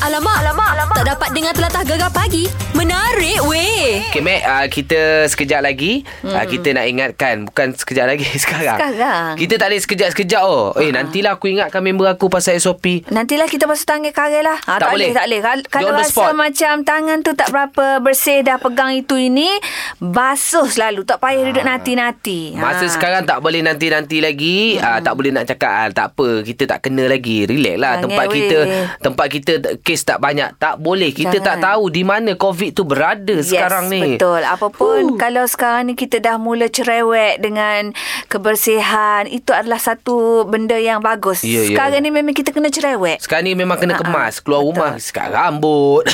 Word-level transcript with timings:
Alamak, 0.00 0.32
alamak, 0.40 0.70
alamak. 0.72 0.96
Tak 0.96 1.06
dapat 1.12 1.28
dengar 1.36 1.52
telatah 1.52 1.84
gegar 1.84 2.08
pagi. 2.08 2.48
Menarik 2.72 3.44
weh. 3.44 4.00
Okay, 4.08 4.24
Mac, 4.24 4.40
uh, 4.40 4.66
kita 4.66 5.28
sekejap 5.28 5.60
lagi 5.60 6.08
hmm. 6.24 6.32
uh, 6.32 6.46
kita 6.48 6.72
nak 6.72 6.86
ingatkan 6.88 7.34
bukan 7.44 7.76
sekejap 7.76 8.08
lagi 8.08 8.24
sekarang. 8.42 8.80
Sekarang. 8.80 9.36
Kita 9.36 9.60
tak 9.60 9.66
boleh 9.68 9.82
sekejap-sekejap 9.84 10.42
oh. 10.42 10.72
Eh, 10.74 10.88
nantilah 10.88 11.36
aku 11.36 11.52
ingatkan 11.52 11.84
member 11.84 12.08
aku 12.08 12.32
pasal 12.32 12.56
SOP. 12.56 13.04
Nantilah 13.12 13.44
kita 13.44 13.68
basuh 13.68 13.84
tangan 13.84 14.08
karel 14.08 14.40
lah. 14.40 14.56
Ha, 14.64 14.80
Tak 14.80 14.88
boleh. 14.88 15.12
Tak 15.12 15.24
boleh. 15.28 15.40
Kal- 15.44 15.60
Dia 15.60 15.68
Kalau 15.68 15.90
rasa 15.92 16.08
spot. 16.08 16.32
macam 16.32 16.74
tangan 16.80 17.18
tu 17.20 17.32
tak 17.36 17.48
berapa 17.52 17.84
bersih 18.00 18.40
dah 18.40 18.56
pegang 18.56 18.96
itu 18.96 19.20
ini, 19.20 19.52
basuh 20.00 20.64
selalu. 20.64 21.04
Tak 21.04 21.20
payah 21.20 21.44
duduk 21.44 21.64
nanti-nanti. 21.66 22.56
Masa 22.56 22.88
sekarang 22.88 23.28
tak 23.28 23.44
boleh 23.44 23.60
nanti-nanti 23.60 24.24
lagi 24.24 24.80
hmm. 24.80 24.82
uh, 24.82 24.98
Tak 25.04 25.12
boleh 25.12 25.30
nak 25.30 25.44
cakap 25.44 25.70
ah, 25.70 25.88
Tak 25.90 26.06
apa 26.14 26.28
Kita 26.40 26.62
tak 26.66 26.78
kena 26.82 27.04
lagi 27.04 27.44
Relax 27.44 27.76
lah 27.76 27.94
Tempat 27.98 28.24
weh. 28.26 28.34
kita 28.36 28.58
Tempat 29.00 29.26
kita 29.28 29.52
Kes 29.90 30.06
tak 30.06 30.18
banyak 30.18 30.54
Tak 30.54 30.78
boleh 30.78 31.10
Kita 31.10 31.34
Jangan. 31.34 31.46
tak 31.50 31.56
tahu 31.66 31.90
Di 31.90 32.02
mana 32.02 32.30
COVID 32.32 32.70
tu 32.70 32.82
berada 32.84 33.34
Yes, 33.34 33.50
sekarang 33.50 33.90
ni 33.90 34.14
betul. 34.14 34.38
Apapun 34.40 35.02
Huh. 35.02 35.18
kalau 35.18 35.42
sekarang 35.44 35.82
ni 35.84 35.94
kita 35.94 36.18
dah 36.18 36.36
mula 36.36 36.66
cerewet 36.66 37.40
dengan 37.40 37.90
kebersihan, 38.26 39.26
itu 39.26 39.50
adalah 39.50 39.78
satu 39.78 40.18
benda 40.44 40.76
yang 40.76 41.00
bagus. 41.00 41.42
Ya, 41.42 41.60
ya. 41.60 41.68
sekarang 41.68 42.00
ni 42.00 42.10
memang 42.10 42.30
kita 42.30 42.50
kena 42.50 42.68
cerewet. 42.68 43.18
Sekarang 43.18 43.44
ni 43.44 43.52
memang 43.52 43.74
kena 43.76 43.96
kemas 43.96 44.38
Keluar 44.38 44.60
Betul. 44.60 44.70
rumah 44.72 44.92
Sekarang 44.96 45.32
rambut 45.32 46.04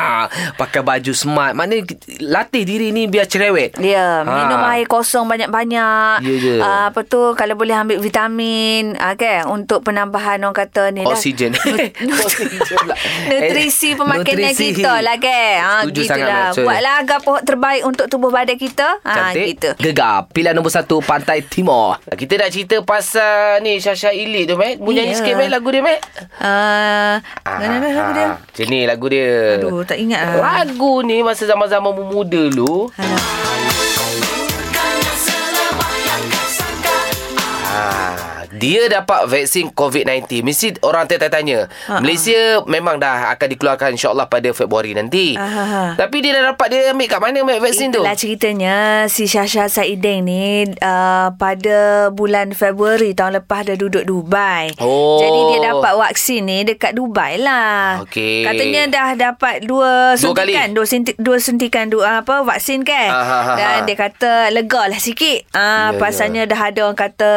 Pakai 0.60 0.80
baju 0.80 1.12
smart 1.12 1.52
Mana 1.52 1.78
Latih 2.18 2.62
diri 2.62 2.90
ni 2.90 3.06
Biar 3.06 3.24
cerewet 3.24 3.76
Ya, 3.78 4.20
Ha. 4.20 4.26
minum 4.26 4.60
air 4.66 4.86
kosong 4.86 5.26
banyak-banyak. 5.26 6.16
Ya 6.20 6.34
je. 6.36 6.54
Ah, 6.58 6.88
apa 6.88 7.02
tu 7.02 7.34
kalau 7.34 7.54
boleh 7.54 7.72
ambil 7.72 7.98
vitamin, 7.98 8.96
ah, 8.96 9.14
kan 9.14 9.46
untuk 9.46 9.82
penambahan 9.82 10.40
orang 10.40 10.56
kata 10.56 10.90
ni 10.90 11.02
lah. 11.02 11.12
Oksigen 11.12 11.52
Oksigen 12.24 12.58
pula. 12.58 12.94
Nutrisi 13.22 13.88
Eh, 13.88 13.94
pemakanan 13.94 14.24
nutrisi. 14.24 14.66
kita 14.72 14.92
lah 14.98 15.16
kan. 15.16 15.56
Ha, 15.58 15.72
Setuju 15.82 16.00
gitu 16.00 16.20
lah. 16.20 16.48
Buatlah 16.54 16.94
apa 17.02 17.32
terbaik 17.42 17.82
untuk 17.82 18.06
tubuh 18.06 18.28
badan 18.28 18.56
kita. 18.56 18.88
Ha, 19.00 19.12
Cantik 19.12 19.46
gitu. 19.50 19.70
Gegar 19.76 20.30
Pilihan 20.30 20.52
nombor 20.52 20.70
satu 20.70 21.00
Pantai 21.00 21.42
Timur 21.42 21.98
Kita 22.06 22.36
nak 22.36 22.48
cerita 22.48 22.76
pasal 22.80 23.60
Ni 23.60 23.76
Syasha 23.76 24.10
Ili 24.10 24.44
tu 24.44 24.54
Mu 24.54 24.88
nyanyi 24.88 25.10
Ya. 25.10 25.16
sikit 25.16 25.34
Mat 25.34 25.48
Lagu 25.48 25.68
dia 25.68 25.80
Mat 25.80 25.98
Ah, 26.38 27.18
mana 27.42 27.76
mana 27.76 27.88
lagu 27.90 28.10
dia? 28.12 28.28
Macam 28.36 28.66
ni 28.66 28.80
lagu 28.84 29.06
dia 29.06 29.30
Aduh, 29.56 29.82
tak 29.82 29.98
ingat 29.98 30.20
lah. 30.32 30.62
Lagu 30.62 31.02
ni 31.02 31.20
Masa 31.20 31.44
zaman-zaman 31.44 31.90
mu 31.90 32.04
muda 32.06 32.46
dulu 32.46 32.88
Alah. 32.94 33.39
Dia 38.60 38.92
dapat 38.92 39.24
vaksin 39.24 39.72
COVID-19. 39.72 40.44
Mesti 40.44 40.66
orang 40.84 41.08
tanya-tanya. 41.08 41.72
Ha-ha. 41.88 42.04
Malaysia 42.04 42.60
memang 42.68 43.00
dah 43.00 43.32
akan 43.32 43.48
dikeluarkan 43.48 43.96
insyaAllah 43.96 44.28
pada 44.28 44.52
Februari 44.52 44.92
nanti. 44.92 45.32
Aha. 45.32 45.96
Tapi 45.96 46.16
dia 46.20 46.36
dah 46.36 46.52
dapat 46.52 46.68
dia 46.68 46.92
ambil 46.92 47.08
kat 47.08 47.20
mana 47.24 47.40
Mat 47.40 47.56
vaksin 47.58 47.88
tu? 47.88 48.04
Itulah 48.04 48.12
ceritanya 48.14 48.74
si 49.08 49.24
Syasha 49.24 49.72
Saidin 49.72 50.28
ni 50.28 50.68
uh, 50.84 51.32
pada 51.34 52.10
bulan 52.12 52.52
Februari 52.52 53.16
tahun 53.16 53.40
lepas 53.40 53.64
dah 53.64 53.76
duduk 53.80 54.04
Dubai. 54.04 54.76
Oh. 54.76 55.16
Jadi 55.16 55.40
dia 55.56 55.72
dapat 55.72 55.92
vaksin 55.96 56.44
ni 56.44 56.58
dekat 56.62 56.92
Dubai 56.92 57.40
lah. 57.40 58.04
Okey. 58.04 58.44
Katanya 58.44 58.82
dah 58.92 59.08
dapat 59.16 59.64
dua 59.64 60.12
Dua 60.20 60.36
kali? 60.36 60.52
suntikan, 60.52 60.68
dua, 60.76 60.84
suntik, 60.84 61.16
dua 61.16 61.36
suntikan 61.40 61.86
dua 61.88 62.20
apa 62.20 62.44
vaksin 62.44 62.84
kan. 62.84 63.08
Aha, 63.08 63.38
aha, 63.40 63.52
Dan 63.56 63.76
dia 63.88 63.96
kata 63.96 64.52
lega 64.52 64.84
lah 64.84 65.00
sikit. 65.00 65.48
Ah 65.56 65.68
Ya, 65.90 65.96
pasalnya 65.96 66.42
dah 66.44 66.60
ada 66.60 66.80
orang 66.84 66.98
kata 66.98 67.30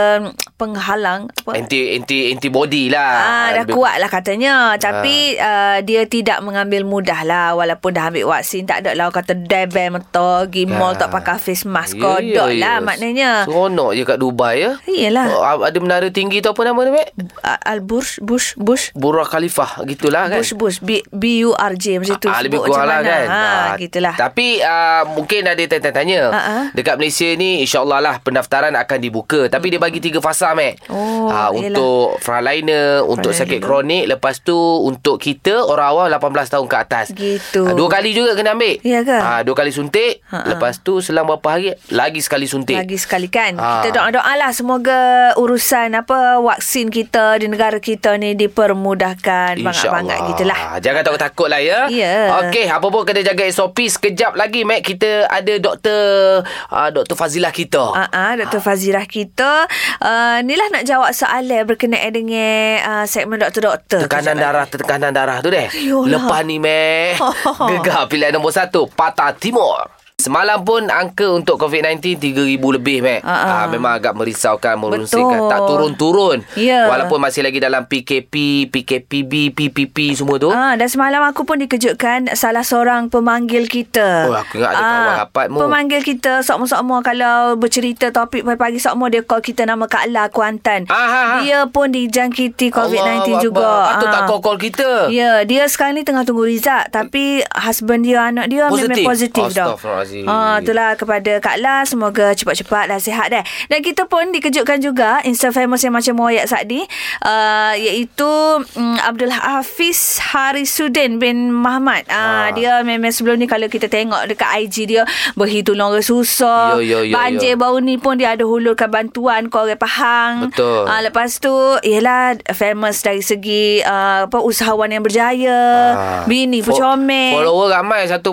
penghalang 0.55 1.27
apa? 1.33 1.51
Anti 1.55 1.93
anti 1.93 2.29
antibody 2.29 2.87
lah. 2.87 3.11
Ah, 3.13 3.47
dah 3.51 3.63
Lebih- 3.63 3.73
kuat 3.73 3.95
lah 3.95 4.07
katanya 4.07 4.53
Tapi 4.75 5.35
uh, 5.35 5.79
dia 5.79 6.05
tidak 6.05 6.39
mengambil 6.39 6.83
mudah 6.83 7.21
lah 7.21 7.47
Walaupun 7.53 7.91
dah 7.91 8.07
ambil 8.07 8.29
vaksin 8.29 8.63
Tak 8.63 8.81
ada 8.81 8.93
lah 8.93 9.09
kata 9.09 9.33
Debel 9.33 9.91
mata 9.91 10.43
Pergi 10.43 10.63
mall 10.65 10.93
tak 10.93 11.09
pakai 11.09 11.37
face 11.37 11.63
mask 11.63 11.95
Kodok 11.95 12.53
lah 12.53 12.79
maknanya 12.79 13.43
Seronok 13.43 13.91
je 13.91 14.03
kat 14.03 14.17
Dubai 14.17 14.55
ya. 14.59 14.71
Iyalah 14.83 15.25
Oh, 15.33 15.63
ada 15.63 15.77
menara 15.77 16.07
tinggi 16.07 16.39
tu 16.39 16.47
apa 16.47 16.61
nama 16.63 16.79
dia, 16.85 17.03
uh, 17.41 17.59
Al-Bush 17.65 18.19
Bush 18.19 18.53
Bush 18.55 18.93
Burj 18.93 19.25
Khalifah 19.25 19.83
gitulah 19.83 20.27
kan. 20.27 20.37
Bush 20.37 20.53
Bush 20.53 20.77
B- 20.79 21.05
B-U-R-J 21.07 21.85
Macam 21.97 22.17
tu 22.17 22.27
Ah, 22.27 22.39
lebih 22.39 22.59
kurang 22.59 22.85
lah 22.85 23.01
kan. 23.01 23.25
ha, 23.25 23.41
Ah, 23.43 23.69
Gitulah 23.75 24.15
Tapi 24.15 24.59
uh, 24.59 25.03
mungkin 25.09 25.43
ada 25.43 25.59
tanya-tanya. 25.59 26.21
Ah, 26.29 26.37
ah. 26.37 26.63
Dekat 26.71 26.95
Malaysia 26.95 27.27
ni 27.33 27.59
insyaAllah 27.59 27.99
lah 27.99 28.15
pendaftaran 28.19 28.71
akan 28.71 28.97
dibuka. 28.99 29.47
Tapi 29.47 29.67
dia 29.67 29.79
bagi 29.79 29.97
tiga 29.97 30.19
fasa, 30.19 30.52
Mac. 30.53 30.73
Oh, 30.87 31.27
Ah, 31.27 31.49
yelah. 31.49 31.73
untuk 31.73 32.17
frontliner, 32.19 33.03
untuk 33.03 33.31
sakit 33.31 33.59
kronik. 33.59 34.05
Lepas 34.05 34.39
tu 34.39 34.55
untuk 34.55 35.17
kita 35.17 35.59
orang 35.59 35.87
awam 35.89 36.07
18 36.09 36.49
tahun 36.49 36.67
ke 36.67 36.77
atas. 36.77 37.05
Gitu. 37.11 37.61
Ah, 37.63 37.73
dua 37.73 37.89
kali 37.89 38.11
juga 38.11 38.33
kena 38.33 38.53
ambil. 38.53 38.77
Ya 38.81 39.01
ke? 39.01 39.13
Ah, 39.13 39.41
dua 39.41 39.53
kali 39.53 39.69
suntik. 39.69 40.21
Ha, 40.27 40.37
ha. 40.37 40.47
Lepas 40.49 40.79
tu 40.79 40.99
selang 40.99 41.25
berapa 41.25 41.45
hari 41.49 41.73
lagi 41.89 42.19
sekali 42.19 42.45
suntik. 42.45 42.75
Lagi 42.75 42.97
sekali 42.97 43.27
kan 43.27 43.55
Ah. 43.55 43.79
Kita 43.79 43.95
doa-doa 43.95 44.33
lah 44.35 44.51
Semoga 44.51 44.99
urusan 45.35 45.93
apa 45.93 46.39
Vaksin 46.39 46.89
kita 46.89 47.37
Di 47.37 47.47
negara 47.47 47.77
kita 47.77 48.15
ni 48.15 48.33
Dipermudahkan 48.33 49.59
Bangat-bangat 49.59 50.17
gitulah 50.33 50.59
Jangan 50.79 51.01
takut-takut 51.03 51.47
lah 51.47 51.61
ya. 51.61 51.87
Ya. 51.87 52.33
Okey, 52.43 52.65
apa 52.65 52.83
pun 52.83 53.03
kena 53.03 53.21
jaga 53.21 53.45
SOP. 53.47 53.85
Sekejap 53.85 54.33
lagi, 54.33 54.65
Mac, 54.65 54.81
kita 54.81 55.27
ada 55.27 55.53
doktor 55.57 56.41
uh, 56.69 56.89
Dr. 56.89 57.15
Fazilah 57.15 57.53
kita. 57.53 57.83
Ah, 57.93 58.09
uh 58.09 58.31
Dr. 58.35 58.59
Fazirah 58.59 59.05
kita 59.05 59.69
uh, 59.99 60.32
Ni 60.41 60.57
lah 60.57 60.73
nak 60.73 60.87
jawab 60.89 61.13
soalan 61.13 61.69
Berkenaan 61.69 62.09
dengan 62.09 62.81
uh, 62.81 63.05
Segmen 63.05 63.37
doktor-doktor 63.37 64.09
Tekanan 64.09 64.39
darah 64.39 64.65
Tekanan 64.65 65.13
darah 65.13 65.37
tu 65.45 65.53
deh. 65.53 65.69
Yolah. 65.77 66.17
Lepas 66.17 66.41
ni 66.47 66.57
meh. 66.57 67.13
Gegar 67.77 68.09
pilihan 68.09 68.33
nombor 68.33 68.49
satu 68.55 68.89
Patah 68.89 69.37
Timur 69.37 70.02
Semalam 70.23 70.63
pun 70.63 70.87
angka 70.87 71.35
untuk 71.35 71.59
COVID-19 71.59 72.15
3,000 72.15 72.55
lebih 72.55 73.03
meh. 73.03 73.19
Ah, 73.27 73.33
ah. 73.33 73.43
Ah, 73.43 73.65
memang 73.67 73.91
agak 73.91 74.15
merisaukan, 74.15 74.79
merungsingkan. 74.79 75.35
Betul. 75.35 75.51
Tak 75.51 75.59
turun-turun. 75.67 76.37
Ya. 76.55 76.87
Walaupun 76.87 77.19
masih 77.19 77.43
lagi 77.43 77.59
dalam 77.59 77.83
PKP, 77.83 78.65
PKPB, 78.71 79.51
PPP 79.51 80.15
semua 80.15 80.39
tu. 80.39 80.47
Ah, 80.47 80.79
dan 80.79 80.87
semalam 80.87 81.19
aku 81.27 81.43
pun 81.43 81.59
dikejutkan 81.59 82.31
salah 82.39 82.63
seorang 82.63 83.11
pemanggil 83.11 83.67
kita. 83.67 84.31
Oh, 84.31 84.37
aku 84.39 84.63
ingat 84.63 84.71
ada 84.71 84.79
kawan 84.79 85.15
rapatmu. 85.27 85.57
Pemanggil 85.59 86.01
kita 86.07 86.39
sokmo-sokmo 86.39 87.03
kalau 87.03 87.59
bercerita 87.59 88.15
topik 88.15 88.47
pagi-pagi 88.47 88.79
sokmo 88.79 89.11
dia 89.11 89.27
call 89.27 89.43
kita 89.43 89.67
nama 89.67 89.91
Kak 89.91 90.07
La 90.07 90.31
Kuantan. 90.31 90.87
Ah. 90.87 91.43
Dia 91.43 91.67
pun 91.67 91.91
dijangkiti 91.91 92.71
COVID-19 92.71 93.27
Allah 93.27 93.43
juga. 93.43 93.59
Akbar. 93.59 93.91
Patut 93.91 94.07
tak 94.07 94.23
call-call 94.31 94.59
kita. 94.61 94.89
Ya, 95.11 95.43
dia 95.43 95.67
sekarang 95.67 95.99
ni 95.99 96.07
tengah 96.07 96.23
tunggu 96.23 96.47
result 96.47 96.87
tapi 96.95 97.43
husband 97.51 98.07
dia 98.07 98.31
anak 98.31 98.47
dia 98.47 98.71
Positif? 98.71 99.03
memang 99.03 99.11
positif 99.11 99.43
dah. 99.51 99.75
Astaghfirullahalazim. 100.13 100.29
Ah, 100.29 100.61
itulah 100.61 100.89
kepada 100.93 101.33
Kak 101.39 101.57
La 101.57 101.75
semoga 101.83 102.25
cepat-cepat 102.31 102.83
dah 102.87 102.99
sihat 102.99 103.27
dah. 103.29 103.43
Dan 103.67 103.79
kita 103.81 104.05
pun 104.05 104.29
dikejutkan 104.29 104.79
juga 104.79 105.19
Insta 105.23 105.49
famous 105.49 105.81
yang 105.81 105.93
macam 105.93 106.13
Moyak 106.15 106.45
Sakdi 106.45 106.85
uh, 107.21 107.73
iaitu 107.73 108.29
um, 108.75 108.97
Abdul 108.99 109.33
Hafiz 109.33 110.21
Harisuddin 110.21 111.17
bin 111.17 111.49
Muhammad. 111.51 112.05
Uh, 112.07 112.21
Ah. 112.33 112.49
dia 112.51 112.81
memang 112.81 113.13
sebelum 113.13 113.37
ni 113.37 113.45
kalau 113.45 113.67
kita 113.67 113.85
tengok 113.85 114.25
dekat 114.27 114.49
IG 114.63 114.89
dia 114.89 115.03
berhitung 115.33 115.77
orang 115.77 116.01
susah. 116.01 116.75
Yo, 116.75 116.81
yo, 116.81 116.99
yo, 117.03 117.13
Banjir 117.13 117.55
yo. 117.55 117.61
baru 117.61 117.77
ni 117.77 117.95
pun 117.95 118.17
dia 118.17 118.33
ada 118.33 118.43
hulurkan 118.43 118.89
bantuan 118.89 119.47
ke 119.47 119.55
orang 119.55 119.77
Pahang. 119.77 120.33
Betul. 120.49 120.85
Ah, 120.85 120.99
lepas 120.99 121.37
tu 121.37 121.53
ialah 121.81 122.35
famous 122.51 123.01
dari 123.01 123.21
segi 123.21 123.79
uh, 123.81 124.25
apa 124.25 124.39
usahawan 124.39 124.89
yang 124.89 125.03
berjaya. 125.03 125.61
Ah. 125.93 126.23
Bini 126.25 126.59
pun 126.59 126.73
comel. 126.73 127.37
Follower 127.37 127.69
ramai 127.71 128.07
1.2 128.07 128.23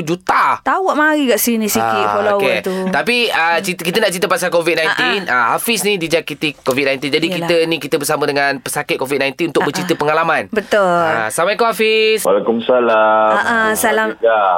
juta. 0.00 0.60
Tahu 0.62 0.94
mari 0.94 1.17
kat 1.26 1.38
sini 1.38 1.66
sikit 1.66 1.82
Ah, 1.98 2.14
follower 2.14 2.38
okey. 2.38 2.58
tu. 2.62 2.76
Tapi 2.88 3.16
uh, 3.26 3.58
cerita, 3.58 3.82
kita 3.82 3.98
nak 3.98 4.10
cerita 4.10 4.26
pasal 4.26 4.48
COVID-19. 4.48 5.26
Ah, 5.26 5.56
Hafiz 5.56 5.82
ni 5.82 5.96
dijangkiti 5.96 6.60
COVID-19. 6.60 7.08
Jadi 7.08 7.26
Yalah. 7.26 7.38
kita 7.40 7.56
ni 7.64 7.76
kita 7.78 7.96
bersama 7.96 8.22
dengan 8.22 8.58
pesakit 8.58 8.94
COVID-19 8.94 9.50
untuk 9.50 9.64
bercerita 9.64 9.94
pengalaman. 9.94 10.46
Betul. 10.48 10.84
Ah, 10.84 11.26
Assalamualaikum 11.26 11.66
Hafiz. 11.66 12.22
Waalaikumsalam. 12.22 13.30
Ah, 13.32 13.40
ah, 13.40 13.70
salam 13.72 14.08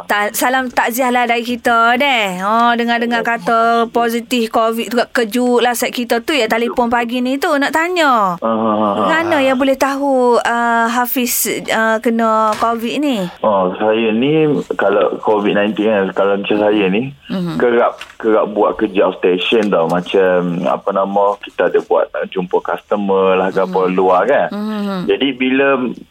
ta, 0.04 0.28
salam 0.32 0.68
takziah 0.68 1.08
lah 1.08 1.24
dari 1.24 1.42
kita 1.42 1.94
deh. 1.94 2.40
Oh, 2.40 2.72
dengar-dengar 2.74 3.22
kata 3.22 3.60
positif 3.88 4.50
COVID 4.50 4.86
tu 4.88 4.98
kejut 5.12 5.60
lah 5.60 5.72
set 5.72 5.90
kita 5.90 6.18
tu 6.18 6.32
ya 6.32 6.46
telefon 6.46 6.88
pagi 6.88 7.20
ni 7.20 7.36
tu 7.36 7.48
nak 7.52 7.70
tanya. 7.70 8.34
Ah, 8.36 8.44
ah, 8.44 8.50
ah, 8.50 8.92
ah. 8.96 9.06
Mana 9.08 9.38
yang 9.38 9.54
boleh 9.54 9.76
tahu 9.76 10.10
uh, 10.36 10.86
Hafiz 10.88 11.46
uh, 11.68 12.00
kena 12.00 12.50
COVID 12.56 12.94
ni? 12.98 13.22
Oh, 13.40 13.70
saya 13.76 14.10
ni 14.10 14.48
kalau 14.74 15.14
COVID-19 15.18 15.76
kan, 15.76 16.04
kalau 16.12 16.36
macam 16.50 16.66
saya 16.66 16.84
ni, 16.90 17.14
mm-hmm. 17.30 17.56
kerap 17.62 18.02
kerap 18.18 18.50
buat 18.50 18.74
kerja 18.74 19.06
outstation 19.06 19.70
tau. 19.70 19.86
Macam 19.86 20.66
apa 20.66 20.90
nama, 20.90 21.38
kita 21.38 21.70
ada 21.70 21.78
buat 21.86 22.10
nak 22.10 22.26
jumpa 22.34 22.58
customer 22.58 23.38
lah 23.38 23.54
ke 23.54 23.62
apa 23.62 23.80
luar 23.86 24.26
kan. 24.26 24.50
Mm-hmm. 24.50 25.00
Jadi 25.06 25.28
bila 25.38 25.68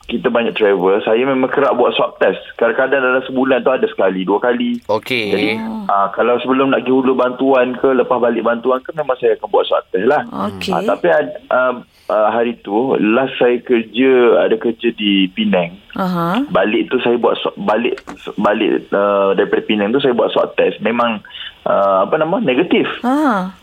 kita 0.08 0.32
banyak 0.32 0.56
travel, 0.56 1.04
saya 1.04 1.20
memang 1.28 1.52
kerap 1.52 1.76
buat 1.76 1.92
swab 1.92 2.16
test. 2.24 2.40
Kadang-kadang 2.56 3.04
dalam 3.04 3.24
sebulan 3.28 3.68
tu 3.68 3.72
ada 3.76 3.88
sekali, 3.92 4.24
dua 4.24 4.40
kali. 4.40 4.80
Okey. 4.88 5.28
Jadi 5.36 5.50
ah, 5.92 6.08
kalau 6.16 6.40
sebelum 6.40 6.72
nak 6.72 6.88
pergi 6.88 6.96
hulu 6.96 7.14
bantuan 7.20 7.76
ke 7.76 7.92
lepas 7.92 8.16
balik 8.24 8.48
bantuan 8.48 8.80
ke 8.80 8.96
memang 8.96 9.20
saya 9.20 9.36
akan 9.36 9.48
buat 9.52 9.68
swab 9.68 9.84
test 9.92 10.08
lah. 10.08 10.24
Okey. 10.48 10.72
Ah, 10.72 10.82
tapi 10.88 11.08
ad, 11.12 11.28
ah, 11.52 11.74
ah, 12.08 12.30
hari 12.32 12.56
tu 12.64 12.96
last 12.96 13.36
saya 13.36 13.60
kerja 13.60 14.40
ada 14.40 14.56
kerja 14.56 14.88
di 14.96 15.28
Penang. 15.36 15.76
Aha. 15.98 16.46
Balik 16.54 16.94
tu 16.94 17.02
saya 17.02 17.18
buat 17.18 17.38
balik 17.58 18.02
balik 18.38 18.86
uh, 18.94 19.34
daripada 19.34 19.66
Penang 19.66 19.90
tu 19.96 20.02
saya 20.02 20.14
buat 20.14 20.30
swab 20.30 20.54
test. 20.54 20.78
Memang 20.86 21.24
uh, 21.66 22.06
apa 22.06 22.16
nama 22.18 22.38
negatif. 22.42 22.86
Ah. 23.02 23.54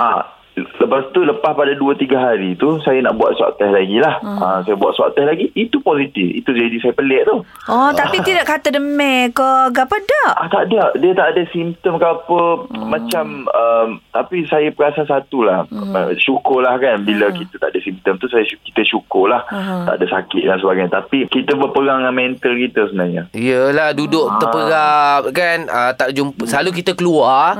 Ah, 0.00 0.22
lepas 0.54 1.10
tu 1.10 1.20
lepas 1.20 1.50
pada 1.50 1.74
2 1.74 1.82
3 1.98 2.14
hari 2.14 2.54
tu 2.54 2.78
saya 2.80 3.02
nak 3.02 3.18
buat 3.18 3.34
swab 3.34 3.58
test 3.58 3.74
lagi 3.74 3.98
lah. 3.98 4.22
Hmm. 4.22 4.38
Ah, 4.38 4.58
saya 4.62 4.74
buat 4.74 4.94
swab 4.94 5.10
test 5.12 5.26
lagi 5.26 5.50
itu 5.52 5.80
positif. 5.80 6.30
Itu 6.30 6.50
jadi 6.50 6.76
saya 6.78 6.94
pelik 6.94 7.26
tu. 7.26 7.36
Oh, 7.66 7.90
tapi 7.90 8.22
tidak 8.22 8.46
kata 8.46 8.70
demam 8.70 9.30
ke 9.30 9.48
apa 9.74 9.96
dak? 9.98 10.32
Ah 10.34 10.46
tak 10.46 10.70
ada, 10.70 10.94
dia 10.94 11.10
tak 11.12 11.34
ada 11.34 11.42
simptom 11.50 11.98
ke 11.98 12.06
apa 12.06 12.40
hmm. 12.70 12.86
macam 12.86 13.24
um, 13.46 13.88
tapi 14.08 14.46
saya 14.46 14.70
perasan 14.70 15.04
satulah. 15.04 15.66
Hmm. 15.68 16.14
Syukurlah 16.16 16.78
kan 16.78 17.02
bila 17.02 17.28
hmm. 17.28 17.36
kita 17.40 17.54
tak 17.58 17.74
ada 17.74 17.80
simptom 17.80 18.14
tu 18.16 18.26
saya 18.26 18.44
kita 18.44 18.82
syukurlah 18.82 19.42
Hmm. 19.44 19.86
tak 19.86 20.00
ada 20.00 20.06
sakit 20.10 20.42
dan 20.44 20.56
sebagainya. 20.56 20.92
Tapi 20.92 21.26
kita 21.26 21.54
berperang 21.54 22.00
dengan 22.00 22.14
mental 22.14 22.54
kita 22.54 22.80
sebenarnya. 22.88 23.22
Yelah 23.32 23.90
duduk 23.92 24.26
Ah. 24.26 24.38
terperap 24.38 25.20
kan 25.30 25.58
uh, 25.66 25.92
tak 25.92 26.10
jumpa 26.10 26.42
selalu 26.44 26.70
kita 26.74 26.92
keluar 26.94 27.54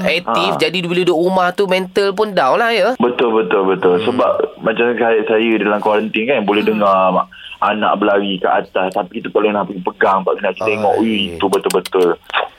aktif 0.00 0.50
Ah. 0.54 0.58
jadi 0.58 0.78
bila 0.80 1.02
duduk 1.02 1.18
rumah 1.18 1.48
tu 1.52 1.64
mental 1.66 2.10
pun 2.12 2.32
down 2.38 2.54
lah 2.62 2.70
ya. 2.70 2.94
Betul 3.02 3.42
betul 3.42 3.66
betul. 3.66 3.98
Hmm. 3.98 4.06
Sebab 4.06 4.30
macam 4.62 4.94
saya, 4.94 5.20
saya 5.26 5.50
dalam 5.58 5.82
kuarantin 5.82 6.22
kan 6.30 6.46
boleh 6.46 6.62
hmm. 6.62 6.70
dengar 6.78 7.10
mak, 7.10 7.26
anak 7.58 7.98
berlari 7.98 8.38
ke 8.38 8.46
atas 8.46 8.94
tapi 8.94 9.18
kita 9.18 9.34
tak 9.34 9.34
boleh 9.34 9.50
nak 9.50 9.66
pergi 9.66 9.82
pegang 9.82 10.22
tak 10.22 10.38
nak 10.38 10.54
kita 10.54 10.70
tengok. 10.70 10.94
Ui, 11.02 11.34
itu 11.34 11.46
betul-betul. 11.50 12.08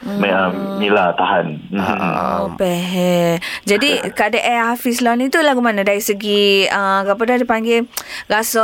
Hmm. 0.03 0.79
Ni 0.79 0.87
lah 0.91 1.15
tahan. 1.15 1.59
Hmm. 1.71 1.99
Oh, 2.43 2.47
peh. 2.59 3.39
Jadi 3.63 4.03
keadaan 4.11 4.75
Hafiz 4.75 4.99
lah 4.99 5.15
ni 5.15 5.31
tu 5.31 5.39
lagu 5.39 5.63
mana 5.63 5.87
dari 5.87 6.03
segi 6.03 6.67
uh, 6.67 7.07
apa 7.07 7.19
dah 7.23 7.39
dipanggil 7.39 7.87
rasa 8.27 8.63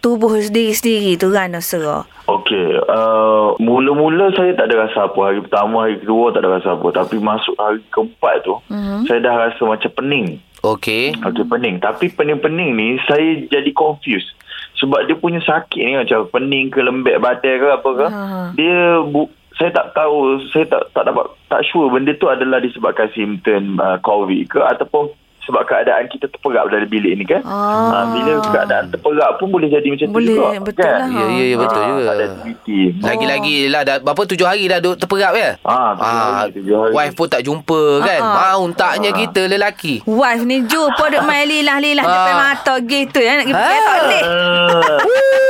tubuh 0.00 0.32
sendiri-sendiri 0.40 1.20
tu 1.20 1.28
kan 1.32 1.52
rasa. 1.52 2.08
Okey, 2.26 2.74
uh, 2.90 3.54
mula-mula 3.62 4.34
saya 4.34 4.50
tak 4.58 4.66
ada 4.66 4.90
rasa 4.90 5.06
apa. 5.06 5.30
Hari 5.30 5.46
pertama, 5.46 5.86
hari 5.86 6.02
kedua 6.02 6.34
tak 6.34 6.42
ada 6.42 6.58
rasa 6.58 6.74
apa. 6.74 6.88
Tapi 6.90 7.22
masuk 7.22 7.54
hari 7.54 7.78
keempat 7.94 8.42
tu, 8.42 8.58
mm-hmm. 8.66 8.85
Saya 9.06 9.18
dah 9.22 9.34
rasa 9.48 9.62
macam 9.62 9.90
pening. 9.94 10.38
Okey. 10.60 11.14
Okey, 11.22 11.44
pening. 11.46 11.78
Tapi 11.78 12.10
pening-pening 12.10 12.70
ni, 12.74 12.88
saya 13.06 13.46
jadi 13.46 13.70
confused. 13.70 14.34
Sebab 14.76 15.08
dia 15.08 15.16
punya 15.16 15.40
sakit 15.40 15.80
ni 15.80 15.96
macam 15.96 16.28
pening 16.28 16.68
ke 16.68 16.84
lembek 16.84 17.16
badan 17.22 17.54
ke 17.56 17.68
apa 17.70 17.90
ke. 17.96 18.06
Ha. 18.12 18.22
Dia 18.52 19.00
bu- 19.00 19.32
saya 19.56 19.72
tak 19.72 19.96
tahu, 19.96 20.36
saya 20.52 20.68
tak 20.68 20.92
tak 20.92 21.08
dapat 21.08 21.32
tak 21.48 21.64
sure 21.64 21.88
benda 21.88 22.12
tu 22.12 22.28
adalah 22.28 22.60
disebabkan 22.60 23.08
simptom 23.16 23.80
uh, 23.80 23.96
COVID 24.04 24.52
ke 24.52 24.60
ataupun 24.60 25.08
sebab 25.46 25.62
keadaan 25.62 26.04
kita 26.06 26.26
terperap 26.26 26.66
dalam 26.66 26.84
bilik 26.84 27.14
ni 27.14 27.24
kan. 27.24 27.40
Ah. 27.40 27.94
Ah, 27.94 28.04
bila 28.08 28.42
keadaan 28.42 28.90
terperap 28.90 29.30
pun 29.36 29.48
boleh 29.48 29.68
jadi 29.68 29.86
macam 29.86 30.08
Boleh, 30.10 30.26
tu 30.26 30.34
juga. 30.36 30.58
betul 30.60 30.82
kan? 30.82 30.98
lah. 30.98 31.08
Ya 31.08 31.26
ya 31.28 31.44
ya 31.44 31.56
betul 31.56 31.78
Ah, 31.78 31.86
juga. 31.88 32.02
Ada 32.08 32.24
aktiviti. 32.28 32.78
Lagi-lagi 32.98 33.56
lah 33.66 33.82
dah 33.82 33.96
berapa 33.98 34.22
tujuh 34.26 34.44
hari 34.44 34.64
dah 34.66 34.78
duduk 34.78 34.98
terperap 34.98 35.32
ya? 35.32 35.50
Ah, 35.62 35.90
tujuh 35.92 36.02
hari, 36.34 36.50
tujuh 36.52 36.74
hari. 36.76 36.92
wife 36.92 37.14
pun 37.14 37.28
tak 37.28 37.42
jumpa 37.42 37.80
kan. 38.02 38.20
Ah, 38.20 38.26
ah. 38.26 38.54
Mau 38.56 38.66
taknya 38.72 39.10
kita 39.12 39.42
lelaki. 39.46 39.94
Wife 40.02 40.42
ni 40.42 40.56
jumpa 40.62 41.04
duk 41.08 41.22
main 41.22 41.46
lilah-lilah 41.46 42.02
Ah. 42.02 42.10
depan 42.12 42.34
mata 42.36 42.74
gitu 42.80 43.18
ya. 43.18 43.32
Nak 43.36 43.46
pergi 43.46 43.54
Ah. 43.54 43.86
boleh. 43.86 44.22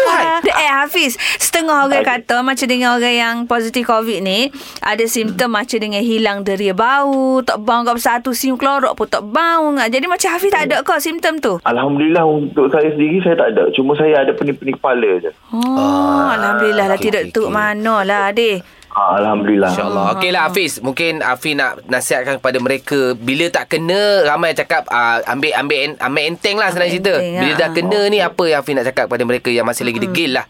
Ah, 0.09 0.39
Dia 0.39 0.55
eh 0.55 0.71
Hafiz 0.71 1.13
Setengah 1.37 1.85
orang 1.85 2.01
kata 2.03 2.41
Macam 2.41 2.67
dengan 2.67 2.95
orang 2.95 3.13
yang 3.13 3.37
Positif 3.45 3.85
COVID 3.85 4.21
ni 4.21 4.49
Ada 4.81 5.05
simptom 5.07 5.51
macam 5.51 5.77
dengan 5.77 6.01
Hilang 6.01 6.41
deria 6.41 6.73
bau 6.73 7.41
Tak 7.41 7.59
bau 7.59 7.83
kat 7.83 7.99
satu 7.99 8.31
Siung 8.31 8.57
klorok 8.57 8.95
pun 8.95 9.07
tak 9.07 9.25
bau 9.25 9.73
Jadi 9.87 10.07
macam 10.11 10.29
Hafiz 10.35 10.51
tak 10.51 10.69
ada 10.69 10.83
ke 10.83 10.95
Simptom 10.99 11.35
tu 11.39 11.55
Alhamdulillah 11.63 12.25
untuk 12.27 12.69
saya 12.71 12.91
sendiri 12.93 13.23
saya 13.23 13.37
tak 13.39 13.49
ada. 13.55 13.71
Cuma 13.73 13.95
saya 13.95 14.27
ada 14.27 14.33
pening-pening 14.35 14.77
kepala 14.77 15.11
je. 15.23 15.31
Oh 15.55 16.27
Alhamdulillah 16.33 16.87
lah 16.91 16.97
okey, 16.99 17.09
Tidak 17.11 17.25
okey, 17.31 17.35
tu 17.35 17.43
okey. 17.47 17.55
mana 17.55 18.03
lah 18.03 18.31
adik 18.31 18.63
Ha, 18.97 19.21
Alhamdulillah. 19.21 19.69
InsyaAllah. 19.77 20.05
Okey 20.17 20.31
lah 20.33 20.49
Hafiz. 20.49 20.81
Mungkin 20.81 21.21
Hafiz 21.21 21.53
nak 21.53 21.85
nasihatkan 21.85 22.41
kepada 22.41 22.57
mereka. 22.57 23.13
Bila 23.13 23.53
tak 23.53 23.77
kena, 23.77 24.25
ramai 24.25 24.57
cakap 24.57 24.89
uh, 24.89 25.21
ambil 25.29 25.53
ambil 25.53 26.01
ambil 26.01 26.23
enteng 26.25 26.57
lah 26.57 26.73
senang 26.73 26.89
cerita. 26.89 27.13
enteng, 27.21 27.45
Bila 27.45 27.53
ah. 27.53 27.59
dah 27.61 27.69
kena 27.77 28.01
ni, 28.09 28.25
apa 28.25 28.45
yang 28.49 28.65
Hafiz 28.65 28.73
nak 28.73 28.89
cakap 28.89 29.13
kepada 29.13 29.29
mereka 29.29 29.53
yang 29.53 29.69
masih 29.69 29.85
lagi 29.85 30.01
degil 30.01 30.41
lah. 30.41 30.49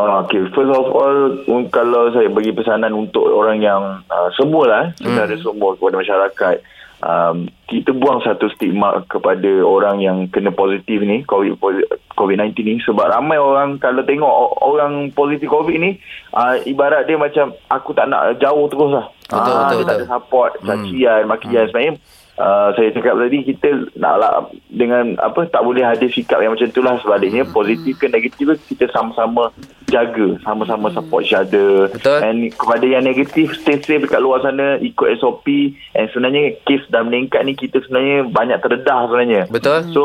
Ah, 0.00 0.24
okay. 0.24 0.40
First 0.56 0.72
of 0.72 0.88
all, 0.88 1.16
um, 1.52 1.68
kalau 1.68 2.08
saya 2.16 2.32
bagi 2.32 2.56
pesanan 2.56 2.96
untuk 2.96 3.28
orang 3.28 3.60
yang 3.60 4.00
uh, 4.08 4.28
semua 4.40 4.64
lah, 4.64 4.84
kita 4.96 5.28
ada 5.28 5.36
semua 5.36 5.76
kepada 5.76 6.00
masyarakat. 6.00 6.56
Um, 6.96 7.52
kita 7.68 7.92
buang 7.92 8.24
satu 8.24 8.48
stigma 8.56 9.04
kepada 9.04 9.60
orang 9.60 10.00
yang 10.00 10.32
kena 10.32 10.48
positif 10.48 11.04
ni, 11.04 11.28
COVID, 11.28 11.60
COVID-19 12.16 12.56
ni. 12.64 12.80
Sebab 12.80 13.12
ramai 13.12 13.36
orang 13.36 13.76
kalau 13.76 14.00
tengok 14.00 14.32
orang 14.64 15.12
positif 15.12 15.52
COVID 15.52 15.76
ni, 15.76 16.00
uh, 16.32 16.56
ibarat 16.64 17.04
dia 17.04 17.20
macam 17.20 17.52
aku 17.68 17.92
tak 17.92 18.08
nak 18.08 18.40
jauh 18.40 18.64
terus 18.72 18.90
lah. 18.96 19.06
Betul, 19.28 19.36
Ah, 19.36 19.44
betul, 19.44 19.58
dia 19.60 19.68
tak 19.68 19.76
betul. 19.76 19.96
ada 19.98 20.06
support, 20.08 20.50
cacian, 20.64 21.22
makian. 21.28 21.64
Sebenarnya 21.68 21.94
Uh, 22.36 22.68
saya 22.76 22.92
cakap 22.92 23.16
tadi 23.16 23.48
kita 23.48 23.88
naklah 23.96 24.52
dengan 24.68 25.16
apa 25.24 25.48
tak 25.48 25.64
boleh 25.64 25.80
ada 25.80 26.04
sikap 26.04 26.36
yang 26.44 26.52
macam 26.52 26.68
itulah 26.68 27.00
sebaliknya. 27.00 27.48
Positif 27.48 27.96
ke 27.96 28.12
negatif 28.12 28.60
ke 28.60 28.76
kita 28.76 28.92
sama-sama 28.92 29.48
jaga 29.88 30.36
sama-sama 30.44 30.92
support 30.92 31.24
each 31.24 31.32
other. 31.32 31.88
Betul. 31.88 32.18
and 32.20 32.52
kepada 32.52 32.84
yang 32.84 33.08
negatif 33.08 33.56
stay 33.56 33.80
safe 33.80 34.04
dekat 34.04 34.20
luar 34.20 34.44
sana 34.44 34.76
ikut 34.84 35.16
SOP 35.16 35.46
and 35.96 36.12
sebenarnya 36.12 36.60
kes 36.68 36.84
dah 36.92 37.00
meningkat 37.06 37.40
ni 37.46 37.56
kita 37.56 37.80
sebenarnya 37.88 38.28
banyak 38.28 38.58
terdedah 38.60 39.00
sebenarnya. 39.08 39.42
Betul. 39.48 39.78
so 39.96 40.04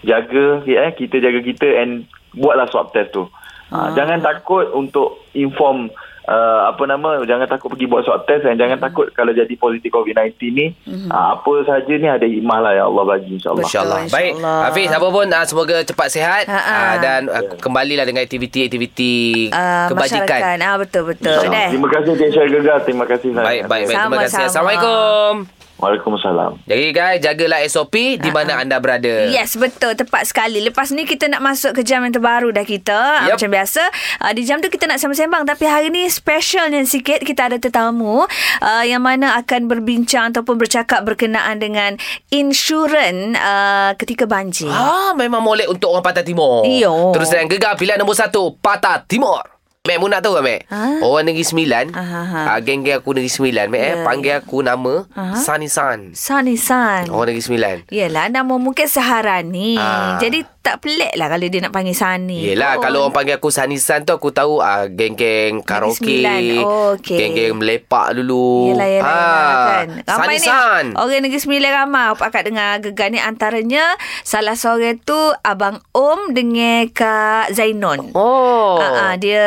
jaga 0.00 0.64
eh 0.64 0.92
kita 0.96 1.20
jaga 1.20 1.40
kita 1.44 1.68
and 1.80 2.08
buatlah 2.32 2.70
swab 2.72 2.88
test 2.96 3.12
tu. 3.12 3.28
Ha, 3.72 3.96
jangan 3.96 4.22
takut 4.22 4.70
untuk 4.70 5.24
inform 5.34 5.90
uh, 6.28 6.60
apa 6.72 6.82
nama 6.88 7.20
jangan 7.24 7.46
takut 7.48 7.72
pergi 7.72 7.86
buat 7.88 8.02
swab 8.04 8.24
test 8.24 8.44
dan 8.44 8.56
jangan 8.56 8.78
takut 8.80 9.08
kalau 9.12 9.32
jadi 9.32 9.50
positif 9.56 9.92
COVID-19 9.92 10.34
ni 10.52 10.66
uh, 11.08 11.36
apa 11.36 11.52
saja 11.64 11.92
ni 11.92 12.08
ada 12.08 12.24
hikmah 12.24 12.58
lah 12.60 12.72
yang 12.76 12.86
Allah 12.92 13.04
bagi 13.16 13.36
insyaAllah 13.36 13.64
InsyaAllah. 13.64 14.00
Betul, 14.08 14.14
Baik. 14.14 14.32
Hafiz, 14.42 14.90
apa 14.92 15.08
pun 15.08 15.26
uh, 15.28 15.44
semoga 15.44 15.76
cepat 15.84 16.08
sihat 16.10 16.44
Ha, 16.44 16.60
ha. 16.60 16.76
uh, 16.76 16.94
dan 17.00 17.20
uh, 17.30 17.42
kembalilah 17.56 18.04
dengan 18.04 18.20
aktiviti-aktiviti 18.26 19.48
uh, 19.48 19.88
kebajikan. 19.88 20.28
Masyarakat 20.28 20.60
ah, 20.60 20.76
Betul-betul. 20.76 21.38
Terima 21.48 21.88
kasih 21.88 22.12
Cik 22.14 22.30
Syah 22.34 22.46
Gegar 22.50 22.78
terima 22.84 23.04
kasih 23.08 23.28
sangat 23.32 23.46
Baik, 23.48 23.62
baik, 23.66 23.84
baik. 23.88 23.96
Terima 23.96 24.18
kasih. 24.20 24.44
Sama-sama. 24.44 24.50
Assalamualaikum. 24.50 25.63
Waalaikumsalam 25.84 26.64
Jadi 26.64 26.86
guys, 26.96 27.20
jagalah 27.20 27.60
SOP 27.68 28.16
di 28.16 28.30
mana 28.32 28.56
anda 28.56 28.80
berada. 28.80 29.28
Yes, 29.28 29.60
betul. 29.60 29.92
Tepat 29.92 30.24
sekali. 30.24 30.64
Lepas 30.64 30.88
ni 30.96 31.04
kita 31.04 31.28
nak 31.28 31.44
masuk 31.44 31.76
ke 31.76 31.84
jam 31.84 32.00
yang 32.00 32.16
terbaru 32.16 32.56
dah 32.56 32.64
kita. 32.64 33.28
Yep. 33.28 33.28
Yep. 33.28 33.34
Macam 33.36 33.50
biasa. 33.52 33.82
Uh, 34.24 34.32
di 34.32 34.42
jam 34.48 34.64
tu 34.64 34.72
kita 34.72 34.88
nak 34.88 34.96
sembang-sembang. 34.96 35.44
Tapi 35.44 35.64
hari 35.68 35.92
ni 35.92 36.08
specialnya 36.08 36.80
sikit. 36.88 37.20
Kita 37.20 37.52
ada 37.52 37.60
tetamu 37.60 38.24
uh, 38.24 38.84
yang 38.88 39.04
mana 39.04 39.36
akan 39.44 39.68
berbincang 39.68 40.32
ataupun 40.32 40.56
bercakap 40.56 41.04
berkenaan 41.04 41.60
dengan 41.60 42.00
insurans 42.32 43.36
uh, 43.36 43.92
ketika 44.00 44.24
banjir. 44.24 44.72
Ah, 44.72 45.12
memang 45.12 45.44
molek 45.44 45.68
untuk 45.68 45.92
orang 45.92 46.04
Pantai 46.04 46.24
Timur. 46.24 46.64
Iyo. 46.64 47.12
Terus 47.12 47.28
dengan 47.28 47.46
gegar 47.52 47.76
pilihan 47.76 48.00
nombor 48.00 48.16
satu, 48.16 48.56
Patah 48.56 49.04
Timur. 49.04 49.53
Mek, 49.84 50.00
mu 50.00 50.08
nak 50.08 50.24
tahu 50.24 50.40
tak, 50.40 50.48
Mek? 50.48 50.60
Ha? 50.72 51.04
Orang 51.04 51.28
Negeri 51.28 51.44
Sembilan, 51.44 51.92
Aha, 51.92 52.20
aha. 52.24 52.40
ah, 52.56 52.58
geng-geng 52.64 53.04
aku 53.04 53.12
Negeri 53.12 53.28
Sembilan, 53.28 53.68
Mek, 53.68 53.82
eh, 53.84 53.92
Ya, 53.92 54.00
panggil 54.00 54.32
aku 54.40 54.64
nama 54.64 55.04
Aha. 55.12 55.36
Sunny 55.36 55.68
Sun. 55.68 56.16
Sunny 56.16 56.56
Sun. 56.56 57.12
Orang 57.12 57.28
Negeri 57.28 57.44
Sembilan. 57.44 57.76
Yelah, 57.92 58.32
nama 58.32 58.56
mungkin 58.56 58.88
Saharani. 58.88 59.76
Ah. 59.76 60.16
Jadi 60.16 60.40
tak 60.64 60.80
pelik 60.80 61.12
lah 61.12 61.28
kalau 61.28 61.44
dia 61.44 61.60
nak 61.60 61.70
panggil 61.70 61.92
Sunny. 61.92 62.40
Yelah, 62.42 62.80
kalau 62.80 63.04
orang 63.04 63.12
panggil 63.12 63.36
aku 63.36 63.52
Sunny 63.52 63.76
Sun 63.76 64.02
tu, 64.02 64.10
aku 64.10 64.32
tahu 64.32 64.58
ah, 64.58 64.88
geng-geng 64.88 65.60
karaoke. 65.60 66.24
Oh, 66.58 66.96
okey. 66.96 67.14
Geng-geng 67.14 67.54
melepak 67.54 68.16
dulu. 68.16 68.72
Yelah, 68.72 68.88
yelah, 68.88 69.04
Ah, 69.04 69.12
yelah 69.12 69.54
kan. 69.68 69.86
Ramai 70.08 70.24
Sunny 70.24 70.34
ni 70.34 70.48
Sun. 70.48 70.84
orang 70.96 71.20
Negeri 71.20 71.38
Sembilan 71.38 71.70
ramai 71.76 72.06
pakat 72.14 72.42
dengar 72.44 72.70
gegar 72.80 73.08
ni 73.08 73.20
antaranya 73.20 73.84
salah 74.22 74.56
seorang 74.56 74.96
tu 74.98 75.14
Abang 75.42 75.84
Om 75.90 76.32
dengan 76.32 76.88
Kak 76.88 77.52
Zainon. 77.52 78.10
Oh. 78.14 78.80
Ah, 78.80 78.88
ah, 79.04 79.14
dia 79.14 79.44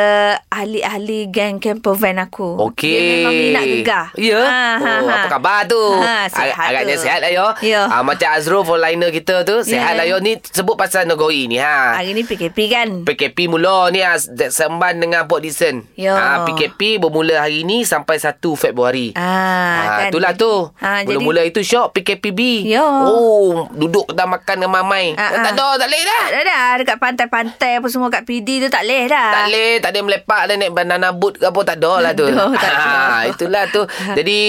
ahli-ahli 0.48 1.26
geng 1.26 1.58
camper 1.58 1.92
van 1.92 2.20
aku. 2.20 2.62
Okey. 2.64 2.86
Dia 2.88 3.02
memang 3.18 3.34
minat 3.34 3.64
gegar. 3.66 4.06
Ya. 4.14 4.38
Ah, 4.38 4.46
oh, 4.76 4.78
ha, 4.78 4.94
ha. 5.02 5.14
apa 5.18 5.28
khabar 5.30 5.58
tu? 5.66 5.82
Ha, 5.98 6.14
sihat 6.28 6.54
Ag- 6.54 6.70
Agaknya 6.70 6.94
tu. 6.94 7.02
sihat 7.02 7.18
lah 7.18 7.30
yo. 7.30 7.46
Ya. 7.60 7.82
Ah, 7.88 8.02
macam 8.02 8.30
Azrul 8.30 8.62
liner 8.70 9.10
kita 9.10 9.42
tu, 9.42 9.66
sihat 9.66 9.92
Ya. 9.92 9.98
lah 9.98 10.06
yo. 10.06 10.16
Ni 10.18 10.38
sebut 10.44 10.78
pasal 10.78 11.07
negeri 11.08 11.46
ni 11.46 11.56
ha. 11.56 11.96
Hari 11.96 12.12
ni 12.12 12.22
PKP 12.22 12.58
kan? 12.68 12.88
PKP 13.02 13.48
mula 13.48 13.88
ni 13.88 14.00
ah, 14.00 14.14
semban 14.48 14.94
dengan 14.94 15.24
Port 15.24 15.40
Dickson. 15.40 15.88
Ya. 15.94 16.12
Ah, 16.12 16.36
PKP 16.44 17.00
bermula 17.00 17.40
hari 17.40 17.62
ni 17.62 17.82
sampai 17.82 18.16
1 18.16 18.36
Februari. 18.54 19.12
Ah, 19.14 19.24
Ah, 19.24 19.84
kan. 19.98 20.10
itulah 20.10 20.32
tu. 20.34 20.68
Ah, 20.76 21.00
jadi- 21.00 21.16
Mula-mula 21.16 21.42
itu 21.42 21.58
syok 21.58 21.92
PKPB. 21.92 22.68
Ya. 22.68 22.84
Oh, 22.84 23.66
duduk 23.70 24.06
kedai 24.06 24.24
makan 24.24 24.56
dengan 24.58 24.74
mamai. 24.76 25.14
Ah, 25.14 25.30
tak 25.42 25.52
ah. 25.52 25.54
ada, 25.54 25.68
tak 25.76 25.88
boleh 25.88 26.02
dah. 26.04 26.22
Tak 26.22 26.30
ada 26.30 26.42
dah 26.44 26.68
dekat 26.76 26.96
pantai-pantai 26.98 27.72
apa 27.78 27.86
semua 27.88 28.08
kat 28.08 28.22
PD 28.22 28.60
tu 28.60 28.68
tak 28.68 28.84
leh 28.84 29.06
dah. 29.06 29.28
Tak 29.32 29.42
boleh, 29.48 29.72
tak 29.80 29.90
ada 29.90 30.00
melepak 30.00 30.42
dan 30.44 30.56
naik 30.58 30.72
banana 30.72 31.08
boat 31.10 31.34
ke 31.34 31.44
apa 31.44 31.60
tak 31.64 31.76
ada 31.78 31.92
lah 32.00 32.12
tu. 32.12 32.26
Tak 32.54 32.70
tak. 32.70 32.74
Ha, 32.76 33.26
itulah 33.26 33.64
tu. 33.68 33.82
Jadi 34.18 34.40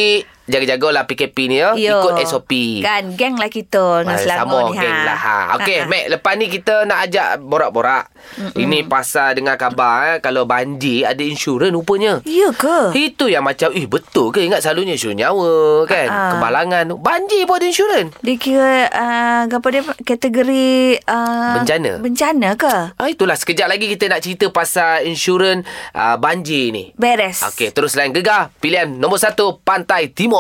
jaga-jagalah 0.50 1.06
PKP 1.06 1.38
ni 1.46 1.58
ya. 1.58 1.72
Yo. 1.74 2.01
Ikut 2.01 2.18
SOP. 2.25 2.51
Kan 2.82 3.13
geng 3.13 3.38
lah 3.38 3.48
kita 3.48 4.01
dengan 4.01 4.12
Ah, 4.12 4.20
Selangor 4.20 4.62
sama 4.65 4.74
ni 4.74 4.77
geng 4.79 5.00
lah 5.00 5.20
ha. 5.20 5.38
Okey, 5.56 5.77
Ha, 5.77 5.84
ha. 5.84 5.88
Mac, 5.88 6.03
lepas 6.10 6.34
ni 6.36 6.46
kita 6.50 6.75
nak 6.84 7.00
ajak 7.06 7.27
borak-borak. 7.39 8.06
Mm-mm. 8.36 8.58
Ini 8.58 8.77
pasal 8.86 9.34
dengar 9.34 9.56
khabar 9.56 9.94
eh, 10.03 10.18
kalau 10.20 10.44
banjir 10.44 11.06
ada 11.06 11.22
insurans 11.22 11.70
rupanya. 11.70 12.20
Ya 12.25 12.50
ke? 12.51 12.91
Itu 12.91 13.25
yang 13.25 13.46
macam, 13.46 13.70
eh 13.72 13.86
betul 13.86 14.29
ke? 14.29 14.41
Ingat 14.41 14.60
selalunya 14.60 14.94
insurans 14.94 15.15
nyawa 15.15 15.53
kan? 15.86 16.08
Ah. 16.08 16.32
Kemalangan. 16.34 16.84
Banjir 16.96 17.46
pun 17.46 17.56
ada 17.56 17.65
insurans. 17.65 18.10
Dia 18.20 18.36
kira 18.36 18.74
uh, 18.88 19.41
apa 19.46 19.68
dia 19.70 19.82
kategori 20.03 20.68
uh, 21.03 21.53
Bencana. 21.58 21.91
Bencana 22.00 22.50
ke? 22.53 22.75
Ah, 22.94 23.08
itulah, 23.08 23.36
sekejap 23.36 23.68
lagi 23.68 23.86
kita 23.88 24.08
nak 24.08 24.20
cerita 24.20 24.50
pasal 24.50 25.06
insurans 25.06 25.62
uh, 25.91 26.15
banjir 26.15 26.70
ni. 26.70 26.91
Beres. 26.94 27.46
Okey, 27.46 27.70
terus 27.70 27.94
lain 27.94 28.10
gegar. 28.10 28.50
Pilihan 28.58 28.89
nombor 28.89 29.18
satu, 29.18 29.60
Pantai 29.60 30.10
Timur. 30.10 30.38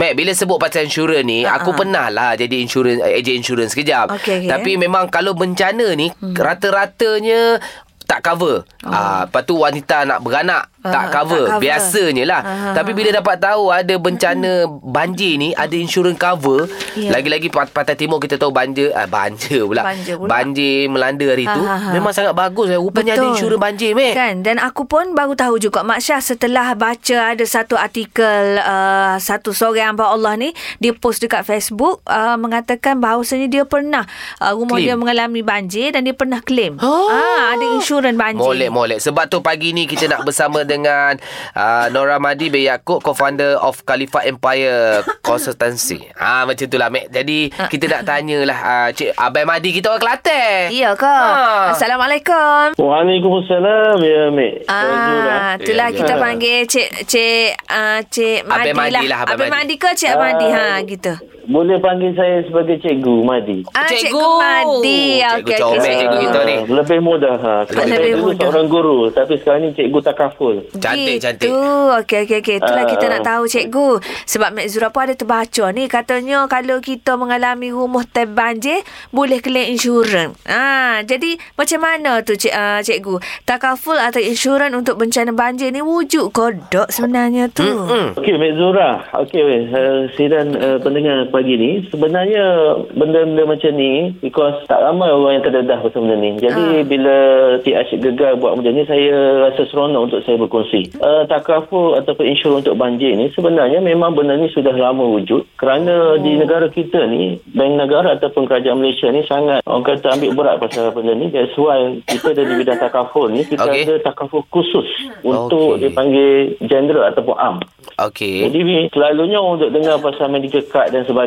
Mek, 0.00 0.16
bila 0.16 0.32
sebut 0.32 0.56
pasal 0.56 0.88
insurans 0.88 1.28
ni, 1.28 1.44
uh-huh. 1.44 1.60
aku 1.60 1.76
pernah 1.76 2.08
lah 2.08 2.32
jadi 2.32 2.56
insurans, 2.56 3.04
eh, 3.04 3.20
ejen 3.20 3.44
insurans 3.44 3.68
sekejap. 3.76 4.08
Okey, 4.16 4.48
okey. 4.48 4.48
Tapi 4.48 4.70
memang 4.80 5.12
kalau 5.12 5.36
bencana 5.36 5.92
ni, 5.92 6.08
hmm. 6.08 6.40
rata-ratanya 6.40 7.60
tak 8.08 8.26
cover. 8.26 8.64
Oh. 8.82 8.90
Ah, 8.90 9.28
lepas 9.28 9.44
tu 9.46 9.60
wanita 9.60 10.02
nak 10.08 10.24
beranak 10.24 10.66
tak, 10.80 11.12
cover. 11.12 11.44
tak 11.46 11.56
cover. 11.56 11.60
Biasanya 11.60 12.24
lah. 12.24 12.40
Ah, 12.40 12.72
Tapi 12.72 12.90
bila 12.92 13.12
dapat 13.12 13.36
tahu 13.36 13.68
ada 13.68 13.94
bencana 13.96 14.50
banjir 14.68 15.36
ni, 15.36 15.52
ada 15.52 15.72
insurans 15.76 16.16
cover. 16.16 16.66
Ya. 16.96 17.12
Lagi-lagi 17.12 17.48
Pantai 17.48 17.94
Timur 17.94 18.18
kita 18.18 18.36
tahu 18.36 18.50
banjir, 18.50 18.90
ah, 18.92 19.04
banjir 19.04 19.64
pula. 19.64 19.84
Banjir 19.84 20.14
pula. 20.16 20.28
Banjir 20.28 20.88
melanda 20.88 21.26
hari 21.28 21.44
tu. 21.44 21.62
Ha, 21.62 21.74
ha, 21.76 21.76
ha. 21.76 21.92
Memang 21.92 22.12
sangat 22.12 22.32
bagus. 22.32 22.68
eh. 22.68 22.80
Rupanya 22.80 23.14
ada 23.14 23.26
insurans 23.28 23.60
banjir, 23.60 23.92
Mek. 23.92 24.12
Kan 24.12 24.34
dan 24.40 24.56
aku 24.56 24.88
pun 24.88 25.12
baru 25.12 25.36
tahu 25.36 25.60
juga 25.60 25.84
Mak 25.84 26.00
Syah 26.00 26.18
setelah 26.18 26.72
baca 26.72 27.36
ada 27.36 27.44
satu 27.44 27.76
artikel 27.76 28.56
uh, 28.58 29.20
satu 29.20 29.52
seorang 29.52 29.92
hamba 29.92 30.10
Allah 30.10 30.34
ni 30.34 30.50
dia 30.78 30.90
post 30.90 31.20
dekat 31.20 31.44
Facebook 31.44 32.00
uh, 32.06 32.34
mengatakan 32.34 32.98
bahawasanya 32.98 33.46
dia 33.46 33.62
pernah 33.68 34.06
uh, 34.40 34.56
rumah 34.56 34.80
Claim. 34.80 34.86
dia 34.86 34.96
mengalami 34.96 35.40
banjir 35.42 35.92
dan 35.92 36.06
dia 36.06 36.14
pernah 36.16 36.40
claim. 36.40 36.78
Oh. 36.80 37.10
Ah 37.10 37.52
ada 37.54 37.64
insurans 37.76 38.16
banjir. 38.16 38.40
Molek, 38.40 38.70
molek. 38.70 38.98
Sebab 38.98 39.28
tu 39.28 39.38
pagi 39.40 39.70
ni 39.70 39.84
kita 39.84 40.08
nak 40.08 40.24
bersama 40.24 40.62
dengan 40.70 41.18
uh, 41.52 41.90
Nora 41.90 42.16
Madi 42.16 42.46
bin 42.46 42.62
Yaakob, 42.62 43.02
co-founder 43.02 43.58
of 43.58 43.82
Khalifa 43.82 44.22
Empire 44.22 45.02
Consultancy. 45.20 45.98
Ah 46.16 46.44
macam 46.44 46.62
itulah, 46.62 46.86
Mek. 46.88 47.08
Jadi, 47.08 47.48
kita 47.66 47.88
nak 47.88 48.02
tanyalah 48.04 48.60
uh, 48.60 48.88
Cik 48.92 49.16
Abang 49.16 49.48
Madi 49.48 49.72
kita 49.72 49.88
orang 49.88 49.98
Kelantan. 50.00 50.68
Ya 50.70 50.92
ke? 50.92 51.08
Ha. 51.08 51.72
Assalamualaikum. 51.72 52.76
Waalaikumsalam 52.76 53.98
ya 53.98 54.22
Mek. 54.30 54.54
Ah, 54.66 55.56
itulah 55.56 55.88
Ya, 55.88 55.96
kita 55.96 56.14
ya. 56.14 56.20
panggil 56.20 56.58
Cik 56.64 56.88
Cik 57.02 57.48
uh, 57.66 57.98
Cik 58.04 58.40
Madi 58.44 58.70
Abang 58.70 58.78
Madi 58.86 59.06
lah, 59.06 59.18
Abang 59.20 59.34
Abang 59.34 59.50
Madi. 59.50 59.56
Madi 59.56 59.74
ke 59.76 59.90
Cik 59.96 60.10
Ah. 60.10 60.18
Madi 60.20 60.46
ha 60.48 60.66
gitu. 60.84 61.12
Boleh 61.50 61.76
panggil 61.76 62.14
saya 62.14 62.46
sebagai 62.46 62.78
cikgu 62.78 63.26
Madi. 63.26 63.66
Ah, 63.72 63.82
Cikgu. 63.84 64.06
Cikgu 64.06 64.26
Madi. 64.38 65.02
Cikgu 65.18 65.34
Okey 65.42 65.58
comel, 65.58 65.74
okey. 65.74 65.94
cikgu 65.98 66.18
kita 66.20 66.40
ni. 66.40 66.54
Ah, 66.54 66.62
Lebih 66.70 66.98
mudah. 67.00 67.34
Ha. 67.36 67.54
Sebab 67.66 67.82
Lebih 67.82 67.90
saya 67.90 68.06
dulu 68.08 68.22
mudah. 68.22 68.38
seorang 68.40 68.66
guru. 68.68 68.98
Tapi 69.10 69.32
sekarang 69.34 69.60
ni 69.60 69.70
cikgu 69.72 69.98
takaful. 70.00 70.54
Cantik, 70.72 71.10
gitu. 71.12 71.24
cantik. 71.26 71.50
Okey, 71.98 72.18
okey, 72.22 72.38
okey. 72.38 72.54
Itulah 72.56 72.84
Ah. 72.84 72.88
kita 72.88 73.04
nak 73.08 73.22
tahu, 73.24 73.42
cikgu. 73.44 73.88
Sebab 74.24 74.50
Mek 74.52 74.66
Zura 74.68 74.88
pun 74.88 75.02
ada 75.02 75.12
terbaca 75.12 75.64
ni. 75.68 75.84
Katanya 75.84 76.38
kalau 76.46 76.78
kita 76.78 77.12
mengalami 77.14 77.68
rumah 77.68 78.06
terbanjir, 78.06 78.80
boleh 79.10 79.42
claim 79.42 79.74
insurans. 79.74 80.38
Ah, 80.44 81.02
jadi 81.02 81.34
macam 81.56 81.80
mana 81.80 82.22
tu, 82.22 82.32
cik, 82.32 82.52
uh, 82.52 82.78
cikgu? 82.78 83.18
Takaful 83.42 83.98
atau 83.98 84.18
insurans 84.18 84.70
untuk 84.70 84.94
bencana 84.96 85.32
banjir 85.32 85.68
ni 85.68 85.82
wujud 85.82 86.30
kodok 86.30 86.86
sebenarnya 86.88 87.50
tu? 87.50 87.66
Hmm. 87.66 88.14
Okey, 88.14 88.38
Mek 88.38 88.54
Zura. 88.54 89.02
Okey, 89.18 89.42
uh, 89.66 90.06
sidan 90.14 90.54
uh, 90.54 90.78
pendengar 90.78 91.26
pagi 91.40 91.56
ni. 91.56 91.70
Sebenarnya 91.88 92.44
benda-benda 92.92 93.48
macam 93.48 93.72
ni, 93.72 94.12
because 94.20 94.60
tak 94.68 94.84
ramai 94.84 95.08
orang 95.08 95.40
yang 95.40 95.44
terdedah 95.48 95.80
pasal 95.80 96.04
benda 96.04 96.20
ni. 96.20 96.36
Jadi, 96.36 96.64
Ah. 96.68 96.84
bila 96.84 97.16
Cik 97.64 97.76
Asyik 97.80 98.00
Gegar 98.04 98.36
buat 98.36 98.60
macam 98.60 98.76
ni, 98.76 98.84
saya 98.84 99.48
rasa 99.48 99.64
seronok 99.72 100.12
untuk 100.12 100.20
saya 100.28 100.36
berkongsi. 100.36 100.92
Uh, 101.00 101.24
takaful 101.24 101.96
ataupun 101.96 102.28
insurans 102.28 102.60
untuk 102.60 102.76
banjir 102.76 103.16
ni, 103.16 103.32
sebenarnya 103.32 103.80
memang 103.80 104.12
benda 104.12 104.36
ni 104.36 104.52
sudah 104.52 104.76
lama 104.76 105.00
wujud. 105.00 105.48
Kerana 105.56 106.20
di 106.20 106.36
negara 106.36 106.68
kita 106.68 107.08
ni, 107.08 107.40
Bank 107.56 107.72
Negara 107.80 108.20
ataupun 108.20 108.44
Kerajaan 108.44 108.76
Malaysia 108.76 109.08
ni 109.08 109.24
sangat, 109.24 109.64
orang 109.64 109.86
kata 109.88 110.20
ambil 110.20 110.36
berat 110.36 110.56
pasal 110.60 110.92
benda 110.92 111.16
ni. 111.16 111.32
That's 111.32 111.56
why 111.56 112.04
kita 112.04 112.36
dari 112.36 112.60
bidang 112.60 112.76
takaful 112.76 113.32
ni, 113.32 113.48
kita 113.48 113.64
Okey. 113.64 113.88
ada 113.88 113.94
takaful 114.04 114.44
khusus 114.52 114.84
untuk 115.24 115.80
Okey. 115.80 115.88
dipanggil 115.88 116.30
general 116.66 117.08
ataupun 117.08 117.36
am. 117.40 117.56
Okey. 118.00 118.48
Jadi 118.48 118.58
Wi, 118.60 118.78
selalunya 118.90 119.38
orang 119.38 119.60
untuk 119.60 119.70
dengar 119.70 119.96
pasal 120.00 120.32
medical 120.32 120.64
card 120.66 120.88
dan 120.90 121.04
sebagainya. 121.04 121.19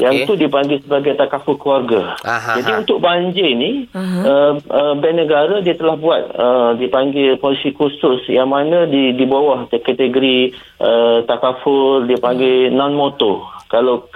Yang 0.00 0.14
Okey. 0.14 0.28
tu 0.28 0.34
dipanggil 0.38 0.78
sebagai 0.80 1.12
takaful 1.18 1.58
keluarga. 1.58 2.16
Aha, 2.22 2.62
Jadi 2.62 2.70
aha. 2.72 2.80
untuk 2.80 2.98
banjir 3.02 3.50
ni, 3.52 3.90
uh, 3.92 4.56
uh, 4.56 4.94
Bank 4.96 5.14
Negara 5.18 5.60
dia 5.60 5.74
telah 5.74 5.98
buat 5.98 6.22
uh, 6.32 6.70
dipanggil 6.78 7.36
polisi 7.42 7.74
khusus 7.74 8.24
yang 8.30 8.48
mana 8.48 8.88
di 8.88 9.12
di 9.12 9.24
bawah 9.28 9.66
kategori 9.68 10.54
uh, 10.80 11.26
takaful 11.28 12.06
dia 12.08 12.16
panggil 12.16 12.72
non-motor. 12.72 13.44
Kalau 13.68 14.06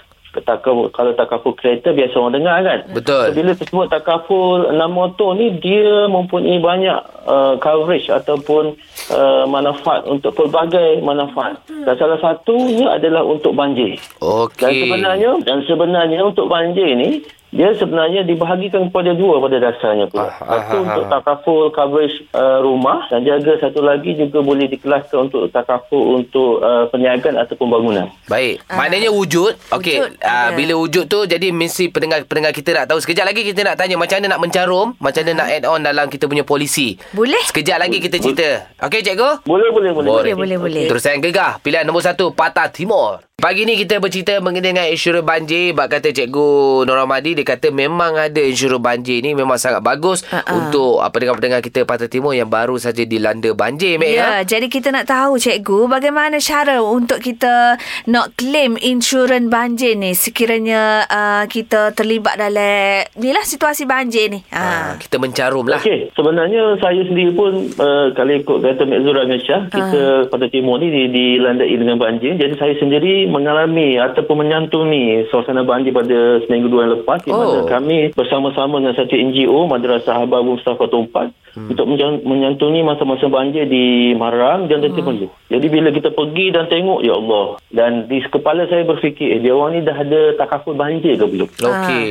takaful 0.42 0.90
kalau 0.90 1.12
takaful 1.14 1.54
kereta 1.54 1.95
biasa 1.95 2.14
orang 2.18 2.35
dengar 2.38 2.57
kan. 2.62 2.78
Betul. 2.92 3.35
Bila 3.35 3.52
tersebut 3.57 3.87
takaful 3.88 4.68
enam 4.68 4.90
motor 4.92 5.38
ni 5.38 5.54
dia 5.59 6.07
mempunyai 6.11 6.59
banyak 6.61 6.99
uh, 7.25 7.54
coverage 7.62 8.11
ataupun 8.11 8.76
uh, 9.14 9.45
manfaat 9.49 10.04
untuk 10.07 10.35
pelbagai 10.35 11.00
manfaat. 11.00 11.62
Dan 11.68 11.95
salah 11.97 12.18
satunya 12.21 12.92
adalah 12.92 13.25
untuk 13.25 13.54
banjir. 13.54 13.97
Okey. 14.21 14.61
Dan 14.61 14.73
sebenarnya 14.85 15.30
dan 15.47 15.59
sebenarnya 15.64 16.21
untuk 16.25 16.47
banjir 16.50 16.92
ni 16.99 17.25
dia 17.49 17.73
sebenarnya 17.76 18.28
dibahagikan 18.28 18.93
kepada 18.93 19.17
dua 19.17 19.40
pada 19.40 19.57
dasarnya 19.57 20.05
pula. 20.12 20.28
Ah, 20.28 20.61
Satu 20.61 20.76
ah, 20.76 20.85
untuk 20.85 21.05
ah. 21.09 21.11
takaful 21.17 21.61
coverage 21.73 22.17
uh, 22.37 22.61
rumah 22.61 23.09
dan 23.09 23.25
jaga 23.25 23.57
satu 23.57 23.81
lagi 23.81 24.12
juga 24.21 24.45
boleh 24.45 24.69
dikelaskan 24.69 25.33
untuk 25.33 25.49
takaful 25.49 26.21
untuk 26.21 26.61
uh, 26.61 26.85
perniagaan 26.93 27.40
ataupun 27.40 27.67
bangunan. 27.73 28.07
Baik. 28.28 28.61
Maknanya 28.69 29.09
wujud. 29.09 29.57
Okey. 29.73 29.99
Wujud 30.05 30.17
Uh, 30.19 30.50
ada. 30.50 30.57
bila 30.59 30.75
wujud 30.76 31.05
tu 31.07 31.25
jadi 31.25 31.55
mesti 31.55 31.88
pendengar-pendengar 31.88 32.52
kita 32.52 32.75
nak 32.75 32.90
tahu. 32.90 32.99
Sekejap 33.00 33.33
lagi 33.33 33.47
kita 33.47 33.64
nak 33.64 33.78
tanya 33.81 33.97
macam 33.97 34.19
mana 34.19 34.37
nak 34.37 34.40
mencarum, 34.43 34.88
macam 34.99 35.23
mana 35.25 35.47
nak 35.47 35.49
add 35.49 35.64
on 35.64 35.81
dalam 35.81 36.07
kita 36.11 36.26
punya 36.26 36.43
polisi. 36.43 36.99
Boleh? 37.14 37.40
Sekejap 37.49 37.78
lagi 37.81 38.02
kita 38.02 38.19
cerita. 38.19 38.69
Okey 38.83 39.00
cikgu? 39.00 39.47
Boleh 39.47 39.71
boleh 39.73 39.90
boleh. 39.95 40.11
Boleh, 40.11 40.35
boleh, 40.35 40.57
boleh. 40.59 40.85
Terus 40.90 41.00
saya 41.00 41.17
gegar. 41.23 41.62
Pilihan 41.62 41.87
nombor 41.87 42.05
satu, 42.05 42.35
Patah 42.35 42.69
Timur. 42.69 43.28
Pagi 43.38 43.62
ni 43.62 43.78
kita 43.78 44.02
bercerita 44.02 44.42
mengenai 44.42 44.75
dengan 44.75 44.87
insurans 44.90 45.23
banjir. 45.23 45.71
Bak 45.71 45.95
kata 45.95 46.11
Cikgu 46.11 46.83
Nora 46.83 47.07
Madi, 47.07 47.38
dia 47.38 47.47
kata 47.47 47.71
memang 47.71 48.18
ada 48.18 48.42
insurans 48.42 48.83
banjir 48.83 49.23
ni 49.23 49.30
memang 49.30 49.54
sangat 49.54 49.78
bagus 49.78 50.26
Ha-ha. 50.26 50.42
untuk 50.59 50.99
apa 50.99 51.14
pendengar-pendengar 51.14 51.62
kita 51.62 51.87
Patah 51.87 52.11
Timur 52.11 52.35
yang 52.35 52.50
baru 52.50 52.83
saja 52.83 53.07
dilanda 53.07 53.54
banjir. 53.54 53.95
Mek, 53.95 54.11
Ya, 54.11 54.42
jadi 54.42 54.66
kita 54.66 54.90
nak 54.90 55.07
tahu 55.07 55.38
cikgu 55.38 55.87
bagaimana 55.87 56.42
cara 56.42 56.83
untuk 56.83 57.23
kita 57.23 57.78
nak 58.07 58.35
claim 58.35 58.75
insurans 58.75 59.47
banjir 59.47 59.95
ni 59.95 60.18
sekiranya 60.18 61.07
uh, 61.07 61.45
kita 61.47 61.95
terlibat 61.95 62.35
dalam 62.37 63.07
inilah 63.14 63.47
situasi 63.47 63.87
banjir 63.87 64.35
ni. 64.35 64.42
Ha, 64.50 64.59
Ha. 64.59 64.75
kita 64.99 65.23
mencarum 65.23 65.62
lah. 65.62 65.78
Okey, 65.78 66.11
sebenarnya 66.11 66.75
saya 66.83 67.07
sendiri 67.07 67.30
pun 67.30 67.71
uh, 67.71 68.11
kalau 68.11 68.35
ikut 68.35 68.59
kata 68.59 68.83
Mek 68.83 69.07
Zura 69.07 69.23
dengan 69.23 69.38
Syah, 69.38 69.62
kita 69.71 70.00
pada 70.26 70.50
timur 70.50 70.83
ni 70.83 70.90
di, 70.90 71.02
dilandai 71.07 71.71
dengan 71.71 72.02
banjir. 72.02 72.35
Jadi 72.35 72.59
saya 72.59 72.75
sendiri 72.75 73.28
mengalami 73.29 74.01
ataupun 74.01 74.45
menyantuni 74.45 75.29
suasana 75.29 75.63
banjir 75.63 75.93
pada 75.93 76.43
seminggu 76.45 76.73
dua 76.73 76.89
yang 76.89 76.95
lepas 77.01 77.21
di 77.25 77.31
mana 77.31 77.47
Oh. 77.49 77.67
kami 77.67 78.13
bersama-sama 78.13 78.79
dengan 78.79 78.95
satu 78.97 79.15
NGO 79.15 79.67
Madrasah 79.67 80.21
Hababu 80.21 80.57
Mustafa 80.57 80.85
Tumpat 80.89 81.33
hmm. 81.59 81.75
untuk 81.75 81.87
menyantuni 82.23 82.87
masa-masa 82.87 83.27
banjir 83.27 83.67
di 83.67 84.15
Marang 84.15 84.71
dan 84.71 84.79
Dati 84.79 85.03
Perlu. 85.03 85.27
Jadi 85.51 85.67
bila 85.67 85.91
kita 85.91 86.15
pergi 86.15 86.55
dan 86.55 86.71
tengok, 86.71 87.03
ya 87.03 87.19
Allah. 87.19 87.59
Dan 87.73 88.07
di 88.07 88.23
kepala 88.23 88.69
saya 88.71 88.87
berfikir, 88.87 89.35
eh, 89.35 89.41
dia 89.43 89.57
orang 89.57 89.75
ni 89.75 89.81
dah 89.83 89.97
ada 89.99 90.21
takaful 90.39 90.79
banjir 90.79 91.19
ke 91.19 91.27
belum? 91.27 91.49
Okey. 91.51 92.07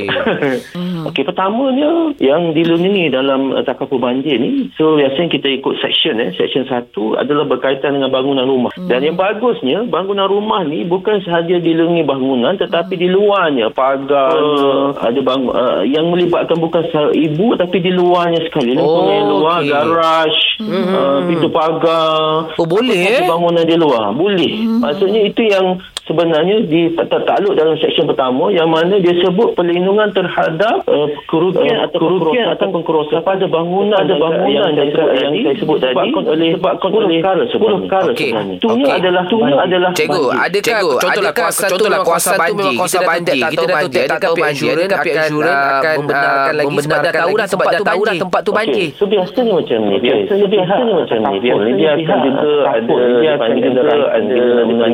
Okey, 1.08 1.22
pertamanya 1.24 2.12
yang 2.20 2.52
dilindungi 2.52 3.08
dalam 3.08 3.56
uh, 3.56 3.64
takaful 3.64 4.02
banjir 4.02 4.36
ni, 4.36 4.68
so 4.76 5.00
biasanya 5.00 5.32
kita 5.32 5.48
ikut 5.62 5.80
section 5.80 6.20
eh. 6.20 6.34
Section 6.36 6.68
satu 6.68 7.16
adalah 7.16 7.48
berkaitan 7.48 7.96
dengan 7.96 8.12
bangunan 8.12 8.44
rumah. 8.44 8.74
Hmm. 8.76 8.90
Dan 8.90 9.06
yang 9.06 9.16
bagusnya, 9.16 9.88
bangunan 9.88 10.28
rumah 10.28 10.66
ni 10.66 10.84
bukan 10.84 11.07
sahaja 11.24 11.56
dilindungi 11.56 12.04
bangunan 12.04 12.54
tetapi 12.60 12.94
di 13.00 13.08
luarnya 13.08 13.72
pagar 13.72 14.36
uh, 14.36 14.92
ada 15.00 15.20
bang 15.20 15.42
uh, 15.48 15.80
yang 15.88 16.12
melibatkan 16.12 16.60
bukan 16.60 16.84
secara 16.88 17.10
ibu 17.16 17.56
tapi 17.56 17.80
di 17.80 17.92
luarnya 17.94 18.40
sekali. 18.46 18.76
Oh, 18.76 19.08
yang 19.08 19.28
luar, 19.32 19.58
garaj, 19.64 20.34
hmm. 20.60 20.84
uh, 20.92 21.18
pintu 21.24 21.48
pagar. 21.48 22.52
Oh, 22.60 22.66
boleh, 22.68 22.94
sahaja 22.94 23.24
eh? 23.24 23.28
bangunan 23.28 23.64
di 23.64 23.76
luar. 23.80 24.12
Boleh. 24.12 24.52
Hmm. 24.64 24.80
Maksudnya 24.84 25.20
itu 25.24 25.42
yang 25.48 25.80
sebenarnya 26.08 26.64
di 26.64 26.96
tertakluk 26.96 27.54
dalam 27.54 27.76
seksyen 27.76 28.08
pertama 28.08 28.48
yang 28.48 28.72
mana 28.72 28.96
dia 28.98 29.12
sebut 29.20 29.52
perlindungan 29.52 30.08
terhadap 30.16 30.88
uh, 30.88 31.08
kerugian 31.28 31.84
atau 31.84 31.98
kerugian 32.00 32.48
atau 32.56 32.66
pengkerosakan 32.72 33.20
pada 33.28 33.44
bangunan 33.44 33.98
ada 34.00 34.14
bangunan 34.16 34.72
yang, 34.72 34.88
yang, 34.88 35.10
yang 35.12 35.32
saya 35.44 35.54
sebut 35.60 35.76
tadi 35.76 35.92
disebabkan 35.92 36.24
oleh 36.24 36.50
sebabkan 36.56 36.90
oleh 36.96 37.18
perkara 37.20 37.42
10 37.44 37.82
perkara 37.84 38.08
Okey. 38.08 38.30
sebenarnya. 38.32 38.56
Okey. 38.58 38.88
adalah 38.88 39.22
itunya 39.28 39.56
adalah 39.60 39.90
Cikgu, 39.92 40.24
banjir. 40.24 40.44
adakah 40.48 40.64
Cikgu, 40.64 40.96
contohlah 40.96 41.28
adakah- 41.28 41.44
kuasa 41.44 41.64
tu 41.68 41.84
memang 41.84 42.04
kuasa 42.08 42.30
kuasa 42.32 42.38
banjir, 42.40 42.72
banjir, 43.08 43.36
kita 43.36 43.48
kita 43.52 43.60
dah 43.60 43.68
dah 43.68 43.76
banjir, 43.76 44.06
tahu 44.08 44.08
kita 44.08 44.08
dah 44.08 44.08
banjir, 44.08 44.18
tahu 44.18 44.34
pihak 44.34 44.46
banjir, 44.48 44.68
insurans 44.68 44.88
adakah 44.88 45.04
pihak 45.04 45.16
akan 45.18 45.28
insurans 45.28 45.58
akan, 45.58 45.96
membenarkan 45.98 46.54
lagi 46.56 46.74
sebab 46.78 46.98
dah 46.98 47.12
tahu 47.12 47.32
dah 47.36 47.46
sebab 47.48 47.58
tempat 47.58 47.68
dah 47.68 47.78
tu 47.78 47.84
tahu 47.84 48.00
dah 48.00 48.14
tempat 48.16 48.40
tu 48.40 48.52
banjir. 48.56 48.88
So 48.96 49.04
biasanya 49.04 49.52
macam 49.52 49.78
ni. 49.84 49.96
Biasanya 50.00 50.46
biasanya 50.48 50.92
macam 50.96 51.18
ni. 51.18 51.38
Biasanya 51.38 51.74
dia 51.76 51.90
akan 51.92 52.18
juga 52.24 52.50
ada 52.64 52.94
dia 53.20 53.30
akan 53.36 53.50
juga 53.60 53.80
ada 54.08 54.40
dengan 54.64 54.88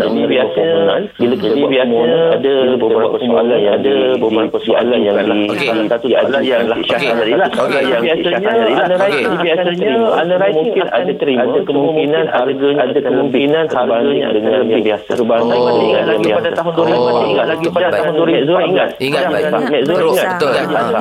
jadi 0.01 0.21
biasanya 0.25 0.81
bila 1.17 1.33
kita 1.37 1.53
buat 1.55 1.71
biasanya 1.71 2.17
ada 2.31 2.53
beberapa 2.75 3.15
soalan 3.21 3.59
yang 3.61 3.75
ada 3.77 3.95
beberapa 4.17 4.57
soalan 4.65 4.99
yang 5.01 5.15
di 5.21 5.57
salah 5.61 5.85
satu 5.87 6.05
soalan 6.09 6.41
yang 6.41 6.61
tadi 6.65 7.33
lah. 7.37 7.49
Okey. 7.51 7.81
Yang 7.91 8.01
biasanya 8.01 8.51
underwriting 8.81 9.25
Okey. 9.31 9.43
biasanya 9.45 9.91
underwriting 10.17 10.57
mungkin 10.61 10.85
ada 10.91 11.11
terima 11.15 11.41
ada 11.41 11.59
kemungkinan 11.65 12.25
harganya 12.31 12.81
ada 12.85 12.99
kemungkinan 13.01 13.63
harganya 13.69 14.27
dengan 14.33 14.61
yang 14.67 14.83
biasa. 14.83 15.09
Terbalik 15.15 15.49
Oh. 15.51 15.83
ingat 15.83 16.05
lagi 16.07 16.29
pada 16.31 16.49
tahun 16.55 16.73
2000 16.73 16.91
Oh. 16.91 17.05
masih 17.11 17.27
ingat 17.31 17.45
lagi 17.47 17.67
pada 17.69 17.87
tahun 17.91 18.13
2000 18.15 18.53
ingat. 18.71 18.89
Ingat, 19.01 19.23
ingat. 19.29 19.51
betul. 19.85 20.51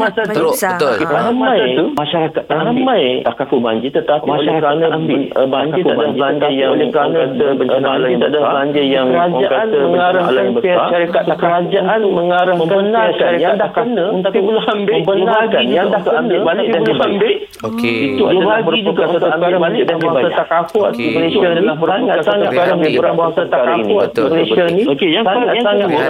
Masa 0.01 0.23
tu 0.25 0.51
betul. 0.51 0.95
Ah. 1.11 1.23
ramai 1.31 1.61
masyarakat 1.97 2.45
ramai 2.49 3.03
takaful 3.25 3.61
banjir 3.61 3.91
tetapi 3.93 4.27
oleh 4.27 4.55
kerana 4.61 4.87
uh, 4.91 5.47
banjir 5.47 5.83
tak 5.85 5.97
ada 5.97 6.13
belanja 6.13 6.49
yang 6.51 6.71
oleh 6.75 6.89
kerana 6.91 7.19
banjir 7.31 8.17
tak 8.21 8.29
ada 8.31 8.39
belanja 8.41 8.83
yang 8.91 9.07
kerajaan 9.15 9.67
mengarahkan 9.71 10.47
pihak 10.59 10.79
syarikat 10.91 11.23
kerajaan 11.39 12.01
mengarahkan 12.03 12.67
pihak 12.67 13.13
syarikat 13.17 13.41
yang 13.41 13.55
dah 13.57 13.71
kena 13.71 14.07
tapi 14.27 14.39
belum 14.43 14.63
ambil. 14.67 14.93
membenarkan 14.99 15.65
yang 15.71 15.87
dah 15.89 16.03
ambil 16.03 16.39
balik 16.43 16.67
dan 16.75 16.81
dia 16.83 16.97
balik 16.99 17.37
Okey. 17.61 17.97
itu 18.17 18.23
adalah 18.25 18.59
bagi 18.65 18.83
juga 18.83 19.03
satu 19.07 19.27
perkara 19.31 19.57
balik 19.61 19.83
dan 19.87 19.97
dia 20.01 20.11
balik 20.11 20.35
takaful 20.35 20.83
Okey. 20.91 21.13
Malaysia 21.15 21.47
adalah 21.47 21.75
sangat 21.81 22.17
sangat 22.27 22.49
sekarang 22.51 22.79
Prihatin. 22.81 22.95
dia 22.95 23.01
berbahasa 23.01 23.43
takaful. 23.47 24.01
Malaysia 24.31 24.65
ni 24.71 24.83
okey 24.91 25.09
yang 25.15 25.25
sangat 25.25 25.55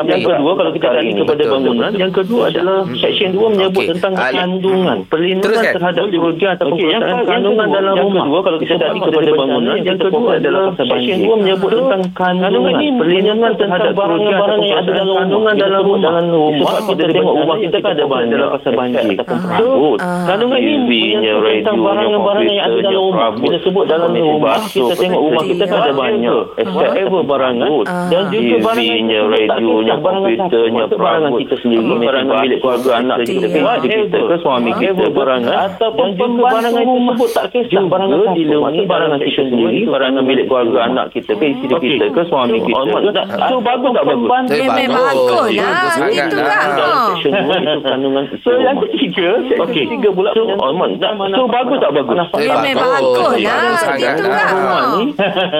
yang 0.09 0.23
kedua 0.25 0.51
kalau 0.57 0.71
kita 0.73 0.89
tadi 0.91 1.11
kepada 1.15 1.43
bangunan. 1.51 1.91
Yang 1.95 2.13
kedua 2.23 2.43
adalah 2.49 2.79
seksyen 2.97 3.31
2 3.37 3.55
menyebut 3.55 3.83
tentang 3.97 4.13
kandungan. 4.17 4.97
Perlindungan 5.11 5.65
terhadap 5.75 6.05
kerugian 6.11 6.51
atau 6.57 6.67
perkosaan 6.73 7.19
kandungan 7.27 7.67
dalam 7.71 7.95
rumah. 8.01 8.25
kalau 8.25 8.43
kalau 8.47 8.59
kita 8.59 8.75
tadi 8.79 8.99
kepada 8.99 9.31
bangunan 9.37 9.77
yang 9.83 9.99
kedua 9.99 10.31
adalah 10.39 10.65
seksyen 10.75 11.19
2 11.27 11.41
menyebut 11.43 11.71
tentang 11.71 12.03
kandungan 12.15 12.70
perlindungan. 12.75 13.51
Terhadap 13.61 13.93
barang-barang 13.93 14.61
yang 14.63 14.79
ada 14.81 14.91
dalam 14.95 15.15
kandungan 15.25 15.55
dalam 15.59 15.81
rumah. 15.85 16.11
dalam 16.11 16.27
rumah. 16.31 16.73
Kita 16.91 17.05
tengok 17.11 17.35
rumah 17.35 17.57
kita 17.59 17.77
kan 17.81 17.91
ada 17.97 18.05
banyak. 18.07 18.39
pasal 18.51 18.73
banjir. 18.77 19.01
Ataupun 19.21 19.39
perabot 19.41 19.97
kandungan 20.01 20.59
ini 20.61 20.77
menyebut 21.21 21.53
tentang 21.61 21.79
barang-barang 21.81 22.47
yang 22.49 22.65
ada 22.67 22.79
dalam 22.81 23.03
rumah 23.11 23.29
bila 23.37 23.59
sebut 23.63 23.85
dalam 23.89 24.11
rumah 24.15 24.57
kita 24.67 24.95
tengok 24.95 25.21
rumah 25.21 25.45
kita 25.47 25.65
kan 25.67 25.79
ada 25.81 25.93
banyak. 25.95 26.43
except 26.61 26.93
ever 26.97 27.23
barangan 27.25 27.71
dan 28.11 28.23
juga 28.31 28.57
barangan 28.61 29.23
radionya 29.31 29.95
komputernya 30.01 30.85
barangan 30.91 31.33
kita 31.41 31.55
sendiri. 31.63 31.89
Barangan 32.01 32.37
milik 32.43 32.59
keluarga 32.61 32.91
anak 33.01 33.17
kita 33.27 33.47
kita 33.81 34.19
ke 34.19 34.37
suami 34.43 34.71
kita 34.77 35.05
barangan 35.13 35.57
ataupun 35.75 36.07
juga 36.17 36.43
barangan 36.43 36.85
tersebut 36.85 37.29
tak 37.35 37.47
kisah 37.53 37.85
barangan 37.87 38.33
dilindungi 38.37 38.83
barangan 38.87 39.21
kita 39.23 39.43
sendiri 39.49 39.81
barangan 39.89 40.23
milik 40.25 40.47
keluarga 40.47 40.79
anak 40.87 41.07
kita 41.15 41.33
ke 41.37 41.45
isteri 41.57 41.75
kita 41.81 42.07
ke 42.13 42.23
suami 42.29 42.59
kita 42.63 43.23
so 43.47 43.57
bagus 43.61 43.91
tak 43.91 44.05
bagus 44.05 44.29
Eh, 44.51 44.69
Memang 44.69 45.05
bagus. 45.07 45.31
bagus 45.31 45.51
lah. 45.53 45.71
Bagus 45.71 45.93
sangat 45.93 46.13
Itu 46.21 46.37
lah. 46.37 46.65
dalam 46.71 46.99
section 47.09 47.33
2 47.33 47.61
itu 47.61 47.79
kandungan 47.83 48.25
so 48.45 48.51
yang 48.55 48.77
ketiga 48.81 49.29
okey 49.61 49.83
ketiga 49.85 50.09
pula 50.11 50.29
so, 50.33 50.43
oh, 50.45 50.73
man, 50.73 50.91
tak, 50.97 51.13
so 51.31 51.45
bagus 51.47 51.79
tak 51.79 51.93
bagus 51.93 52.17
Eh, 52.33 52.49
Memang 52.51 52.91
bagus. 52.91 53.17
bagus 53.17 53.35
lah. 53.39 53.57
Bagus 53.57 53.79
sangat 53.81 54.13
Itu 54.13 54.23
lah. 54.23 54.35
lah. 54.35 54.49
rumah 54.51 54.83
ni 54.91 55.05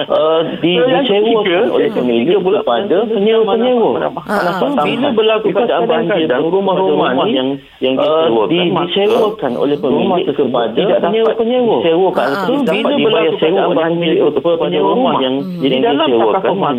uh, 0.07 0.39
di, 0.59 0.71
disewakan 0.77 1.65
oleh 1.69 1.89
pemilik 1.91 2.37
kepada 2.37 2.97
penyewa-penyewa. 3.05 3.89
Ah. 4.21 4.59
Bila 4.81 5.07
berlaku 5.11 5.47
keadaan 5.51 5.83
banjir 5.85 6.25
dan 6.25 6.41
rumah-rumah 6.43 7.09
ni 7.19 7.31
yang 7.31 7.49
yang 7.79 7.95
disewakan, 7.95 8.47
di, 8.47 8.59
disewakan 8.71 9.51
oleh 9.55 9.77
pemilik 9.77 10.25
kepada 10.27 10.81
penyewa-penyewa. 10.99 11.75
Disewakan 11.81 12.27
Ah. 12.31 12.45
tu 12.45 12.53
bila 12.63 12.93
berlaku 12.95 13.35
keadaan 13.37 13.71
banjir 13.73 14.13
kepada 14.31 14.55
penyewa 14.59 14.89
rumah 14.91 15.15
yang 15.19 15.35
jadi 15.59 15.77
dalam 15.81 16.07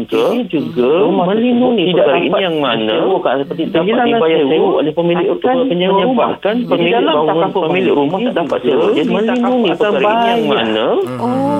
disewakan 0.06 0.36
maka 0.42 0.44
juga 0.50 0.90
melindungi 1.12 1.84
perkara 1.92 2.18
ini 2.18 2.38
yang 2.40 2.56
mana 2.58 2.96
seperti 3.22 3.62
dapat 3.70 4.04
dibayar 4.06 4.40
sewa 4.48 4.68
oleh 4.82 4.92
pemilik 4.92 5.26
kepada 5.38 5.62
penyewa 5.68 6.00
rumah 6.04 6.30
kan 6.40 6.56
pemilik 6.66 7.02
bangun 7.02 7.50
pemilik 7.52 7.92
rumah 7.94 8.18
tak 8.22 8.34
dapat 8.36 8.58
sewa 8.64 8.86
jadi 8.92 9.10
melindungi 9.10 9.70
perkara 9.76 9.98
ini 10.02 10.26
yang 10.26 10.44
mana 10.48 10.86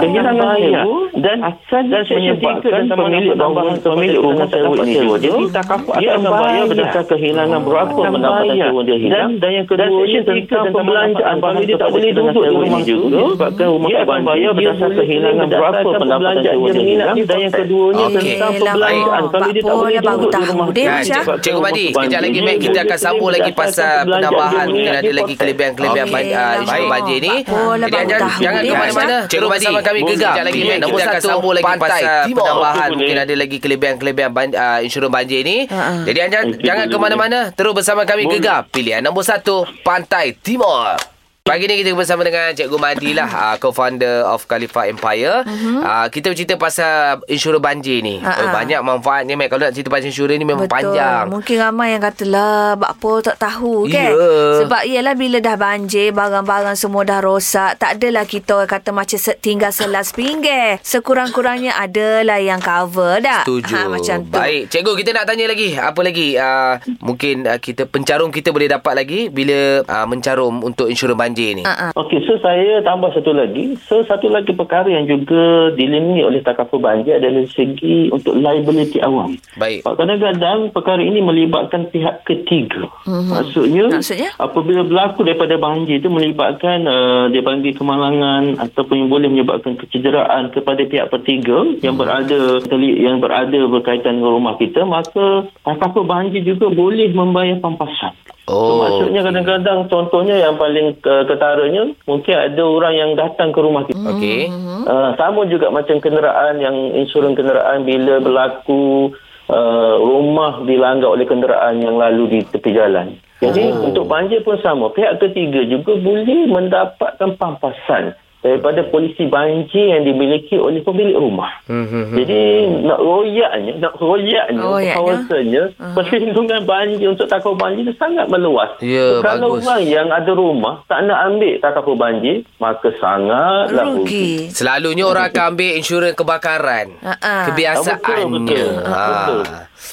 kehilangan 0.03 0.47
sewa 0.59 0.99
dan 1.13 1.37
akan 1.45 1.83
dan 1.93 2.03
menyebabkan 2.09 2.83
pemilik 2.89 3.35
bangunan 3.37 3.77
pemilik 3.79 4.21
rumah 4.21 4.47
sewa 4.49 4.75
ini 4.83 4.95
juga. 4.97 5.17
jadi 5.21 5.45
takaful 5.53 5.95
dia 5.99 6.11
akan 6.17 6.33
bayar 6.33 6.65
berdasarkan 6.67 7.07
kehilangan 7.13 7.61
berapa 7.63 7.93
pendapatan 7.95 8.55
sewa 8.57 8.81
dia 8.83 8.97
hilang. 8.99 9.31
Dan 9.43 9.51
yang 9.53 9.67
kedua 9.67 10.05
tentang 10.23 10.67
pembelanjaan 10.73 11.37
kalau 11.43 11.61
dia 11.63 11.77
tak 11.77 11.89
boleh 11.93 12.11
duduk 12.13 12.43
di 12.43 12.51
rumah 12.53 12.81
juga. 12.83 13.21
sebabkan 13.37 13.67
rumah 13.69 13.89
dia 13.89 13.99
akan 14.03 14.21
bayar 14.25 14.51
berdasarkan 14.57 14.99
kehilangan 15.03 15.47
berapa 15.49 15.89
pendapatan 15.97 16.43
sewa 16.43 16.69
dia 16.73 16.85
hilang. 16.85 17.17
dan 17.23 17.37
yang 17.39 17.53
keduanya 17.53 18.05
tentang 18.13 18.32
Yelah, 18.33 18.51
pembelanjaan 18.53 19.23
Mak. 19.23 19.31
kalau 19.33 19.49
dia 19.53 19.63
tak 19.63 19.73
Pak 19.73 19.77
boleh 19.77 19.93
Pol 19.93 20.03
baru 20.03 20.17
duduk 20.17 20.31
di 20.31 20.33
tahu 20.33 20.45
rumah 20.53 20.69
dia, 20.73 20.91
Syah. 21.03 21.25
Cik- 21.25 21.41
Cikgu 21.43 21.61
Madi, 21.61 21.87
kejap 21.93 22.21
lagi 22.23 22.41
Mek 22.43 22.57
kita 22.59 22.79
akan 22.83 22.99
sambung 22.99 23.31
lagi 23.33 23.51
pasal 23.53 23.95
penambahan 24.05 24.67
mungkin 24.69 24.93
ada 24.93 25.11
lagi 25.13 25.35
kelebihan-kelebihan 25.37 26.07
ah, 26.33 26.55
baik. 26.63 26.87
banjir 26.89 27.19
ni. 27.21 27.35
Jadi 27.43 27.93
jangan, 28.41 28.63
ke 28.63 28.75
mana-mana. 28.75 29.17
Terus 29.29 29.49
bersama 29.49 29.79
kami 29.81 30.01
gegar. 30.09 30.33
Kejap 30.33 30.45
lagi, 30.49 30.61
Mek, 30.63 30.79
Nombor 30.83 30.99
kita 30.99 31.11
akan 31.11 31.23
sambung 31.23 31.53
lagi 31.55 31.65
pantai 31.67 31.91
pasal 32.03 32.25
timur. 32.27 32.43
penambahan 32.43 32.89
mungkin 32.93 33.17
ada 33.19 33.35
lagi 33.35 33.57
kelebihan-kelebihan 33.61 34.31
ah, 34.57 34.79
insurans 34.81 35.13
banjir 35.13 35.41
ni. 35.45 35.57
Ha-ha. 35.69 36.03
Jadi 36.09 36.19
jangan 36.63 36.85
ke 36.89 36.97
mana-mana. 36.97 37.39
Terus 37.53 37.73
bersama 37.75 38.03
kami 38.03 38.27
gegar. 38.29 38.65
Pilihan 38.69 39.05
nombor 39.05 39.23
satu 39.23 39.65
Pantai 39.83 40.33
Timur. 40.41 41.12
Pagi 41.43 41.67
ni 41.67 41.75
kita 41.75 41.91
bersama 41.93 42.23
dengan 42.23 42.55
Cikgu 42.55 42.79
Madi 42.79 43.19
lah 43.19 43.27
uh, 43.27 43.57
Co-founder 43.63 44.23
of 44.25 44.47
Khalifa 44.47 44.87
Empire 44.87 45.43
uh-huh. 45.43 45.83
uh, 45.83 46.07
Kita 46.07 46.31
bercerita 46.31 46.55
pasal 46.55 47.19
Insurans 47.27 47.59
banjir 47.59 47.99
ni 47.99 48.23
Ha-ha. 48.23 48.47
uh, 48.47 48.51
Banyak 48.55 48.79
manfaatnya 48.79 49.35
Mek 49.35 49.51
Kalau 49.51 49.67
nak 49.67 49.75
cerita 49.75 49.91
pasal 49.91 50.15
insurans 50.15 50.39
ni 50.39 50.47
Memang 50.47 50.71
Betul. 50.71 50.95
panjang 50.95 51.27
Mungkin 51.27 51.57
ramai 51.59 51.99
yang 51.99 52.03
kata 52.07 52.25
lah 52.31 52.79
Apa 52.79 53.11
tak 53.27 53.43
tahu 53.43 53.91
kan 53.91 54.15
Ya. 54.15 54.15
Sebab 54.63 54.87
ialah 54.87 55.19
bila 55.19 55.43
dah 55.43 55.59
banjir 55.59 56.15
Barang-barang 56.15 56.79
semua 56.79 57.03
dah 57.03 57.19
rosak 57.19 57.75
Tak 57.75 57.99
adalah 57.99 58.23
kita 58.23 58.63
kata 58.65 58.95
Macam 58.95 59.19
tinggal 59.43 59.75
selas 59.75 60.15
pinggir 60.15 60.79
Sekurang-kurangnya 60.87 61.75
Adalah 61.75 62.39
yang 62.39 62.63
cover 62.63 63.19
dah 63.19 63.43
Setuju. 63.43 63.75
ha, 63.75 63.91
Macam 63.91 64.17
tu 64.23 64.39
Baik, 64.39 64.71
cikgu 64.71 64.93
kita 64.95 65.11
nak 65.11 65.27
tanya 65.27 65.51
lagi. 65.51 65.75
Apa 65.75 66.07
lagi? 66.07 66.39
Uh, 66.39 66.79
mungkin 67.03 67.51
uh, 67.51 67.59
kita 67.59 67.83
pencarum 67.85 68.31
kita 68.31 68.55
boleh 68.55 68.71
dapat 68.71 68.95
lagi 68.95 69.27
bila 69.27 69.83
uh, 69.83 70.07
mencarum 70.07 70.63
untuk 70.63 70.87
insurans 70.87 71.19
banjir 71.19 71.32
ni. 71.33 71.63
Ha, 71.65 71.73
ha. 71.73 71.89
Okey, 71.97 72.21
so 72.29 72.37
saya 72.45 72.85
tambah 72.85 73.09
satu 73.17 73.33
lagi. 73.33 73.73
So 73.89 74.05
satu 74.05 74.29
lagi 74.29 74.53
perkara 74.53 74.93
yang 74.93 75.09
juga 75.09 75.73
dilindungi 75.73 76.21
oleh 76.21 76.41
takaful 76.45 76.79
banjir 76.85 77.17
adalah 77.17 77.49
segi 77.49 78.13
untuk 78.13 78.37
liability 78.37 79.01
awam. 79.01 79.41
Baik. 79.57 79.89
Kadang-kadang 79.89 80.69
perkara 80.77 81.01
ini 81.01 81.25
melibatkan 81.25 81.89
pihak 81.89 82.29
ketiga. 82.29 82.85
Mm-hmm. 83.09 83.31
Maksudnya, 83.33 83.85
Maksudnya? 83.89 84.31
apabila 84.37 84.85
berlaku 84.85 85.25
daripada 85.25 85.57
banjir 85.57 86.03
itu 86.03 86.13
melibatkan 86.13 86.85
uh, 86.85 87.25
dia 87.33 87.41
panggil 87.41 87.73
kemalangan 87.73 88.61
ataupun 88.61 89.07
yang 89.07 89.11
boleh 89.11 89.29
menyebabkan 89.33 89.79
kecederaan 89.81 90.53
kepada 90.53 90.85
pihak 90.85 91.09
ketiga 91.09 91.65
yang 91.81 91.97
berada 91.97 92.61
teli- 92.67 93.01
yang 93.01 93.23
berada 93.23 93.57
berkaitan 93.71 94.21
dengan 94.21 94.37
rumah 94.37 94.55
kita, 94.59 94.85
maka 94.85 95.47
takaful 95.63 96.05
banjir 96.05 96.43
juga 96.43 96.69
boleh 96.69 97.09
membayar 97.15 97.57
pampasan. 97.63 98.13
So, 98.43 98.59
Oh, 98.59 98.83
maksudnya 98.83 99.23
kadang-kadang 99.23 99.87
contohnya 99.87 100.35
yang 100.35 100.59
paling 100.59 100.99
uh, 101.07 101.25
ketaranya 101.31 101.95
mungkin 102.11 102.35
ada 102.35 102.63
orang 102.67 102.95
yang 102.99 103.11
datang 103.15 103.55
ke 103.55 103.61
rumah 103.63 103.87
kita. 103.87 104.03
Okey. 104.19 104.51
Uh, 104.83 105.15
sama 105.15 105.47
juga 105.47 105.71
macam 105.71 106.03
kenderaan 106.03 106.59
yang 106.59 106.75
insurans 106.99 107.39
kenderaan 107.39 107.87
bila 107.87 108.19
berlaku 108.19 109.15
uh, 109.47 109.95
rumah 109.95 110.59
dilanggar 110.67 111.15
oleh 111.15 111.23
kenderaan 111.23 111.87
yang 111.87 111.95
lalu 111.95 112.35
di 112.35 112.39
tepi 112.51 112.75
jalan. 112.75 113.15
Jadi 113.39 113.71
oh. 113.71 113.91
untuk 113.91 114.11
banjir 114.11 114.43
pun 114.43 114.59
sama. 114.59 114.91
Pihak 114.91 115.23
ketiga 115.23 115.63
juga 115.63 115.95
boleh 116.03 116.51
mendapatkan 116.51 117.39
pampasan 117.39 118.19
daripada 118.43 118.83
polisi 118.91 119.31
banjir 119.31 119.95
yang 119.95 120.03
dimiliki 120.03 120.59
oleh 120.59 120.83
pemilik 120.83 121.15
rumah. 121.15 121.63
Hmm, 121.65 122.11
Jadi 122.11 122.43
nak 122.83 122.99
royaknya, 122.99 123.79
nak 123.79 123.95
royaknya, 123.97 124.59
Royaknya. 124.61 124.95
kawasannya, 124.99 125.63
perlindungan 125.95 126.61
banjir 126.67 127.07
untuk 127.07 127.31
takaful 127.31 127.55
banjir 127.55 127.87
itu 127.87 127.95
sangat 127.97 128.27
meluas. 128.27 128.75
Ya, 128.83 129.19
so, 129.19 129.23
kalau 129.23 129.57
bagus. 129.57 129.65
orang 129.65 129.83
yang 129.87 130.09
ada 130.11 130.33
rumah 130.35 130.83
tak 130.85 131.07
nak 131.07 131.19
ambil 131.31 131.55
takaful 131.63 131.95
banjir, 131.95 132.43
maka 132.59 132.91
sangatlah 132.99 133.87
rugi. 133.87 134.03
Rugi. 134.03 134.31
Selalunya 134.51 135.05
orang 135.07 135.31
akan 135.31 135.45
ambil 135.55 135.71
insurans 135.79 136.19
kebakaran. 136.19 136.87
Ha, 136.99 137.15
ha. 137.15 137.35
Kebiasaannya. 137.47 138.03
Betul, 138.03 138.27
betul. 138.43 138.71
Ha. 138.83 139.05
Betul. 139.07 139.43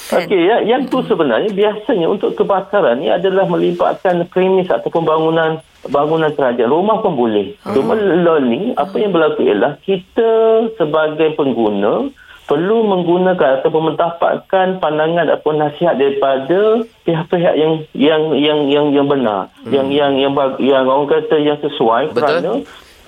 Okey, 0.10 0.42
ya, 0.50 0.62
yang 0.66 0.90
tu 0.90 1.06
sebenarnya 1.06 1.54
biasanya 1.54 2.10
untuk 2.10 2.34
kebakaran 2.34 2.98
ni 2.98 3.14
adalah 3.14 3.46
melibatkan 3.46 4.26
premis 4.30 4.70
atau 4.70 4.90
pembangunan 4.90 5.62
bangunan 5.86 6.34
kerajaan. 6.34 6.70
Rumah 6.70 7.06
pun 7.06 7.14
boleh. 7.14 7.56
Cuma 7.62 7.94
learning, 7.96 8.74
apa 8.76 8.96
yang 8.98 9.14
berlaku 9.14 9.46
ialah 9.46 9.78
kita 9.86 10.66
sebagai 10.76 11.38
pengguna 11.38 12.10
perlu 12.50 12.82
menggunakan 12.82 13.62
atau 13.62 13.70
mendapatkan 13.70 14.82
pandangan 14.82 15.30
ataupun 15.30 15.62
nasihat 15.62 16.02
daripada 16.02 16.82
pihak-pihak 17.06 17.54
yang 17.54 17.74
yang 17.94 18.22
yang 18.34 18.60
yang 18.66 18.86
yang 18.90 19.06
benar, 19.06 19.54
yang 19.70 19.94
yang 19.94 20.18
yang 20.18 20.34
bag- 20.34 20.58
yang 20.58 20.90
orang 20.90 21.06
kata 21.06 21.38
yang 21.38 21.62
sesuai 21.62 22.10
Betul. 22.10 22.18
kerana 22.18 22.52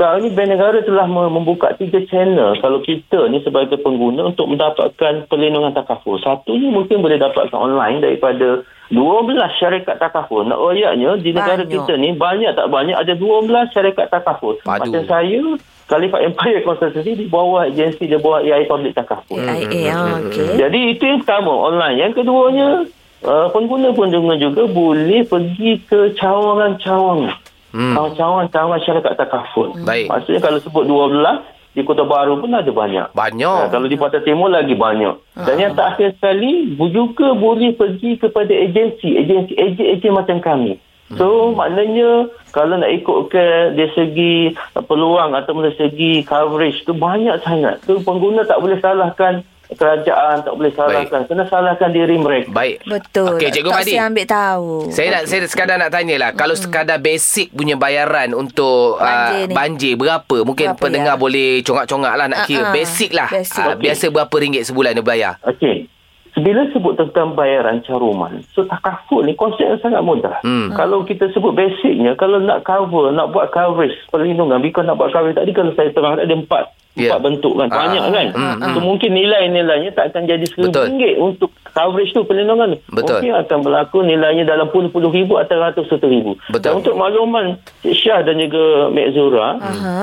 sekarang 0.01 0.25
ni 0.25 0.33
Bank 0.33 0.49
Negara 0.49 0.81
telah 0.81 1.05
mem- 1.05 1.29
membuka 1.29 1.77
tiga 1.77 2.01
channel 2.09 2.57
kalau 2.57 2.81
kita 2.81 3.29
ni 3.29 3.37
sebagai 3.45 3.77
pengguna 3.85 4.33
untuk 4.33 4.49
mendapatkan 4.49 5.29
perlindungan 5.29 5.77
takaful. 5.77 6.17
Satunya 6.17 6.73
mungkin 6.73 7.05
boleh 7.05 7.21
dapatkan 7.21 7.53
online 7.53 8.01
daripada 8.01 8.65
12 8.89 8.97
syarikat 9.61 10.01
takaful. 10.01 10.41
Nak 10.41 10.57
royaknya 10.57 11.21
di 11.21 11.29
negara 11.29 11.61
Banyak. 11.61 11.69
kita 11.69 11.93
ni 12.01 12.17
banyak 12.17 12.49
tak 12.57 12.73
banyak 12.73 12.97
ada 12.97 13.13
12 13.13 13.69
syarikat 13.77 14.09
takaful. 14.09 14.57
Padu. 14.65 14.89
Macam 14.89 15.05
saya 15.05 15.41
Khalifah 15.85 16.25
Empire 16.25 16.65
Consultancy 16.65 17.13
di 17.13 17.27
bawah 17.29 17.69
agensi 17.69 18.09
di 18.09 18.17
bawah 18.17 18.41
AI 18.41 18.65
Public 18.65 18.97
Takaful. 18.97 19.37
AIA. 19.37 19.93
ah, 19.93 20.17
Okey. 20.17 20.57
Jadi 20.57 20.97
itu 20.97 21.03
yang 21.05 21.21
pertama 21.21 21.53
online. 21.53 22.01
Yang 22.01 22.25
keduanya 22.25 22.67
uh, 23.21 23.53
pengguna 23.53 23.93
pun 23.93 24.09
juga, 24.09 24.33
juga 24.39 24.63
boleh 24.65 25.27
pergi 25.29 25.83
ke 25.85 26.15
cawangan-cawangan. 26.17 27.40
Hmm. 27.71 27.95
Hmm. 27.95 28.15
Cawangan-cawangan 28.15 28.79
syarikat 28.83 29.13
takaful. 29.15 29.75
Baik. 29.83 30.11
Maksudnya 30.11 30.41
kalau 30.43 30.59
sebut 30.59 30.83
12 30.87 31.23
di 31.71 31.81
Kota 31.87 32.03
Baru 32.03 32.43
pun 32.43 32.51
ada 32.51 32.67
banyak. 32.67 33.15
Banyak. 33.15 33.59
Ha, 33.67 33.71
kalau 33.71 33.87
di 33.87 33.95
Pantai 33.95 34.27
Timur 34.27 34.51
lagi 34.51 34.75
banyak. 34.75 35.15
Dan 35.39 35.55
yang 35.55 35.73
terakhir 35.73 36.19
sekali 36.19 36.75
juga 36.75 37.31
boleh 37.31 37.71
pergi 37.79 38.19
kepada 38.19 38.51
agensi, 38.51 39.15
agensi 39.15 39.55
ejen-ejen 39.55 40.11
macam 40.11 40.43
kami. 40.43 40.75
So 41.19 41.51
maknanya 41.51 42.31
kalau 42.55 42.79
nak 42.79 42.91
ikutkan 42.91 43.75
dari 43.75 43.91
segi 43.91 44.35
peluang 44.75 45.35
atau 45.35 45.59
dari 45.59 45.75
segi 45.75 46.23
coverage 46.23 46.87
tu 46.87 46.95
banyak 46.95 47.35
sangat. 47.43 47.83
Tu 47.83 47.99
pengguna 47.99 48.47
tak 48.47 48.63
boleh 48.63 48.79
salahkan 48.79 49.43
kerajaan, 49.73 50.41
tak 50.41 50.53
boleh 50.53 50.71
salahkan. 50.71 51.21
Kena 51.25 51.43
salahkan 51.45 51.89
diri 51.89 52.15
mereka. 52.15 52.49
Baik. 52.49 52.83
Betul. 52.83 53.35
Okey, 53.35 53.49
Cikgu 53.49 53.69
tak 53.69 53.77
Madi. 53.77 53.91
saya 53.91 54.03
ambil 54.05 54.25
tahu. 54.25 54.67
Saya 54.89 55.07
nak 55.09 55.23
saya 55.25 55.39
sekadar 55.45 55.75
nak 55.75 55.89
tanyalah 55.89 56.31
kalau 56.31 56.53
sekadar 56.53 56.97
basic 56.97 57.49
punya 57.49 57.75
bayaran 57.75 58.31
untuk 58.31 58.97
Banjir 58.97 59.11
banjir, 59.21 59.41
ni. 59.41 59.45
uh, 59.45 59.55
banjir 59.55 59.93
berapa? 59.95 60.37
Mungkin 60.43 60.67
Berapa 60.69 60.81
pendengar 60.81 61.15
ya? 61.15 61.19
boleh 61.19 61.49
congak-congak 61.61 62.13
lah 62.13 62.25
nak 62.25 62.39
Ah, 62.39 62.45
kira 62.45 62.63
ah. 62.63 62.71
basic 62.71 63.09
lah. 63.11 63.29
Basic. 63.29 63.57
Ah, 63.57 63.67
Okey. 63.71 63.81
biasa 63.81 64.05
berapa 64.09 64.35
ringgit 64.35 64.63
sebulan 64.65 64.91
dia 64.93 65.03
bayar? 65.03 65.33
Okey. 65.43 65.87
Bila 66.33 66.63
sebut 66.71 66.95
tentang 66.95 67.35
bayaran 67.35 67.83
caruman, 67.83 68.39
so 68.49 68.63
takaful 68.63 69.21
ni 69.21 69.35
konsep 69.35 69.61
yang 69.61 69.77
sangat 69.77 69.99
mudah. 69.99 70.39
Hmm. 70.41 70.71
Kalau 70.71 71.03
kita 71.03 71.27
sebut 71.29 71.51
basicnya, 71.51 72.15
kalau 72.15 72.39
nak 72.39 72.63
cover, 72.63 73.11
nak 73.11 73.29
buat 73.29 73.51
coverage 73.51 73.93
perlindungan, 74.07 74.57
because 74.57 74.87
nak 74.87 74.95
buat 74.95 75.11
coverage 75.11 75.35
tadi 75.35 75.51
kalau 75.51 75.75
saya 75.75 75.91
terang 75.91 76.15
ada 76.15 76.31
empat, 76.31 76.71
Ya. 76.93 77.07
empat 77.07 77.21
bentuk 77.23 77.53
kan, 77.55 77.67
Ah. 77.67 77.77
banyak 77.79 78.03
kan. 78.05 78.27
Hmm, 78.35 78.73
So 78.73 78.79
mungkin 78.79 79.09
nilai-nilainya 79.11 79.91
tak 79.91 80.11
akan 80.11 80.27
jadi 80.27 80.43
Betul. 80.43 80.59
seribu 80.67 80.83
ringgit 80.83 81.15
untuk 81.17 81.49
coverage 81.65 82.11
tu 82.11 82.21
perlindungan 82.21 82.75
tu. 82.75 82.79
Betul. 82.91 83.15
Mungkin 83.17 83.33
akan 83.37 83.57
berlaku 83.61 83.97
nilainya 84.01 84.43
dalam 84.43 84.67
puluh-puluh 84.67 85.07
ribu 85.07 85.39
atau 85.39 85.55
ratus 85.57 85.87
satu 85.87 86.03
ribu. 86.05 86.35
Betul. 86.45 86.59
Dan 86.61 86.71
untuk 86.77 86.93
makluman 86.93 87.55
Cik 87.81 87.95
Syah 87.95 88.19
dan 88.21 88.35
juga 88.37 88.63
Mek 88.89 89.07
Zura, 89.11 89.55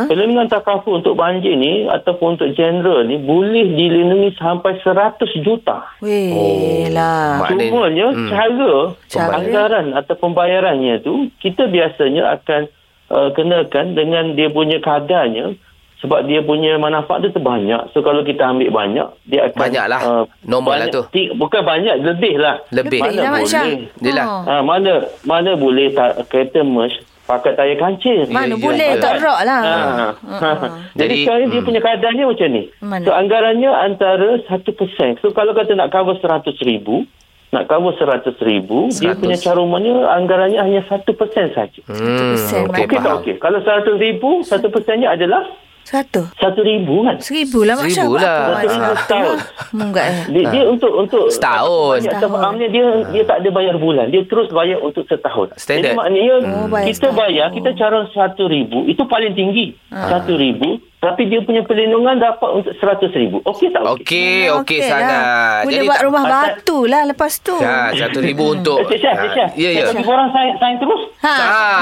perlindungan 0.06 0.48
takaful 0.48 0.96
untuk 0.96 1.12
banjir 1.14 1.54
ni 1.54 1.84
ataupun 1.84 2.34
untuk 2.34 2.50
general 2.52 3.04
ni 3.04 3.18
boleh 3.18 3.68
dilindungi 3.68 4.32
sampai 4.34 4.80
100 4.80 5.28
juta. 5.38 5.84
Weh 6.00 6.88
lah. 6.88 7.44
Maknanya- 7.44 7.68
Cumanya 7.68 8.06
Hmm. 8.08 8.28
cara, 8.28 8.72
Cara. 9.06 9.32
anggaran 9.36 9.86
atau 9.92 10.14
pembayarannya 10.16 11.00
tu 11.00 11.12
kita 11.38 11.66
biasanya 11.66 12.32
akan 12.32 12.62
uh, 13.08 13.28
kenakan 13.30 13.92
dengan 13.92 14.32
dia 14.32 14.48
punya 14.48 14.78
kadarnya 14.78 15.52
sebab 15.98 16.24
dia 16.24 16.40
punya 16.40 16.76
manfaat 16.76 17.20
tu 17.20 17.30
terbanyak. 17.30 17.90
So 17.90 18.00
kalau 18.00 18.22
kita 18.22 18.46
ambil 18.46 18.70
banyak, 18.70 19.06
dia 19.24 19.40
akan 19.44 19.58
Banyak 19.58 19.84
lah. 19.86 20.00
Normal 20.40 20.76
lah 20.76 20.88
tu. 20.88 21.02
ti- 21.10 21.32
bukan 21.32 21.62
banyak, 21.62 22.00
lebih 22.00 22.38
lah. 22.38 22.62
Lebih. 22.70 23.02
Lebih 23.02 23.18
lah, 23.18 23.30
Mak 23.32 23.42
Syah. 23.44 23.64
boleh. 23.66 23.78
Dia 23.98 24.12
lah. 24.14 24.26
Oh. 24.26 24.42
Ha, 24.44 24.52
mana 24.60 24.92
mana 25.24 25.50
boleh 25.54 25.90
ta- 25.90 26.14
kereta 26.24 26.62
merge 26.62 26.98
pakai 27.24 27.52
tayar 27.52 27.76
kancil. 27.76 28.24
Mana 28.26 28.46
Ya, 28.46 28.54
ya, 28.54 28.62
boleh 28.62 28.90
ya. 28.90 29.02
tak 29.02 29.14
rock 29.18 29.40
lah. 29.42 29.60
Ha. 29.60 29.76
ha. 29.76 30.50
Jadi, 30.96 30.96
Jadi, 30.96 31.14
sekarang 31.20 31.46
dia 31.46 31.58
hmm. 31.58 31.66
punya 31.66 31.80
kadarnya 31.82 32.24
macam 32.24 32.48
ni. 32.48 32.62
Mana? 32.80 33.04
So 33.04 33.10
anggarannya 33.12 33.70
antara 33.70 34.28
1%. 34.40 35.20
So 35.20 35.26
kalau 35.30 35.52
kata 35.52 35.74
nak 35.74 35.90
cover 35.90 36.16
100 36.16 36.56
ribu, 36.62 37.04
nak 37.50 37.66
cover 37.66 37.92
100 37.92 38.32
ribu, 38.40 38.88
dia 38.94 39.12
100. 39.12 39.20
punya 39.20 39.36
carumannya 39.36 39.92
anggarannya 40.06 40.56
hanya 40.58 40.80
1% 40.84 41.04
saja. 41.50 41.80
Hmm, 41.84 42.32
persen, 42.32 42.64
okey 42.66 42.84
Okey 42.86 42.96
tak 42.96 43.02
faham. 43.02 43.18
okey? 43.20 43.34
Kalau 43.36 43.58
100 43.60 43.98
ribu, 43.98 44.30
1%-nya 44.40 45.08
adalah 45.10 45.42
Satu. 45.88 46.28
1 46.36 46.52
ribu 46.60 47.00
kan? 47.00 47.16
Seribu 47.16 47.64
lah 47.64 47.80
Mak 47.80 47.88
Syah. 47.88 48.04
Seribu 48.04 48.14
lah. 48.14 48.36
Satu 48.52 48.68
ribu 48.68 48.92
setahun. 48.94 49.36
Munggak 49.72 50.04
eh. 50.04 50.18
Dia, 50.28 50.44
dia 50.52 50.62
untuk 50.68 50.92
untuk 50.92 51.24
Setahun. 51.32 51.96
Setahun. 52.04 52.52
Dia 52.60 52.84
dia 53.08 53.22
tak 53.24 53.36
ada 53.40 53.48
bayar 53.48 53.80
bulan. 53.80 54.12
Dia 54.12 54.22
terus 54.28 54.52
bayar 54.52 54.84
untuk 54.84 55.08
setahun. 55.08 55.56
Standard. 55.56 55.92
Jadi 55.92 55.96
maknanya 55.96 56.34
Oh, 56.44 56.68
bayar 56.68 56.86
kita 56.86 56.98
setahun. 57.08 57.16
bayar 57.16 57.46
kita 57.56 57.70
cara 57.72 57.98
satu 58.12 58.44
ribu 58.46 58.84
itu 58.84 59.00
paling 59.02 59.32
tinggi 59.32 59.72
satu 59.88 60.36
ribu. 60.36 60.76
Tapi 60.98 61.30
dia 61.30 61.38
punya 61.40 61.62
perlindungan 61.62 62.18
dapat 62.18 62.50
untuk 62.52 62.74
seratus 62.74 63.14
ribu. 63.14 63.38
Okey 63.44 63.70
tak 63.70 63.86
okey? 63.86 64.50
Okey, 64.50 64.50
okey 64.50 64.78
lah. 64.80 64.90
sangat. 64.90 65.22
Boleh 65.62 65.70
Jadi 65.70 65.86
buat 65.86 65.94
tak- 65.94 66.06
rumah 66.10 66.22
pasal- 66.24 66.42
batu 66.58 66.78
lah 66.84 67.02
lepas 67.06 67.32
tu. 67.38 67.54
Ya, 67.56 67.74
satu 67.96 68.18
ribu 68.18 68.44
untuk. 68.52 68.78
Eh, 68.80 68.86
Cik 68.88 68.98
Syah, 68.98 69.14
Cik 69.16 69.30
Syah. 69.30 69.48
Ya, 69.54 69.68
ya. 69.72 69.84
Tapi 69.86 70.02
korang 70.02 70.28
sign, 70.28 70.50
sign 70.58 70.74
terus. 70.76 71.02
Ha. 71.18 71.34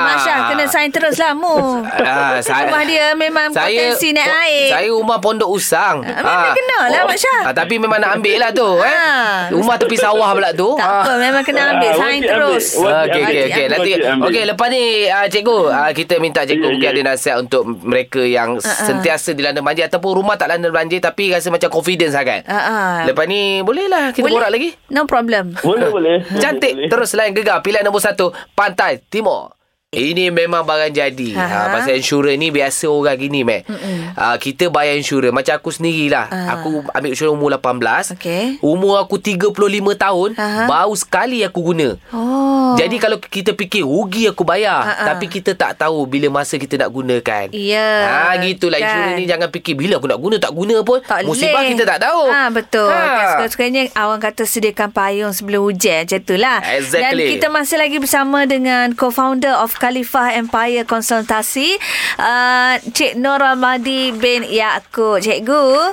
Mak 0.03 0.17
Syah 0.21 0.39
kena 0.47 0.65
sign 0.67 0.91
terus 0.91 1.17
lah 1.17 1.33
mu. 1.33 1.57
Ah, 1.83 2.37
saya- 2.39 2.69
Rumah 2.69 2.83
dia 2.85 3.05
memang 3.15 3.49
potensi 3.51 4.13
naik 4.13 4.29
air. 4.29 4.69
Saya 4.71 4.89
rumah 4.93 5.17
pondok 5.17 5.49
usang. 5.49 6.05
Ah, 6.05 6.13
memang 6.13 6.53
kena 6.53 6.79
lah, 6.87 7.03
Mak 7.09 7.17
Syah. 7.17 7.41
Ah, 7.43 7.55
tapi 7.55 7.75
memang 7.77 7.97
nak 7.97 8.11
ambil 8.15 8.37
lah 8.37 8.51
tu. 8.53 8.69
Eh. 8.79 8.85
Ah. 8.87 9.49
Rumah 9.49 9.77
tepi 9.81 9.97
sawah 9.97 10.29
pula 10.31 10.53
tu. 10.53 10.77
Tak 10.77 10.85
apa, 10.85 11.13
memang 11.17 11.41
kena 11.41 11.73
ambil. 11.73 11.89
Ah, 11.91 11.99
Sign 11.99 12.21
terus. 12.21 12.65
Okey 12.77 13.23
okey 13.23 13.43
okey. 13.47 13.65
Nanti 13.67 13.91
okey 13.97 14.43
lepas 14.45 14.69
ni 14.69 14.85
uh, 15.07 15.25
cikgu 15.25 15.59
uh, 15.67 15.91
kita 15.91 16.15
minta 16.19 16.45
cikgu 16.45 16.69
mungkin 16.69 16.89
ada 16.91 17.03
nasihat 17.07 17.41
untuk 17.41 17.65
mereka 17.65 18.21
yang 18.21 18.61
sentiasa 18.61 19.05
dilanda 19.33 19.65
banjir 19.65 19.87
ataupun 19.89 20.21
rumah 20.21 20.37
tak 20.37 20.53
landa 20.53 20.69
banjir 20.69 21.01
tapi 21.01 21.33
rasa 21.33 21.49
macam 21.49 21.73
confidence 21.73 22.13
sangat. 22.13 22.45
Ah. 22.45 23.07
Lepas 23.09 23.25
ni 23.25 23.65
bolehlah 23.65 24.13
kita 24.13 24.27
Boleh. 24.27 24.35
borak 24.37 24.51
lagi. 24.53 24.71
No 24.93 25.09
problem. 25.09 25.57
Boleh, 25.65 25.89
boleh. 25.89 26.17
Cantik 26.37 26.77
Boleh. 26.77 26.91
terus 26.93 27.11
lain 27.17 27.33
gegar 27.33 27.65
pilihan 27.65 27.87
nombor 27.87 28.05
satu 28.05 28.37
Pantai 28.53 29.01
Timur. 29.09 29.56
Ini 29.87 30.35
memang 30.35 30.67
barang 30.67 30.91
jadi. 30.91 31.31
Ha, 31.39 31.71
pasal 31.71 31.95
insurans 31.95 32.35
ni 32.35 32.51
biasa 32.51 32.91
orang 32.91 33.15
gini, 33.15 33.47
Mac. 33.47 33.71
Ha, 34.19 34.35
kita 34.35 34.67
bayar 34.67 34.99
insurans. 34.99 35.31
Macam 35.31 35.55
aku 35.55 35.71
sendirilah. 35.71 36.27
Ah. 36.27 36.59
Aku 36.59 36.83
ambil 36.91 37.15
insurans 37.15 37.31
umur 37.33 37.55
18. 37.55 38.19
Okey. 38.19 38.59
Umur 38.61 38.99
aku 38.99 39.23
35 39.23 39.55
tahun. 39.95 40.35
Aha. 40.35 40.67
Baru 40.67 40.91
sekali 40.93 41.47
aku 41.47 41.71
guna. 41.71 41.95
Oh. 42.11 42.75
Jadi 42.75 42.99
kalau 42.99 43.23
kita 43.23 43.55
fikir 43.55 43.87
rugi 43.87 44.27
aku 44.27 44.43
bayar. 44.43 44.83
Ha-ha. 44.83 45.07
Tapi 45.07 45.31
kita 45.31 45.55
tak 45.55 45.79
tahu 45.79 46.03
bila 46.05 46.35
masa 46.35 46.59
kita 46.59 46.75
nak 46.77 46.91
gunakan. 46.91 47.55
Ya, 47.55 47.89
Ha, 48.27 48.43
gitulah. 48.43 48.83
kan. 48.83 48.91
Insurans 48.91 49.15
ni 49.15 49.25
jangan 49.25 49.49
fikir 49.49 49.79
bila 49.79 50.03
aku 50.03 50.11
nak 50.11 50.19
guna. 50.19 50.37
Tak 50.43 50.51
guna 50.51 50.83
pun. 50.83 50.99
tak 50.99 51.23
musibah 51.23 51.63
boleh. 51.63 51.71
kita 51.73 51.83
tak 51.87 52.03
tahu. 52.03 52.23
Ha, 52.27 52.51
betul. 52.51 52.91
Ha. 52.91 52.99
Kan, 52.99 53.27
Suka-sukanya 53.39 53.87
awang 53.95 54.19
kata 54.19 54.43
sediakan 54.43 54.91
payung 54.91 55.31
sebelum 55.31 55.63
hujan. 55.63 56.03
Macam 56.03 56.19
itulah. 56.19 56.59
Exactly. 56.75 57.07
Dan 57.23 57.39
kita 57.39 57.47
masih 57.49 57.79
lagi 57.79 58.03
bersama 58.03 58.43
dengan 58.45 58.91
co-founder 58.91 59.55
of 59.55 59.76
Khalifah 59.77 60.37
Empire 60.37 60.85
Konsultasi. 60.89 61.77
Uh, 62.17 62.81
Cik 62.93 63.21
Nur 63.21 63.39
Ramadi 63.41 64.17
bin 64.17 64.45
Yaakob. 64.45 65.21
Cikgu. 65.21 65.93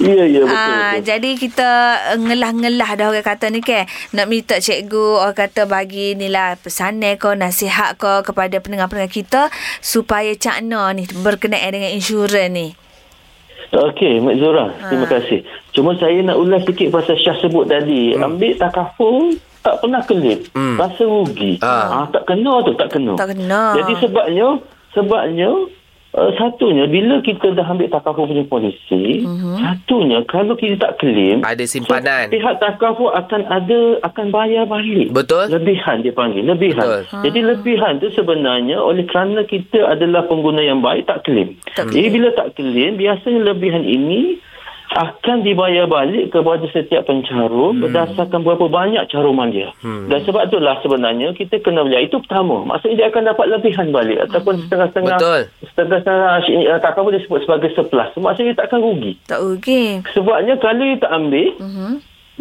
Ya, 0.00 0.24
ya, 0.24 0.40
betul. 0.44 0.52
Ah, 0.52 0.96
betul. 0.96 1.06
jadi 1.08 1.30
kita 1.36 1.70
uh, 2.14 2.18
ngelah-ngelah 2.20 2.90
dah 2.96 3.06
orang 3.08 3.26
kata 3.26 3.48
ni 3.48 3.64
kan. 3.64 3.88
Nak 4.12 4.26
minta 4.28 4.60
cikgu 4.60 5.24
orang 5.24 5.36
kata 5.36 5.64
bagi 5.64 6.14
ni 6.14 6.28
lah 6.28 6.56
pesanan 6.60 7.16
kau, 7.16 7.32
nasihat 7.32 7.96
kau 7.96 8.20
kepada 8.20 8.60
pendengar-pendengar 8.60 9.12
kita 9.12 9.48
supaya 9.80 10.32
cakna 10.36 10.92
ni 10.92 11.08
berkenaan 11.24 11.72
dengan 11.72 11.90
insurans 11.92 12.52
ni. 12.52 12.68
Okey, 13.70 14.18
Mak 14.18 14.34
Zura. 14.42 14.66
Ha. 14.66 14.90
Terima 14.90 15.06
kasih. 15.06 15.46
Cuma 15.70 15.94
saya 15.94 16.18
nak 16.26 16.42
ulas 16.42 16.66
sikit 16.66 16.90
pasal 16.90 17.14
Syah 17.14 17.38
sebut 17.38 17.70
tadi. 17.70 18.18
Hmm. 18.18 18.34
Ambil 18.34 18.58
takaful, 18.58 19.38
tak 19.60 19.74
pernah 19.80 20.02
kelip. 20.04 20.48
Hmm. 20.56 20.76
Rasa 20.80 21.04
rugi. 21.04 21.60
Ah. 21.60 22.04
Ah. 22.04 22.06
tak 22.08 22.24
kena 22.28 22.64
tu, 22.64 22.72
tak 22.76 22.88
kena. 22.92 23.14
Tak 23.16 23.28
kena. 23.36 23.62
Jadi 23.76 23.92
sebabnya, 24.00 24.48
sebabnya 24.96 25.50
Uh, 26.10 26.34
satunya 26.34 26.90
bila 26.90 27.22
kita 27.22 27.54
dah 27.54 27.62
ambil 27.70 27.86
takaful 27.86 28.26
punya 28.26 28.42
polisi, 28.50 29.22
uh-huh. 29.22 29.62
satunya 29.62 30.26
kalau 30.26 30.58
kita 30.58 30.74
tak 30.82 30.98
claim, 30.98 31.38
Ada 31.46 31.62
simpanan. 31.70 32.26
So, 32.26 32.34
pihak 32.34 32.54
takaful 32.58 33.14
akan 33.14 33.46
ada 33.46 34.02
akan 34.02 34.34
bayar 34.34 34.66
balik. 34.66 35.14
Betul. 35.14 35.46
Lebihan 35.54 36.02
dia 36.02 36.10
panggil, 36.10 36.50
lebihan. 36.50 36.82
Betul. 36.82 37.30
Jadi 37.30 37.40
lebihan 37.46 38.02
tu 38.02 38.10
sebenarnya 38.10 38.82
oleh 38.82 39.06
kerana 39.06 39.46
kita 39.46 39.86
adalah 39.86 40.26
pengguna 40.26 40.66
yang 40.66 40.82
baik 40.82 41.06
tak 41.06 41.22
claim. 41.22 41.54
Tak 41.78 41.94
Jadi 41.94 42.10
bila 42.10 42.34
tak 42.34 42.58
claim, 42.58 42.98
biasanya 42.98 43.40
lebihan 43.46 43.86
ini 43.86 44.42
akan 44.90 45.46
dibayar 45.46 45.86
balik 45.86 46.34
kepada 46.34 46.66
setiap 46.74 47.06
pencarum 47.06 47.78
hmm. 47.78 47.82
berdasarkan 47.86 48.42
berapa 48.42 48.66
banyak 48.66 49.06
caruman 49.06 49.54
dia. 49.54 49.70
Hmm. 49.78 50.10
Dan 50.10 50.26
sebab 50.26 50.50
itulah 50.50 50.82
sebenarnya 50.82 51.30
kita 51.38 51.62
kena 51.62 51.86
belajar. 51.86 52.10
Itu 52.10 52.18
pertama. 52.26 52.66
Maksudnya 52.66 52.96
dia 52.98 53.06
akan 53.14 53.22
dapat 53.30 53.46
lebihan 53.54 53.88
balik 53.94 54.18
ataupun 54.26 54.66
setengah-setengah 54.66 55.18
Betul. 55.22 55.42
setengah-setengah 55.70 56.30
uh, 56.74 56.78
tak 56.82 56.98
apa 56.98 57.08
dia 57.14 57.22
sebut 57.22 57.40
sebagai 57.46 57.70
surplus. 57.78 58.10
Maksudnya 58.18 58.48
dia 58.50 58.58
tak 58.58 58.68
akan 58.74 58.80
rugi. 58.82 59.12
Tak 59.30 59.38
rugi. 59.38 59.84
Sebabnya 60.10 60.54
kalau 60.58 60.82
you 60.82 60.98
tak 60.98 61.12
ambil, 61.14 61.48
Mhm. 61.62 61.90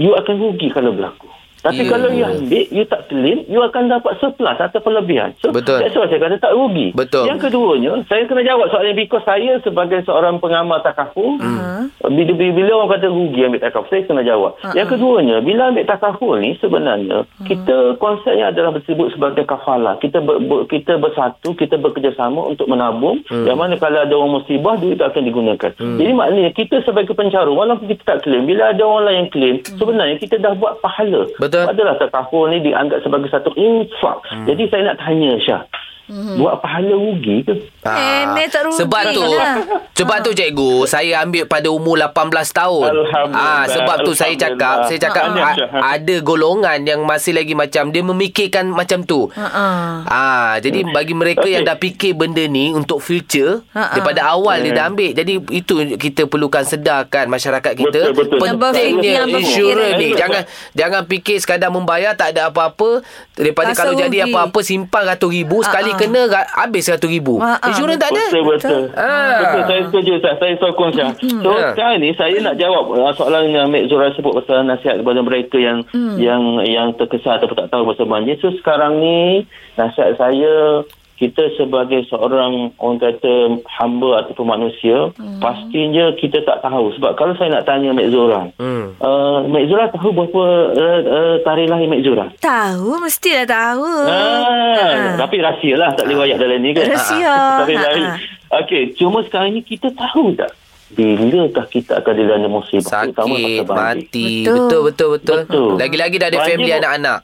you 0.02 0.12
akan 0.18 0.36
rugi 0.42 0.68
kalau 0.74 0.90
berlaku. 0.98 1.30
Tapi 1.60 1.84
Ya. 1.84 1.92
kalau 1.92 2.10
you 2.10 2.24
ambil, 2.24 2.64
you 2.72 2.84
tak 2.88 3.02
claim, 3.12 3.44
you 3.52 3.60
akan 3.60 3.92
dapat 3.92 4.16
surplus 4.18 4.58
atau 4.58 4.80
kelebihan. 4.80 5.36
So, 5.44 5.52
Betul. 5.52 5.84
that's 5.84 5.96
why 5.96 6.08
saya 6.08 6.20
kata 6.20 6.40
tak 6.40 6.56
rugi. 6.56 6.96
Betul. 6.96 7.28
Yang 7.28 7.40
keduanya, 7.50 7.92
saya 8.08 8.24
kena 8.26 8.42
jawab 8.44 8.72
soalan 8.72 8.96
because 8.96 9.26
saya 9.28 9.60
sebagai 9.60 10.00
seorang 10.08 10.40
pengamal 10.40 10.80
takaful, 10.80 11.36
Hmm. 11.40 11.92
bila, 12.08 12.32
bila, 12.36 12.72
orang 12.80 12.92
kata 12.96 13.08
rugi 13.12 13.42
ambil 13.44 13.60
takaful, 13.60 13.92
saya 13.92 14.08
kena 14.08 14.24
jawab. 14.24 14.56
Uh-uh. 14.60 14.74
Yang 14.74 14.88
keduanya, 14.96 15.36
bila 15.44 15.62
ambil 15.68 15.86
takaful 15.86 16.34
ni 16.40 16.56
sebenarnya, 16.58 17.28
Hmm. 17.28 17.46
kita 17.46 17.76
konsepnya 18.00 18.56
adalah 18.56 18.72
disebut 18.74 19.12
sebagai 19.12 19.44
kafalah. 19.44 20.00
Kita 20.00 20.24
ber, 20.24 20.40
ber, 20.40 20.64
kita 20.66 20.96
bersatu, 20.96 21.52
kita 21.54 21.76
bekerjasama 21.76 22.40
untuk 22.46 22.72
menabung. 22.72 23.20
Hmm. 23.28 23.44
Yang 23.44 23.58
mana 23.58 23.74
kalau 23.76 24.00
ada 24.00 24.14
orang 24.16 24.34
musibah, 24.40 24.80
duit 24.80 24.96
itu 24.96 25.04
akan 25.04 25.24
digunakan. 25.24 25.72
Jadi 25.76 26.12
maknanya 26.12 26.52
kita 26.54 26.76
sebagai 26.84 27.12
pencarum, 27.12 27.56
walaupun 27.56 27.90
kita 27.90 28.04
tak 28.06 28.18
claim, 28.24 28.48
bila 28.48 28.72
ada 28.72 28.84
orang 28.86 29.04
lain 29.06 29.18
yang 29.20 29.30
claim, 29.30 29.56
sebenarnya 29.66 30.16
kita 30.16 30.36
dah 30.40 30.54
buat 30.56 30.80
pahala. 30.80 31.28
Betul. 31.36 31.49
Adalah 31.70 31.98
takaful 31.98 32.50
ni 32.54 32.62
dianggap 32.62 33.02
sebagai 33.02 33.30
satu 33.34 33.52
infak. 33.58 34.26
Jadi 34.46 34.64
saya 34.70 34.82
nak 34.94 34.98
tanya 35.02 35.36
Syah, 35.42 35.62
buat 36.10 36.58
pahala 36.58 36.90
rugi 36.92 37.42
ke? 37.42 37.54
Eh, 37.80 38.22
ni 38.32 38.44
tak 38.46 38.66
rugi 38.66 38.80
Sebab 38.80 39.04
tu 39.10 39.24
lah. 39.30 39.56
Sebab 39.94 40.18
tu 40.20 40.32
cikgu 40.32 40.84
Saya 40.84 41.22
ambil 41.22 41.46
pada 41.46 41.68
umur 41.68 41.96
18 41.96 42.12
tahun 42.50 42.90
Alhamdulillah. 42.90 43.56
Ah, 43.56 43.64
Sebab 43.66 43.98
tu 44.02 44.12
saya 44.12 44.34
cakap 44.34 44.84
Saya 44.84 44.98
cakap 44.98 45.24
Alhamdulillah. 45.30 45.56
a- 45.78 45.96
Ada 45.96 46.16
golongan 46.20 46.80
Yang 46.82 47.00
masih 47.04 47.34
lagi 47.34 47.54
macam 47.54 47.90
Dia 47.90 48.02
memikirkan 48.02 48.66
macam 48.70 49.00
tu. 49.02 49.30
Ah, 49.36 50.58
jadi 50.58 50.82
bagi 50.86 51.14
mereka 51.14 51.42
Okey. 51.42 51.52
yang 51.52 51.64
dah 51.64 51.76
fikir 51.76 52.16
benda 52.16 52.44
ni 52.44 52.72
untuk 52.72 53.00
future 53.00 53.62
Ha-ha. 53.70 53.94
daripada 53.94 54.26
awal 54.28 54.60
dia 54.60 54.74
dah 54.74 54.86
ambil. 54.88 55.12
Jadi 55.12 55.34
itu 55.54 55.74
kita 55.96 56.26
perlukan 56.26 56.64
sedarkan 56.64 57.28
masyarakat 57.28 57.74
kita 57.76 58.00
Betul, 58.06 58.16
betul. 58.16 58.38
Yang 58.40 58.58
berfikir- 58.58 58.96
pentingnya 58.96 59.14
insurans 59.30 59.94
ni. 59.96 60.08
Jangan 60.14 60.42
jangan 60.74 61.02
fikir 61.06 61.38
sekadar 61.38 61.70
membayar 61.70 62.14
tak 62.14 62.34
ada 62.34 62.50
apa-apa 62.50 63.04
daripada 63.34 63.72
Rasa 63.72 63.80
kalau 63.80 63.94
jadi 63.94 64.18
rugi. 64.20 64.28
apa-apa 64.28 64.60
simpan 64.62 65.04
ratus 65.06 65.30
ribu 65.30 65.58
sekali 65.62 65.90
Ha-ha. 65.90 65.99
Kena 66.00 66.22
ra- 66.26 66.50
habis 66.58 66.86
ratus 66.86 67.06
ribu. 67.06 67.38
Ha-ha. 67.38 67.62
Insurans 67.66 67.98
tak 67.98 68.10
ada. 68.10 68.24
Betul 68.26 68.44
betul. 68.46 68.82
Ah. 68.94 69.40
Betul 69.40 69.64
saya 69.66 69.82
setuju 69.86 70.12
Ustaz. 70.16 70.36
Saya 70.38 70.54
sokong 70.56 70.92
Syah. 70.92 71.12
So 71.20 71.50
Ya. 71.52 71.68
sekarang 71.72 72.00
ni 72.00 72.10
saya 72.14 72.38
nak 72.40 72.56
jawab 72.56 72.84
uh, 72.92 73.12
soalan 73.12 73.50
yang 73.50 73.68
Mek 73.68 73.86
Zura 73.86 74.10
sebut 74.12 74.34
pasal 74.34 74.64
nasihat 74.64 74.98
kepada 74.98 75.20
mereka 75.20 75.56
yang 75.56 75.84
yang 76.16 76.42
yang 76.64 76.88
terkesan 76.94 77.38
ataupun 77.38 77.58
tak 77.58 77.70
tahu 77.70 77.84
pasal 77.86 78.06
banjir. 78.06 78.36
So 78.38 78.56
sekarang 78.56 78.98
ni 78.98 79.44
nasihat 79.76 80.16
saya 80.16 80.84
kita 81.20 81.52
sebagai 81.54 82.08
seorang 82.08 82.72
orang 82.78 82.98
kata 82.98 83.34
hamba 83.70 84.24
ataupun 84.24 84.48
manusia 84.48 85.12
pastinya 85.38 86.16
kita 86.16 86.40
tak 86.42 86.60
tahu 86.60 86.96
sebab 86.96 87.14
kalau 87.14 87.36
saya 87.36 87.52
nak 87.52 87.66
tanya 87.66 87.92
Mek 87.92 88.08
Zura 88.08 88.48
Hmm. 88.56 88.96
uh, 88.98 89.44
Mek 89.44 89.68
Zura 89.68 89.88
tahu 89.90 90.10
berapa 90.10 90.44
uh, 90.72 91.00
uh, 91.06 91.36
tarikh 91.44 91.68
lahir 91.68 91.86
Mek 91.86 92.02
Zura? 92.02 92.32
Tahu, 92.40 93.00
mestilah 93.00 93.44
tahu. 93.44 93.84
Ah, 94.08 95.16
tapi 95.18 95.38
rahsia 95.40 95.76
lah 95.76 95.92
tak 95.92 96.06
boleh 96.06 96.24
wayak 96.24 96.38
dalam 96.38 96.58
ni 96.58 96.72
kan. 96.72 96.88
Rahsia. 96.88 97.36
Tapi 97.60 97.74
Ha, 97.74 97.84
lain. 97.84 98.04
ha. 98.06 98.16
Okey, 98.58 98.96
cuma 98.96 99.20
sekarang 99.22 99.52
ni 99.52 99.62
kita 99.62 99.92
tahu 99.92 100.34
tak 100.34 100.56
bilakah 100.90 101.66
kita 101.68 102.02
akan 102.02 102.14
dilanda 102.16 102.48
musibah 102.48 103.06
terutama 103.06 103.36
Sakit, 103.36 103.62
pasal 103.62 103.68
banjir. 103.68 104.10
mati. 104.10 104.26
Betul. 104.42 104.56
Betul, 104.58 104.82
betul, 104.82 105.10
betul. 105.12 105.38
Betul. 105.44 105.70
Lagi-lagi 105.78 106.16
dah 106.16 106.28
ada 106.28 106.38
Banjir 106.38 106.50
family 106.50 106.72
anak-anak. 106.74 107.20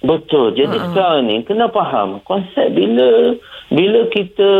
Betul. 0.00 0.56
Jadi 0.56 0.76
uh-huh. 0.80 0.88
sekarang 0.92 1.28
ni 1.28 1.36
kena 1.44 1.68
faham 1.68 2.24
konsep 2.24 2.72
bila 2.72 3.36
bila 3.70 4.10
kita 4.10 4.50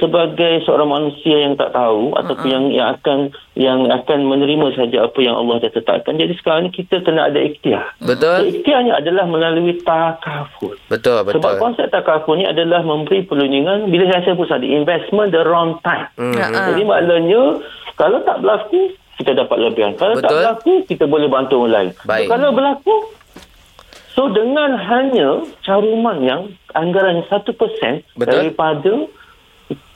sebagai 0.00 0.64
seorang 0.64 0.88
manusia 0.88 1.44
yang 1.44 1.58
tak 1.58 1.74
tahu 1.76 2.16
ataupun 2.16 2.48
yang 2.48 2.64
yang 2.72 2.88
akan 2.96 3.18
yang 3.58 3.90
akan 3.90 4.18
menerima 4.24 4.72
saja 4.72 5.04
apa 5.04 5.18
yang 5.20 5.36
Allah 5.36 5.60
dah 5.66 5.72
tetapkan. 5.74 6.16
Jadi 6.16 6.32
sekarang 6.40 6.70
ni 6.70 6.70
kita 6.72 7.02
kena 7.04 7.28
ada 7.28 7.42
ikhtiar. 7.42 7.92
Betul? 8.00 8.54
Ikhtiarnya 8.54 9.04
adalah 9.04 9.28
melalui 9.28 9.76
takaful. 9.84 10.78
Betul, 10.88 11.26
betul. 11.26 11.42
Sebab 11.42 11.52
konsep 11.60 11.92
takaful 11.92 12.40
ni 12.40 12.48
adalah 12.48 12.80
memberi 12.80 13.26
perlindungan 13.26 13.90
bila 13.90 14.08
saya 14.08 14.32
sebut 14.32 14.48
tadi 14.48 14.72
investment 14.72 15.34
the 15.34 15.42
wrong 15.44 15.76
time. 15.84 16.08
Ha-ha. 16.16 16.72
Jadi 16.72 16.82
maknanya 16.86 17.60
kalau 18.00 18.22
tak 18.24 18.40
berlaku 18.40 18.94
kita 19.20 19.30
dapat 19.34 19.56
lebihan. 19.60 19.92
Kalau 19.94 20.18
tak 20.18 20.26
Betul. 20.26 20.38
berlaku 20.40 20.72
kita 20.90 21.04
boleh 21.06 21.28
bantu 21.30 21.54
orang 21.62 21.72
lain. 21.72 21.90
Baik. 22.02 22.26
So, 22.26 22.30
kalau 22.34 22.48
berlaku 22.50 22.94
so 24.14 24.30
dengan 24.30 24.78
hanya 24.78 25.42
caruman 25.66 26.22
yang 26.22 26.42
anggaran 26.72 27.22
1% 27.26 27.34
Betul. 27.34 27.98
daripada 28.18 28.92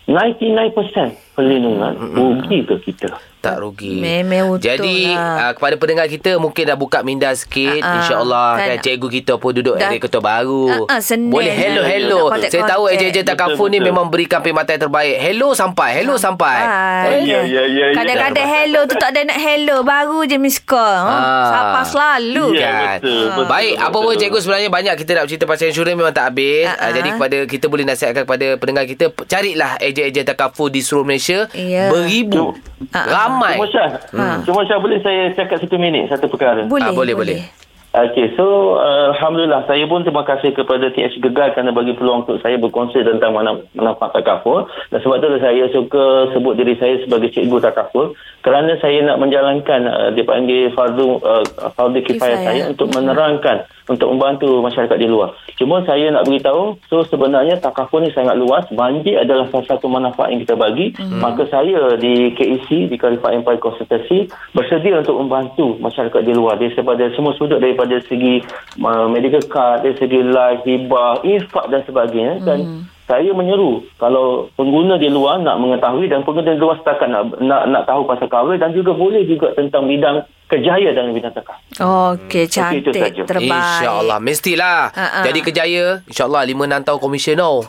99% 0.08 1.36
perlindungan 1.36 1.94
rugi 2.16 2.64
ke 2.64 2.76
kita. 2.80 3.20
Tak 3.38 3.62
rugi. 3.62 4.02
Memang 4.02 4.58
betul 4.58 4.66
Jadi 4.66 4.96
uh, 5.08 5.14
lah. 5.14 5.50
kepada 5.54 5.78
pendengar 5.78 6.06
kita 6.06 6.36
mungkin 6.36 6.62
dah 6.64 6.74
buka 6.74 6.98
minda 7.00 7.30
sikit 7.30 7.78
ah. 7.80 8.02
insya-Allah 8.02 8.48
kan, 8.56 8.66
Kan. 8.74 8.78
cikgu 8.82 9.08
kita 9.14 9.32
pun 9.36 9.54
duduk 9.54 9.78
Dah- 9.78 9.86
area 9.86 9.98
ketua 9.98 10.18
baru. 10.18 10.90
Senang 10.98 11.30
Boleh 11.30 11.54
je. 11.54 11.62
hello 11.62 11.82
hello. 11.82 12.20
Nak 12.26 12.30
kontak- 12.34 12.50
Saya 12.50 12.62
tahu 12.66 12.84
ejen-ejen 12.88 13.22
takaful 13.22 13.66
ni 13.68 13.78
memang 13.78 14.10
berikan 14.10 14.42
perkhidmatan 14.42 14.74
yang 14.74 14.84
terbaik. 14.84 15.16
Hello 15.16 15.48
sampai, 15.54 15.88
hello 15.94 16.18
sampai. 16.18 16.58
Hai. 16.58 17.22
Ya, 17.22 17.40
ya, 17.40 17.62
ya, 17.62 17.62
ya. 17.64 17.84
Kadang-kadang 17.94 18.48
hello 18.48 18.80
tu 18.84 18.94
tak 18.96 19.14
ada 19.14 19.20
nak 19.24 19.38
hello. 19.38 19.76
Baru 19.80 20.26
je 20.26 20.34
miss 20.34 20.58
call. 20.58 20.98
Ha? 20.98 21.16
Sapa 21.46 21.80
selalu. 21.86 22.58
Ya. 22.58 22.66
Kan? 22.68 22.98
betul, 22.98 23.22
betul, 23.30 23.46
Baik, 23.46 23.74
apa 23.78 23.96
pun 23.96 24.12
cikgu 24.12 24.38
sebenarnya 24.40 24.68
banyak 24.68 24.94
kita 24.98 25.10
nak 25.14 25.26
cerita 25.26 25.44
pasal 25.46 25.70
insurans 25.70 25.94
memang 25.94 26.10
tak 26.10 26.34
habis. 26.34 26.66
Uh, 26.74 26.90
jadi 26.90 27.08
kepada 27.14 27.38
kita 27.46 27.64
boleh 27.66 27.84
nasihatkan 27.86 28.26
kepada 28.26 28.46
pendengar 28.58 28.82
kita 28.82 29.14
carilah 29.24 29.78
ejen-ejen 29.78 30.26
takaful 30.26 30.66
di 30.66 30.82
seluruh 30.82 31.06
Malaysia. 31.06 31.46
Ya. 31.54 31.86
Beribu. 31.88 32.58
Ah. 32.90 33.27
Ramai. 33.28 33.54
Cuma 33.54 33.66
Syah, 33.68 33.88
cuma 34.42 34.60
Syah 34.64 34.78
boleh 34.78 34.98
saya 35.00 35.30
cakap 35.32 35.60
satu 35.60 35.76
minit 35.76 36.08
satu 36.08 36.26
perkara. 36.26 36.64
Boleh, 36.64 36.88
Ah, 36.88 36.92
boleh, 36.92 37.12
boleh. 37.12 37.40
Okey, 37.88 38.36
so 38.36 38.76
uh, 38.76 39.16
Alhamdulillah 39.16 39.64
saya 39.64 39.88
pun 39.88 40.04
terima 40.04 40.20
kasih 40.20 40.52
kepada 40.52 40.92
TH 40.92 41.18
Gegar 41.18 41.56
kerana 41.56 41.72
bagi 41.72 41.96
peluang 41.96 42.20
untuk 42.20 42.36
saya 42.38 42.54
berkongsi 42.54 43.00
tentang 43.00 43.32
mana 43.32 43.64
manfaat 43.72 44.12
takaful 44.12 44.68
dan 44.92 45.00
sebab 45.00 45.16
tu 45.16 45.40
saya 45.40 45.64
suka 45.72 46.04
sebut 46.30 46.52
diri 46.52 46.76
saya 46.76 47.00
sebagai 47.00 47.32
cikgu 47.32 47.58
takaful 47.58 48.12
kerana 48.44 48.76
saya 48.76 49.02
nak 49.02 49.16
menjalankan 49.16 49.88
uh, 49.88 50.10
dipanggil 50.12 50.68
fardu 50.76 51.16
uh, 51.16 51.40
fardu 51.72 52.04
kifayah 52.04 52.36
Kifayah. 52.36 52.38
saya 52.44 52.62
untuk 52.68 52.92
menerangkan 52.92 53.64
untuk 53.88 54.08
membantu 54.12 54.60
masyarakat 54.60 54.96
di 55.00 55.08
luar. 55.08 55.32
Cuma 55.56 55.82
saya 55.88 56.12
nak 56.12 56.28
beritahu, 56.28 56.76
so 56.86 57.02
sebenarnya 57.08 57.58
takaful 57.58 58.04
ni 58.04 58.12
sangat 58.12 58.36
luas. 58.36 58.68
Banjir 58.70 59.24
adalah 59.24 59.48
salah 59.48 59.66
satu 59.74 59.88
manfaat 59.88 60.30
yang 60.30 60.44
kita 60.44 60.54
bagi. 60.54 60.92
Hmm. 60.94 61.24
Maka 61.24 61.48
saya 61.48 61.96
di 61.96 62.36
KEC, 62.36 62.92
di 62.92 62.96
Khalifah 63.00 63.34
Empire 63.34 63.58
Konsultasi, 63.58 64.28
bersedia 64.52 65.00
untuk 65.00 65.18
membantu 65.18 65.80
masyarakat 65.80 66.20
di 66.22 66.32
luar. 66.36 66.60
Daripada 66.60 67.08
semua 67.16 67.32
sudut, 67.34 67.58
daripada 67.58 67.96
segi 68.06 68.44
uh, 68.78 69.08
medical 69.08 69.42
card, 69.48 69.82
dari 69.82 69.96
segi 69.96 70.20
live, 70.20 70.62
hibah, 70.62 71.24
infak 71.24 71.64
dan 71.72 71.80
sebagainya. 71.88 72.34
Dan 72.44 72.58
saya 73.08 73.32
menyeru 73.32 73.88
kalau 73.96 74.52
pengguna 74.52 75.00
di 75.00 75.08
luar 75.08 75.40
nak 75.40 75.56
mengetahui 75.64 76.12
dan 76.12 76.28
pengguna 76.28 76.52
di 76.52 76.60
luar 76.60 76.76
setakat 76.84 77.08
nak, 77.08 77.40
nak, 77.40 77.64
nak 77.72 77.82
tahu 77.88 78.04
pasal 78.04 78.28
cover 78.28 78.60
dan 78.60 78.76
juga 78.76 78.92
boleh 78.92 79.24
juga 79.24 79.56
tentang 79.56 79.88
bidang 79.88 80.28
kejaya 80.48 80.90
dalam 80.90 81.12
bidang 81.12 81.30
takaful. 81.30 81.60
Okey, 81.76 82.16
Okey, 82.18 82.42
itu 82.42 82.52
cantik. 82.88 82.96
saja. 82.96 83.22
Terbaik. 83.22 83.52
InsyaAllah 83.52 84.18
Mestilah 84.18 84.80
Ah, 84.90 85.20
ah. 85.20 85.22
Jadi 85.22 85.38
kejaya 85.40 85.84
InsyaAllah 86.04 86.42
5-6 86.42 86.56
tahun 86.82 86.98
komisen 86.98 87.36
tau 87.36 87.60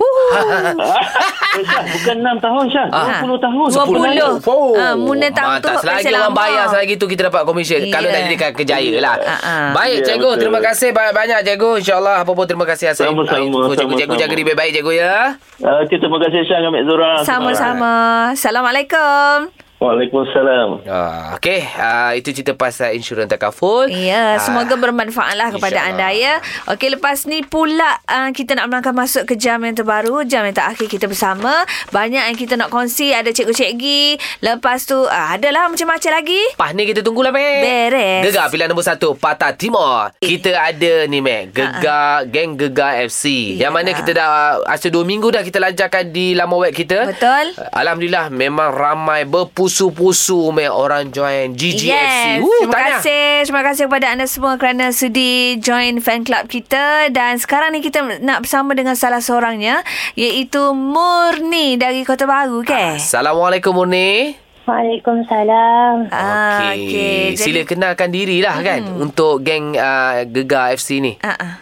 Eh, 1.50 1.66
Syah, 1.66 1.82
bukan 1.84 2.16
6 2.22 2.38
tahun 2.40 2.64
Syah, 2.70 2.88
Ah. 2.90 3.20
20 3.20 3.36
tahun. 3.36 3.68
20. 3.68 4.46
Oh. 4.46 4.78
Ah, 4.78 4.94
Muna 4.94 5.28
tahun 5.28 5.58
tu 5.58 5.68
Mantap. 5.68 5.82
Selagi 5.82 5.98
masih 6.00 6.12
orang 6.12 6.24
lama. 6.24 6.40
bayar 6.40 6.66
Selagi 6.70 6.94
tu 6.96 7.06
kita 7.06 7.22
dapat 7.28 7.42
komisen 7.44 7.80
Ya. 7.82 7.92
Kalau 7.92 8.08
dah 8.08 8.22
jadikan 8.24 8.52
kejaya 8.54 8.92
lah 8.98 9.16
Ah, 9.20 9.30
ah. 9.36 9.70
Baik 9.74 9.98
Ya, 10.00 10.06
cikgu 10.08 10.30
betul. 10.30 10.40
Terima 10.40 10.60
kasih 10.62 10.90
banyak-banyak 10.90 11.40
cikgu 11.44 11.70
InsyaAllah 11.78 12.16
Apa 12.20 12.32
pun 12.32 12.46
terima 12.46 12.64
kasih 12.64 12.86
atas 12.88 13.02
Sama-sama, 13.02 13.76
cikgu 13.76 13.94
Cikgu 14.00 14.16
jaga 14.16 14.32
diri 14.32 14.46
baik-baik 14.48 14.72
cikgu 14.74 14.92
ya 14.96 15.16
Okey, 15.60 15.98
terima 15.98 16.18
kasih 16.18 16.40
Syah 16.48 16.60
Zura. 16.82 17.12
Sama-sama. 17.22 17.94
Assalamualaikum. 18.32 19.69
Waalaikumsalam. 19.80 20.84
Ah, 20.86 21.40
Okey, 21.40 21.64
ah, 21.74 22.12
itu 22.12 22.30
cerita 22.30 22.52
pasal 22.52 22.94
insurans 22.94 23.26
takaful. 23.26 23.88
Ya, 23.88 24.36
Ah, 24.36 24.38
semoga 24.38 24.76
bermanfaatlah 24.76 25.56
kepada 25.56 25.80
anda 25.82 26.12
ya. 26.12 26.44
Okey, 26.68 26.94
lepas 26.94 27.24
ni 27.24 27.42
pula 27.42 27.88
uh, 28.04 28.28
kita 28.30 28.54
nak 28.54 28.68
melangkah 28.68 28.92
masuk 28.92 29.24
ke 29.24 29.34
jam 29.34 29.64
yang 29.64 29.72
terbaru, 29.72 30.22
jam 30.24 30.44
yang 30.44 30.52
terakhir 30.52 30.86
kita 30.86 31.08
bersama. 31.08 31.64
Banyak 31.90 32.28
yang 32.28 32.36
kita 32.36 32.54
nak 32.54 32.68
kongsi, 32.68 33.16
ada 33.16 33.32
cikgu-cikgi. 33.32 34.20
Lepas 34.42 34.84
tu 34.84 35.00
uh, 35.00 35.28
adalah 35.32 35.72
macam-macam 35.72 36.12
lagi. 36.14 36.42
Lepas 36.54 36.72
ni 36.74 36.84
kita 36.84 37.00
tunggulah, 37.00 37.32
Mek. 37.32 37.60
Beres. 37.62 38.22
Gegar 38.26 38.52
pilihan 38.52 38.68
nombor 38.68 38.84
satu, 38.84 39.16
Patah 39.16 39.56
Timur. 39.56 40.12
Kita 40.20 40.60
ada 40.60 41.08
ni, 41.08 41.24
Mek. 41.24 41.56
Gegar, 41.56 42.28
geng 42.28 42.60
Gegar 42.60 43.00
FC. 43.02 43.56
Yang 43.56 43.72
mana 43.72 43.88
Yalah. 43.88 43.98
kita 43.98 44.12
dah, 44.12 44.30
asa 44.68 44.92
dua 44.92 45.08
minggu 45.08 45.32
dah 45.32 45.40
kita 45.40 45.58
lancarkan 45.58 46.12
di 46.12 46.36
laman 46.36 46.60
web 46.60 46.76
kita. 46.76 47.08
Betul. 47.08 47.56
Alhamdulillah, 47.72 48.28
memang 48.28 48.70
ramai 48.70 49.24
berpusu-pusu, 49.70 50.50
Mek, 50.50 50.66
orang 50.68 51.14
join 51.14 51.54
GGFC. 51.54 51.86
Yes. 51.86 52.42
Woo, 52.42 52.50
terima 52.60 52.74
tahniah. 52.74 52.90
kasih. 52.98 53.26
Terima 53.46 53.62
kasih 53.64 53.84
kepada 53.86 54.08
anda 54.10 54.26
semua 54.26 54.58
kerana 54.58 54.90
sudi 54.90 55.32
join 55.60 56.02
fan 56.02 56.26
club 56.26 56.50
kita 56.50 57.14
dan 57.14 57.38
sekarang 57.38 57.70
ni 57.72 57.80
kita 57.80 58.02
nak 58.20 58.42
bersama 58.42 58.74
dengan 58.74 58.98
salah 58.98 59.22
seorangnya 59.22 59.86
iaitu 60.16 60.74
Murni 60.74 61.78
dari 61.78 62.02
Kota 62.02 62.26
Baru 62.26 62.66
ke? 62.66 62.98
Assalamualaikum, 62.98 63.78
Murni. 63.78 64.34
Waalaikumsalam. 64.66 66.10
Ah, 66.10 66.74
Okey. 66.74 66.78
okey. 66.80 67.22
Sila 67.38 67.62
kenalkan 67.64 68.10
diri 68.10 68.38
lah 68.38 68.58
kan 68.60 68.82
Hmm. 68.82 69.02
untuk 69.04 69.42
geng 69.42 69.74
uh, 69.74 70.26
Gegar 70.26 70.74
FC 70.74 70.98
ni. 70.98 71.18
Ah, 71.22 71.34
ah. 71.34 71.54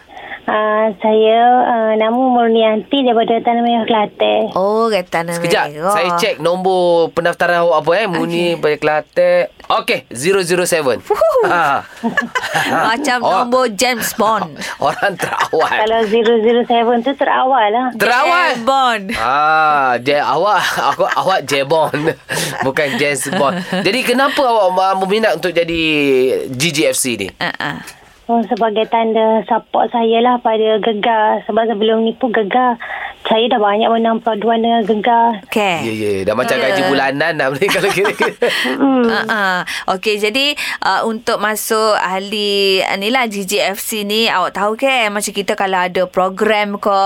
Uh, 0.48 0.96
saya 1.04 1.40
uh, 1.68 1.94
nama 2.00 2.16
Murnianti 2.16 3.04
daripada 3.04 3.36
Tanah 3.44 3.60
Merah 3.60 3.84
Kelantan. 3.84 4.48
Oh, 4.56 4.88
kata 4.88 5.28
nama 5.28 5.36
Sekejap, 5.36 5.66
merah. 5.76 5.92
saya 5.92 6.10
cek 6.16 6.40
nombor 6.40 7.12
pendaftaran 7.12 7.68
awak 7.68 7.84
apa 7.84 7.92
eh. 8.00 8.08
Muni 8.08 8.56
okay. 8.56 8.80
Kelantan. 8.80 9.52
Okey, 9.68 10.08
007. 10.08 11.04
ha. 11.52 11.84
Macam 12.88 13.18
Oh. 13.20 13.44
nombor 13.44 13.76
James 13.76 14.08
Bond. 14.16 14.56
Orang 14.80 15.20
terawal. 15.20 15.68
Kalau 15.68 16.00
007 16.08 17.04
tu 17.04 17.12
terawal 17.20 17.68
lah. 17.68 17.88
Terawal. 18.00 18.56
James 18.56 18.64
Bond. 18.64 19.04
Ah, 19.20 20.00
dia 20.00 20.24
awak 20.24 20.64
aku 20.64 21.04
awak 21.04 21.44
Jebon 21.44 21.92
bukan 22.66 22.96
James 22.96 23.28
Bond. 23.36 23.60
Jadi 23.84 24.00
kenapa 24.08 24.40
awak 24.40 24.96
berminat 25.04 25.36
untuk 25.36 25.52
jadi 25.52 25.82
GGFC 26.48 27.04
ni? 27.20 27.28
Ah. 27.36 27.84
Oh, 28.28 28.44
sebagai 28.44 28.84
tanda 28.92 29.40
support 29.48 29.88
saya 29.88 30.20
lah 30.20 30.36
pada 30.44 30.84
Gegar. 30.84 31.48
Sebab 31.48 31.63
sebelum 31.72 32.04
ni 32.04 32.12
pun 32.12 32.36
Gegar. 32.36 32.76
Saya 33.24 33.48
dah 33.48 33.56
banyak 33.56 33.88
menang 33.88 34.20
perpaduan 34.20 34.60
dengan 34.60 34.84
Gegar. 34.84 35.48
Okay. 35.48 35.80
Ya 35.88 35.94
ya, 35.96 36.12
dah 36.28 36.36
macam 36.36 36.60
Ya. 36.60 36.68
gaji 36.68 36.82
bulanan 36.92 37.40
dah 37.40 37.48
ni 37.56 37.68
kalau 37.72 37.88
kira-kira. 37.88 38.36
Hmm. 38.78 39.08
Uh, 39.08 39.24
uh. 39.32 39.58
Okey, 39.96 40.20
jadi 40.20 40.60
uh, 40.84 41.08
untuk 41.08 41.40
masuk 41.40 41.96
ahli 41.96 42.84
uh, 42.84 43.00
ni 43.00 43.08
lah 43.08 43.32
GGFC 43.32 44.04
ni 44.04 44.28
awak 44.28 44.60
tahu 44.60 44.76
ke 44.76 45.08
macam 45.08 45.32
kita 45.32 45.56
kalau 45.56 45.88
ada 45.88 46.04
program 46.04 46.76
ke 46.76 47.00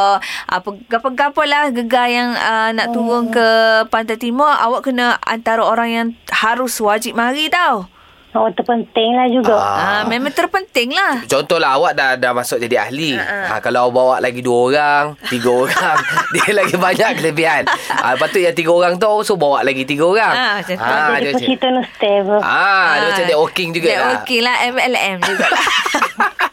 apa 0.49 0.69
gapo-gapo 0.89 1.45
lah 1.45 1.69
gegar 1.69 2.09
yang 2.09 2.33
uh, 2.33 2.73
nak 2.73 2.97
turun 2.97 3.29
ke 3.29 3.47
Pantai 3.93 4.17
Timur 4.17 4.49
awak 4.49 4.89
kena 4.89 5.21
antara 5.21 5.61
orang 5.61 5.89
yang 5.89 6.07
harus 6.33 6.81
wajib 6.81 7.13
mari 7.13 7.45
tau. 7.45 8.00
Oh, 8.31 8.47
terpenting 8.47 9.11
lah 9.11 9.27
juga. 9.27 9.53
Ah. 9.53 9.75
Ah, 9.75 10.01
memang 10.07 10.31
terpenting 10.31 10.95
lah. 10.95 11.19
Contohlah 11.27 11.75
awak 11.75 11.93
dah 11.93 12.15
dah 12.15 12.31
masuk 12.31 12.63
jadi 12.63 12.87
ahli. 12.87 13.11
Ha, 13.13 13.59
kalau 13.59 13.85
awak 13.85 13.93
bawa 13.93 14.15
lagi 14.23 14.39
dua 14.39 14.57
orang, 14.71 15.03
tiga 15.27 15.51
orang, 15.61 15.97
dia 16.31 16.49
lagi 16.55 16.75
banyak 16.79 17.09
kelebihan. 17.19 17.67
Ha, 17.67 18.15
lepas 18.15 18.31
tu 18.31 18.39
yang 18.39 18.55
tiga 18.55 18.71
orang 18.71 18.95
tu 18.95 19.11
so 19.21 19.35
bawa 19.35 19.61
lagi 19.61 19.83
tiga 19.83 20.07
orang. 20.07 20.31
Ah, 20.31 20.53
macam 20.57 20.75
tu. 20.75 20.79
Ah, 20.79 21.07
Jadi 21.11 21.19
dia 21.19 21.31
macam 21.33 21.47
kita 21.51 21.65
no 21.69 21.81
stable. 21.91 22.39
Ah, 22.39 22.89
dia 22.95 23.07
macam 23.11 23.25
networking 23.27 23.69
juga 23.75 23.87
lah. 23.87 23.95
Networking 23.99 24.41
lah 24.41 24.55
MLM 24.71 25.17
juga 25.21 25.45
lah. 25.45 25.63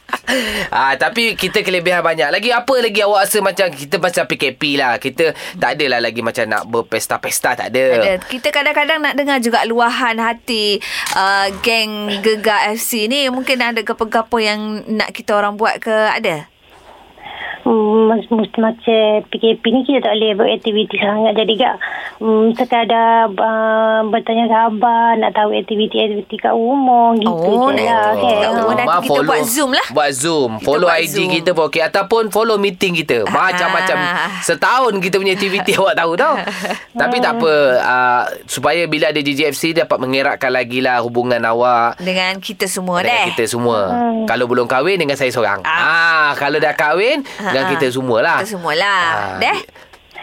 Ah, 0.68 0.94
tapi 1.00 1.32
kita 1.34 1.64
kelebihan 1.64 2.04
banyak. 2.04 2.28
Lagi 2.28 2.50
apa 2.52 2.74
lagi 2.78 3.00
awak 3.00 3.24
rasa 3.24 3.38
macam 3.40 3.66
kita 3.72 3.96
macam 3.96 4.24
PKP 4.28 4.62
lah. 4.76 5.00
Kita 5.00 5.32
tak 5.56 5.80
adalah 5.80 5.98
lagi 6.04 6.20
macam 6.20 6.44
nak 6.44 6.68
berpesta-pesta 6.68 7.56
tak 7.56 7.68
ada. 7.72 7.84
Ada. 8.04 8.12
Kita 8.28 8.52
kadang-kadang 8.52 9.00
nak 9.00 9.14
dengar 9.16 9.38
juga 9.40 9.64
luahan 9.64 10.20
hati 10.20 10.78
uh, 11.16 11.48
geng 11.64 12.20
Gegar 12.20 12.68
FC 12.76 13.08
ni. 13.08 13.26
Mungkin 13.32 13.56
ada 13.60 13.80
gapo-gapo 13.80 14.36
yang 14.36 14.84
nak 14.92 15.16
kita 15.16 15.32
orang 15.32 15.56
buat 15.56 15.80
ke? 15.80 15.94
Ada? 16.12 16.57
Hmm, 17.60 18.08
mas- 18.08 18.30
macam 18.54 19.02
PKP 19.26 19.62
ni 19.66 19.80
kita 19.82 20.00
tak 20.00 20.14
boleh 20.14 20.32
beraktiviti 20.34 20.96
sangat. 20.96 21.32
Jadi 21.34 21.54
kak 21.54 21.74
hmm, 22.18 22.46
sekadar 22.54 23.28
uh, 23.28 24.00
bertanya 24.04 24.46
khabar, 24.46 25.14
nak 25.14 25.32
tahu 25.32 25.52
aktiviti-aktiviti 25.52 26.36
kat 26.38 26.50
rumah 26.50 27.12
gitu 27.14 27.28
Oh, 27.28 27.68
je 27.70 27.82
lah. 27.82 28.14
kat 28.14 28.50
rumah. 28.52 28.74
nanti 28.74 28.86
Mak 28.86 29.00
kita 29.02 29.20
buat 29.22 29.42
Zoom 29.44 29.70
lah. 29.70 29.86
Buat 29.90 30.10
Zoom. 30.12 30.50
Kita 30.54 30.64
follow 30.64 30.86
buat 30.86 31.00
IG 31.00 31.14
Zoom. 31.14 31.30
kita 31.30 31.50
pun 31.50 31.64
okey. 31.66 31.82
Ataupun 31.82 32.22
follow 32.28 32.56
meeting 32.56 32.92
kita. 32.94 33.18
Macam-macam. 33.24 33.96
Ah. 33.96 34.30
Setahun 34.40 34.92
kita 34.98 35.16
punya 35.16 35.32
aktiviti 35.32 35.72
awak 35.78 35.94
tahu 35.94 36.12
tau. 36.14 36.34
Tapi 36.94 37.16
tak 37.18 37.32
apa. 37.36 37.54
Uh, 37.78 38.22
supaya 38.46 38.84
bila 38.84 39.08
ada 39.08 39.18
GGFC 39.18 39.74
dapat 39.74 39.96
mengeratkan 39.96 40.50
lagi 40.50 40.78
lah 40.78 40.98
hubungan 40.98 41.42
awak. 41.42 41.98
Dengan 41.98 42.38
kita 42.38 42.64
semua 42.64 43.00
Dengan 43.00 43.14
deh. 43.14 43.24
kita 43.32 43.44
semua. 43.46 43.78
Kalau 44.24 44.44
belum 44.44 44.64
kahwin 44.64 44.96
dengan 44.96 45.14
saya 45.14 45.28
seorang. 45.28 45.62
Ah, 45.62 46.32
kalau 46.34 46.58
dah 46.58 46.72
kahwin 46.72 47.22
dengan 47.48 47.64
Ah. 47.64 47.70
kita 47.72 47.86
semualah. 47.88 48.36
Kita 48.40 48.50
semualah. 48.54 49.02
Ah. 49.08 49.38
Deh. 49.38 49.58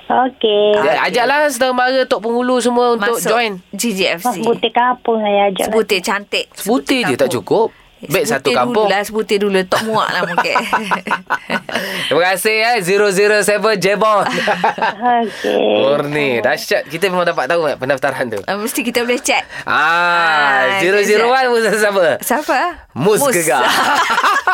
Okey. 0.05 0.77
Ya, 0.77 1.01
ajaklah 1.03 1.49
saudara 1.49 1.73
mara 1.73 2.01
Tok 2.05 2.21
Penghulu 2.21 2.61
semua 2.61 2.93
untuk 2.93 3.17
Masuk 3.17 3.25
join. 3.27 3.57
GGFC. 3.73 4.45
butik 4.45 4.69
kampung 4.69 5.17
saya 5.17 5.49
ajak. 5.49 5.65
Sebutir 5.65 5.99
cantik. 5.99 6.45
Sebutir 6.53 7.01
je 7.03 7.15
tak 7.15 7.33
cukup. 7.33 7.73
Baik 7.97 8.27
satu 8.27 8.43
Sebutir 8.45 8.55
kampung. 8.55 8.85
dulu 8.85 8.91
lah. 8.91 9.01
Sebutir 9.01 9.37
dulu. 9.39 9.59
Tok 9.63 9.81
muak 9.83 10.09
lah 10.09 10.21
mungkin. 10.23 10.55
Terima 12.07 12.23
kasih 12.29 12.55
eh 12.61 12.77
007 12.79 13.47
Jebon. 13.77 14.23
Okey. 14.23 15.63
Murni. 15.79 16.29
Dahsyat. 16.39 16.85
Kita 16.85 17.07
memang 17.07 17.25
dapat 17.25 17.47
tahu 17.47 17.65
eh, 17.65 17.75
pendaftaran 17.75 18.29
tu. 18.29 18.39
Uh, 18.41 18.57
Mesti 18.57 18.83
kita 18.83 19.01
boleh 19.01 19.17
chat. 19.17 19.41
Ah, 19.63 20.77
Ah, 20.77 20.83
001 20.83 21.15
Musa 21.49 21.71
siapa? 21.73 22.19
Siapa? 22.19 22.57
Mus, 22.93 23.19
Gegar. 23.25 23.63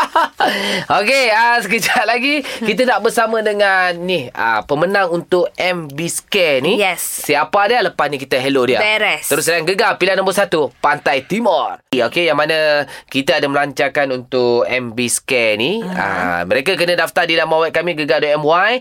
Okey, 0.97 1.29
ah 1.29 1.61
sekejap 1.61 2.03
lagi 2.03 2.41
kita 2.41 2.83
nak 2.83 3.01
bersama 3.01 3.39
dengan 3.39 3.93
ni 3.95 4.27
ah 4.31 4.61
pemenang 4.61 5.11
untuk 5.11 5.49
MB 5.53 5.97
Scare 6.01 6.59
ni. 6.61 6.77
Yes. 6.77 7.23
Siapa 7.23 7.67
dia? 7.67 7.79
Lepas 7.81 8.09
ni 8.09 8.17
kita 8.17 8.37
hello 8.37 8.65
dia. 8.65 8.79
Beres. 8.79 9.27
Terus 9.27 9.45
dengan 9.45 9.63
Gegar 9.63 9.95
pilihan 9.95 10.17
nombor 10.17 10.33
satu 10.33 10.73
Pantai 10.79 11.23
Timur. 11.23 11.77
Okey, 11.91 12.25
yang 12.25 12.35
mana 12.35 12.83
kita 13.07 13.30
ada 13.37 13.47
melancarkan 13.47 14.11
untuk 14.11 14.67
MB 14.67 14.97
Scare 15.07 15.55
ni. 15.55 15.79
Uh-huh. 15.79 15.95
Ah 15.95 16.41
mereka 16.43 16.75
kena 16.75 16.97
daftar 16.99 17.23
di 17.23 17.39
laman 17.39 17.67
web 17.67 17.71
kami 17.71 17.95
gegar.my. 17.95 18.71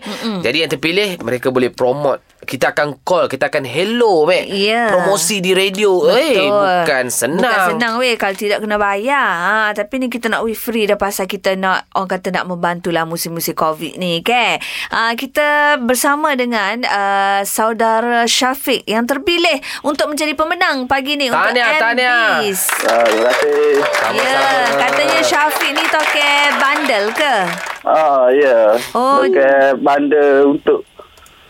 Jadi 0.43 0.57
yang 0.65 0.71
terpilih 0.71 1.21
mereka 1.23 1.53
boleh 1.53 1.71
promote. 1.71 2.23
Kita 2.41 2.73
akan 2.73 3.05
call, 3.05 3.29
kita 3.29 3.53
akan 3.53 3.69
hello, 3.69 4.25
Mek. 4.25 4.49
Ya. 4.49 4.89
Promosi 4.89 5.45
di 5.45 5.53
radio. 5.53 6.09
Eh, 6.09 6.49
bukan 6.49 7.13
senang. 7.13 7.37
Bukan 7.37 7.77
senang 7.77 7.93
weh 8.01 8.17
kalau 8.17 8.33
tidak 8.33 8.65
kena 8.65 8.81
bayar. 8.81 9.29
Ha, 9.45 9.77
tapi 9.77 10.01
ni 10.01 10.09
kita 10.09 10.25
nak 10.25 10.41
we 10.41 10.57
free 10.57 10.89
dah 10.89 10.97
pasal 10.97 11.29
kita 11.29 11.53
nak 11.53 11.85
orang 11.93 12.09
kata 12.17 12.33
nak 12.33 12.49
membantulah 12.49 13.05
musim-musim 13.05 13.53
COVID 13.53 14.01
ni 14.01 14.25
ke. 14.25 14.57
Ha, 14.89 15.13
kita 15.13 15.77
bersama 15.85 16.33
dengan 16.33 16.81
uh, 16.81 17.45
saudara 17.45 18.25
Syafiq 18.25 18.89
yang 18.89 19.05
terpilih 19.05 19.61
untuk 19.85 20.09
menjadi 20.09 20.33
pemenang 20.33 20.89
pagi 20.89 21.21
ni 21.21 21.29
Tahniah, 21.29 21.45
untuk 21.45 21.77
tahniah. 21.77 22.41
MBs. 22.41 22.61
Ah, 22.89 23.05
terima 23.05 23.31
kasih. 23.37 23.73
Ya, 24.17 24.40
katanya 24.77 25.19
Syafiq 25.21 25.71
ni 25.71 25.83
toke 25.87 26.29
bandel 26.57 27.05
ke? 27.13 27.35
Ah, 27.81 28.29
ya. 28.29 28.77
Oh. 28.93 29.21
Pakai 29.21 29.73
banda 29.77 30.45
untuk 30.45 30.85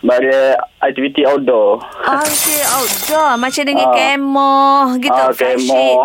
bagi 0.01 0.31
aktiviti 0.79 1.21
outdoor. 1.21 1.77
Oh, 1.77 2.19
okay, 2.19 2.61
outdoor. 2.65 3.37
Macam 3.37 3.63
dengan 3.63 3.87
Ah. 3.87 3.93
kemoh 3.93 4.85
gitu. 4.97 5.13
ah, 5.13 5.29
flagship. 5.29 5.97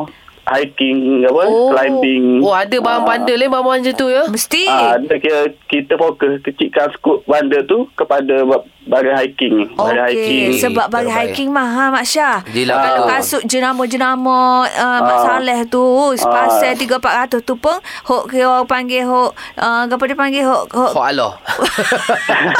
Hiking, 0.48 0.98
apa, 1.22 1.42
Oh. 1.44 1.68
climbing. 1.68 2.38
Oh, 2.38 2.52
ada 2.52 2.76
bahan 2.76 3.00
Ah. 3.00 3.06
bandel 3.06 3.36
eh, 3.36 3.46
bahan-bahan 3.46 3.82
macam 3.82 3.94
tu 3.94 4.06
ya? 4.06 4.22
Mesti. 4.24 4.62
Ah, 4.64 4.94
ada 4.94 5.14
kira 5.16 5.40
kita 5.66 5.94
fokus 5.94 6.38
kecilkan 6.40 6.90
skop 6.92 7.22
banda 7.24 7.62
tu 7.62 7.90
kepada 7.92 8.42
ba- 8.42 8.62
bagi 8.84 9.10
hiking. 9.12 9.56
Bagi 9.72 9.98
hiking. 10.00 10.48
Okey, 10.48 10.60
sebab 10.60 10.86
bagi 10.88 11.10
Terbaik. 11.10 11.34
hiking 11.34 11.50
mahal 11.50 11.90
Mak 11.90 12.04
Syah. 12.04 12.38
Yelah, 12.48 12.76
Kalau 12.76 12.94
betul. 13.00 13.10
kasut 13.12 13.42
jenama-jenama 13.44 14.38
uh, 14.64 15.00
Mak 15.00 15.10
Ah. 15.12 15.22
Saleh 15.26 15.60
tu, 15.66 15.82
sepasal 16.14 16.70
Ah. 16.70 16.78
3-400 16.78 17.42
tu 17.42 17.54
pun, 17.56 17.74
hok 18.04 18.24
kira 18.26 18.46
orang 18.48 18.66
panggil 18.66 19.02
hok, 19.02 19.30
uh, 19.56 19.82
apa 19.84 20.02
dia 20.04 20.14
panggil 20.14 20.42
hok, 20.42 20.70
hok, 20.70 20.90
Kok 20.92 21.02
Allah. 21.04 21.34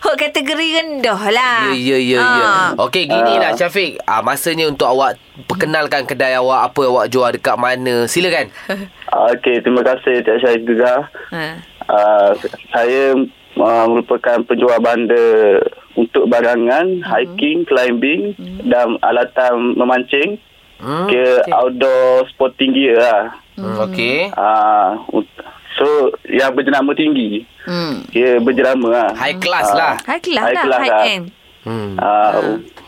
hok 0.00 0.16
kategori 0.16 0.66
rendah 0.74 1.20
lah. 1.28 1.68
Ya, 1.68 1.74
ya, 1.74 1.98
ya, 1.98 2.18
ya. 2.18 2.46
Ah. 2.46 2.68
Okey, 2.78 3.04
gini 3.04 3.36
lah 3.36 3.52
Syafiq. 3.52 4.00
Ah, 4.02 4.20
masanya 4.20 4.64
untuk 4.64 4.86
awak 4.86 5.16
perkenalkan 5.40 6.02
kedai 6.02 6.34
awak, 6.34 6.68
apa 6.68 6.77
awak 6.84 7.08
jual 7.08 7.30
dekat 7.30 7.56
mana. 7.56 8.04
Silakan. 8.04 8.52
Okey, 9.32 9.60
terima 9.60 9.82
kasih 9.82 10.20
Cik 10.20 10.38
Syahid 10.38 10.62
Gegar. 10.62 11.10
Ha. 11.30 11.44
Uh, 11.88 12.30
saya 12.68 13.16
uh, 13.56 13.84
merupakan 13.88 14.44
penjual 14.44 14.76
banda 14.78 15.58
untuk 15.94 16.28
barangan, 16.28 17.00
hiking, 17.02 17.64
climbing 17.64 18.36
dan 18.62 19.00
alatan 19.00 19.74
memancing. 19.74 20.36
Hmm. 20.78 21.10
Kira 21.10 21.42
outdoor 21.50 22.30
sporting 22.30 22.70
gear 22.70 22.94
lah. 22.96 23.34
Hmm. 23.58 23.82
Okey. 23.82 24.30
Ah, 24.30 24.94
ut- 25.10 25.26
so 25.74 25.86
yang 26.24 26.54
berjenama 26.54 26.94
tinggi. 26.94 27.42
Hmm. 27.66 28.06
Kira 28.06 28.38
berjenama 28.38 28.86
lah. 28.86 29.10
High 29.10 29.42
class 29.42 29.74
lah. 29.74 29.98
High 30.06 30.22
class 30.22 30.44
High 30.44 30.54
lah, 30.54 30.62
class 30.62 30.78
high 30.78 30.92
lah. 30.92 31.02
end. 31.08 31.24
Hmm. 31.66 31.92
Ah, 31.98 32.38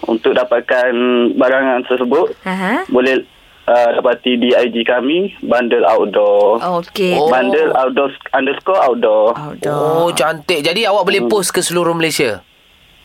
Untuk 0.01 0.33
dapatkan 0.33 0.91
barangan 1.35 1.85
tersebut, 1.85 2.33
Aha. 2.43 2.89
boleh 2.89 3.21
uh, 3.71 3.89
dapati 3.95 4.35
di 4.35 4.51
IG 4.51 4.83
kami, 4.83 5.39
Bundle 5.47 5.87
Outdoor. 5.87 6.59
Okey. 6.83 7.15
Oh. 7.15 7.31
Bundle 7.31 7.71
Outdoor 7.79 8.11
underscore 8.35 8.81
Outdoor. 8.83 9.39
Outdoor. 9.39 9.79
Oh, 9.79 10.09
cantik. 10.11 10.67
Jadi 10.67 10.83
awak 10.91 11.07
boleh 11.07 11.31
post 11.31 11.55
ke 11.55 11.63
seluruh 11.63 11.95
Malaysia? 11.95 12.43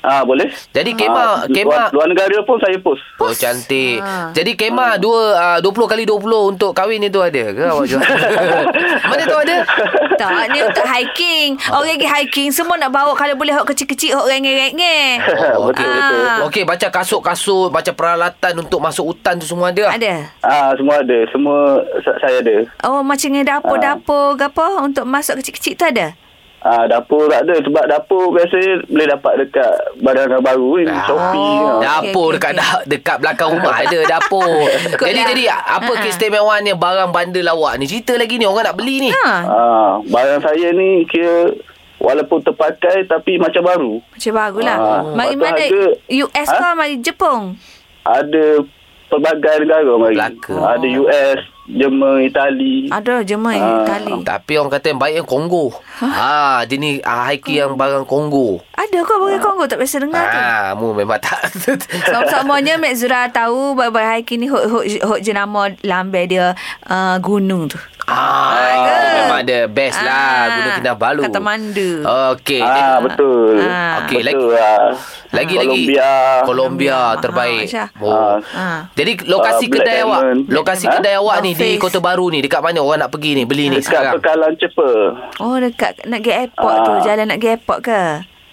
Ah 0.05 0.21
boleh. 0.21 0.45
Jadi 0.69 0.93
kemah, 0.93 1.17
Ah, 1.17 1.49
kemah. 1.49 1.89
luar, 1.89 1.89
luar 1.91 2.07
negara 2.07 2.37
pun 2.41 2.57
saya 2.57 2.77
post. 2.77 3.01
Oh 3.17 3.33
cantik. 3.33 3.97
Ah. 3.97 4.29
Jadi 4.29 4.53
kemah 4.53 4.95
dua 4.95 5.21
uh, 5.57 5.59
20 5.59 5.73
kali 5.87 6.03
20 6.03 6.21
untuk 6.47 6.71
kahwin 6.71 7.01
itu 7.01 7.17
ada 7.17 7.43
ke 7.47 7.63
awak 7.63 7.85
jual? 7.85 8.01
Mana 9.09 9.23
tu 9.23 9.37
ada? 9.39 9.57
Tak, 10.15 10.29
ni 10.47 10.61
untuk 10.61 10.85
hiking. 10.85 11.57
Orang 11.67 11.89
pergi 11.91 12.05
hiking 12.07 12.49
semua 12.49 12.77
nak 12.77 12.89
bawa 12.89 13.11
kalau 13.13 13.33
boleh 13.33 13.51
hok 13.51 13.65
kecil-kecil, 13.65 14.13
hok 14.13 14.27
rengeh-rengeh. 14.27 15.09
Oh, 15.55 15.67
betul 15.67 15.81
okey. 15.81 15.89
betul. 15.89 16.21
Ah. 16.21 16.39
Okey, 16.45 16.63
baca 16.63 16.87
kasut-kasut, 16.91 17.69
baca 17.69 17.91
peralatan 17.91 18.53
untuk 18.57 18.77
masuk 18.77 19.05
hutan 19.07 19.35
tu 19.35 19.45
semua 19.45 19.69
ada. 19.69 19.89
Ada. 19.89 20.13
Ah 20.39 20.69
semua 20.75 20.99
ada, 20.99 21.17
semua 21.29 21.57
sa- 21.99 22.17
saya 22.19 22.39
ada. 22.39 22.55
Oh, 22.83 23.01
macam 23.01 23.27
dengan 23.27 23.57
dapur-dapur 23.57 24.35
ke 24.35 24.45
apa 24.45 24.65
untuk 24.81 25.03
masuk 25.03 25.39
kecil-kecil 25.39 25.73
tu 25.73 25.85
ada? 25.85 26.13
Ah 26.65 26.89
dapur 26.89 27.29
tak 27.29 27.45
ada 27.45 27.61
sebab 27.61 27.85
dapur 27.85 28.33
biasa 28.33 28.57
boleh 28.83 29.05
dapat 29.07 29.33
dekat 29.37 29.69
barangan 30.01 30.41
baru 30.41 30.81
ni, 30.81 30.89
Ah. 30.89 31.05
Shopee. 31.05 31.37
Oh. 31.61 31.77
ah. 31.77 31.77
Dapur 31.79 32.25
Okey, 32.27 32.35
dekat 32.35 32.51
okey, 32.51 32.57
dah, 32.57 32.71
dekat 32.83 33.17
belakang 33.21 33.49
rumah 33.53 33.75
ada 33.85 33.99
dapur. 34.01 34.49
Jadi 34.97 35.13
lah. 35.15 35.27
jadi 35.29 35.43
apa 35.53 35.85
Ha-ha. 35.87 36.01
keistimewaannya 36.01 36.73
barang 36.73 37.09
bandel 37.11 37.45
awak 37.47 37.77
ni? 37.77 37.85
Cerita 37.85 38.17
lagi 38.17 38.35
ni 38.35 38.43
orang 38.43 38.65
nak 38.65 38.75
beli 38.75 38.95
ni. 38.99 39.09
Ha. 39.13 39.29
Ah 39.45 39.91
barang 40.01 40.41
saya 40.41 40.73
ni 40.73 41.05
kira 41.05 41.53
walaupun 41.95 42.41
terpakai 42.41 43.05
tapi 43.05 43.37
macam 43.37 43.61
baru. 43.61 43.93
Macam 44.01 44.33
bagulah. 44.33 44.77
Ah. 44.79 45.01
Mari 45.13 45.37
mana 45.37 45.65
US 46.09 46.49
Ha? 46.49 46.57
ke 46.57 46.67
mari 46.73 46.95
Jepun? 46.97 47.61
Ada 48.01 48.65
pelbagai 49.07 49.55
negara 49.61 49.91
mari. 49.95 50.17
Melaka. 50.17 50.53
Ada 50.73 50.87
US, 50.97 51.39
Jerman, 51.67 52.21
Itali. 52.23 52.87
Ada 52.87 53.21
Jerman, 53.21 53.55
Ah. 53.55 53.81
Itali. 53.81 54.21
Tapi 54.21 54.53
orang 54.55 54.69
kata 54.71 54.85
yang 54.87 54.99
baik 54.99 55.15
yang 55.15 55.27
Kongo. 55.27 55.73
Ha, 55.97 56.61
dia 56.63 56.77
ni 56.77 57.01
ah, 57.01 57.25
hiking 57.25 57.57
yang 57.57 57.73
barang 57.73 58.05
Kongo. 58.05 58.61
Ada 58.71 59.01
kau 59.01 59.17
bagi 59.19 59.39
Kongo 59.39 59.65
tak 59.65 59.77
biasa 59.77 59.97
dengar 59.99 60.23
tu. 60.23 60.37
Ah, 60.37 60.67
mu 60.73 60.91
memang 60.91 61.17
tak. 61.17 61.41
Sama-samanya 62.05 62.77
Mek 62.77 62.93
Zura 62.93 63.25
tahu 63.27 63.73
Baik-baik 63.73 64.07
hiking 64.21 64.39
ni 64.39 64.47
Hok, 64.47 64.63
hok, 64.67 64.83
hok 64.85 65.19
jenama 65.19 65.61
lambe 65.81 66.21
dia 66.25 66.53
uh, 66.85 67.17
Gunung 67.17 67.65
tu 67.65 67.79
Ah, 68.05 68.53
ke? 68.53 68.93
itu 68.93 69.17
memang 69.17 69.39
ada 69.41 69.57
best 69.65 69.97
lah 69.97 70.13
Ah, 70.13 70.45
Gunung 70.53 70.73
Kinabalu. 70.77 71.21
Katamandu. 71.25 71.89
Okey. 72.35 72.61
Ah 72.61 73.01
betul. 73.01 73.57
Ah. 73.57 74.05
Okey, 74.05 74.21
lagi 74.21 74.37
betul 74.37 74.53
lah. 74.53 74.93
lagi 75.33 75.55
lagi 75.55 75.81
Colombia. 75.89 76.11
Colombia 76.45 76.93
Ah, 76.93 77.11
terbaik. 77.17 77.65
Aisyah. 77.65 77.87
Oh. 77.97 78.37
Ah. 78.45 78.85
Jadi 78.93 79.25
lokasi 79.25 79.65
Ah, 79.65 79.69
Black 79.73 79.81
kedai 79.81 79.99
awak, 80.03 80.21
lokasi 80.45 80.85
Ha? 80.85 80.93
kedai 80.93 81.15
awak 81.17 81.37
ni 81.41 81.54
di. 81.57 81.77
Kota 81.77 81.99
Baru 81.99 82.27
ni 82.27 82.39
dekat 82.39 82.59
mana 82.59 82.79
orang 82.79 82.99
nak 82.99 83.09
pergi 83.09 83.31
ni 83.33 83.43
beli 83.43 83.67
ni 83.67 83.77
Dekat 83.77 83.87
sekarang? 83.87 84.13
Pekalan 84.19 84.51
Cepa. 84.57 84.89
Oh 85.39 85.55
dekat 85.55 86.03
nak 86.03 86.19
pergi 86.19 86.33
airport 86.35 86.75
tu 86.81 86.91
Ah. 86.91 87.01
Jalan 87.01 87.25
nak 87.25 87.37
pergi 87.37 87.51
airport 87.51 87.79
ke 87.81 88.01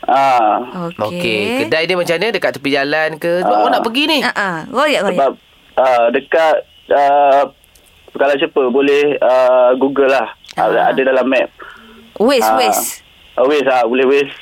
Ah. 0.03 0.55
Okey 0.91 1.03
Okey, 1.03 1.41
kedai 1.63 1.85
dia 1.85 1.95
macam 1.95 2.15
mana 2.15 2.29
dekat 2.29 2.51
tepi 2.53 2.71
jalan 2.71 3.11
ke? 3.17 3.33
Sebab 3.41 3.51
Ah. 3.51 3.61
orang 3.61 3.73
nak 3.73 3.85
pergi 3.85 4.03
ni. 4.07 4.19
Ah, 4.21 4.33
ah. 4.33 4.57
Royak 4.67 5.01
royak 5.03 5.15
Sebab 5.15 5.33
uh, 5.77 6.07
dekat 6.11 6.55
uh, 6.89 7.43
Pekalan 8.09 8.37
Cepa 8.37 8.63
boleh 8.69 9.05
uh, 9.19 9.73
Google 9.77 10.11
lah. 10.11 10.27
Ah. 10.55 10.69
Ada, 10.69 10.79
ada 10.91 11.01
dalam 11.03 11.27
map. 11.27 11.49
Waste 12.15 12.53
waste 12.55 12.87
Uh, 12.87 12.93
Waze 12.93 13.02
lah, 13.35 13.83
boleh 13.89 14.05
Waze. 14.05 14.33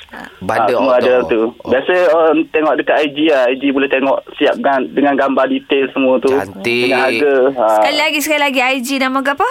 Bandar 0.41 0.67
Ah, 0.67 0.75
semua 0.75 0.93
outdoor. 0.95 1.15
ada 1.15 1.29
tu. 1.29 1.41
Oh. 1.55 1.69
Biasa 1.71 1.91
orang 2.11 2.37
tengok 2.51 2.75
dekat 2.75 2.97
IG 3.07 3.17
lah. 3.31 3.43
IG 3.49 3.63
boleh 3.71 3.87
tengok 3.87 4.17
siap 4.35 4.59
dengan, 4.59 4.79
dengan 4.91 5.13
gambar 5.15 5.45
detail 5.47 5.85
semua 5.95 6.19
tu. 6.19 6.29
Cantik. 6.29 6.91
Dengan 6.91 6.99
harga. 7.07 7.33
Ah. 7.55 7.69
Sekali 7.79 7.97
lagi 7.97 8.19
sekali 8.19 8.41
lagi 8.41 8.59
IG 8.59 8.89
nama 8.97 9.19
ke 9.21 9.31
apa 9.31 9.47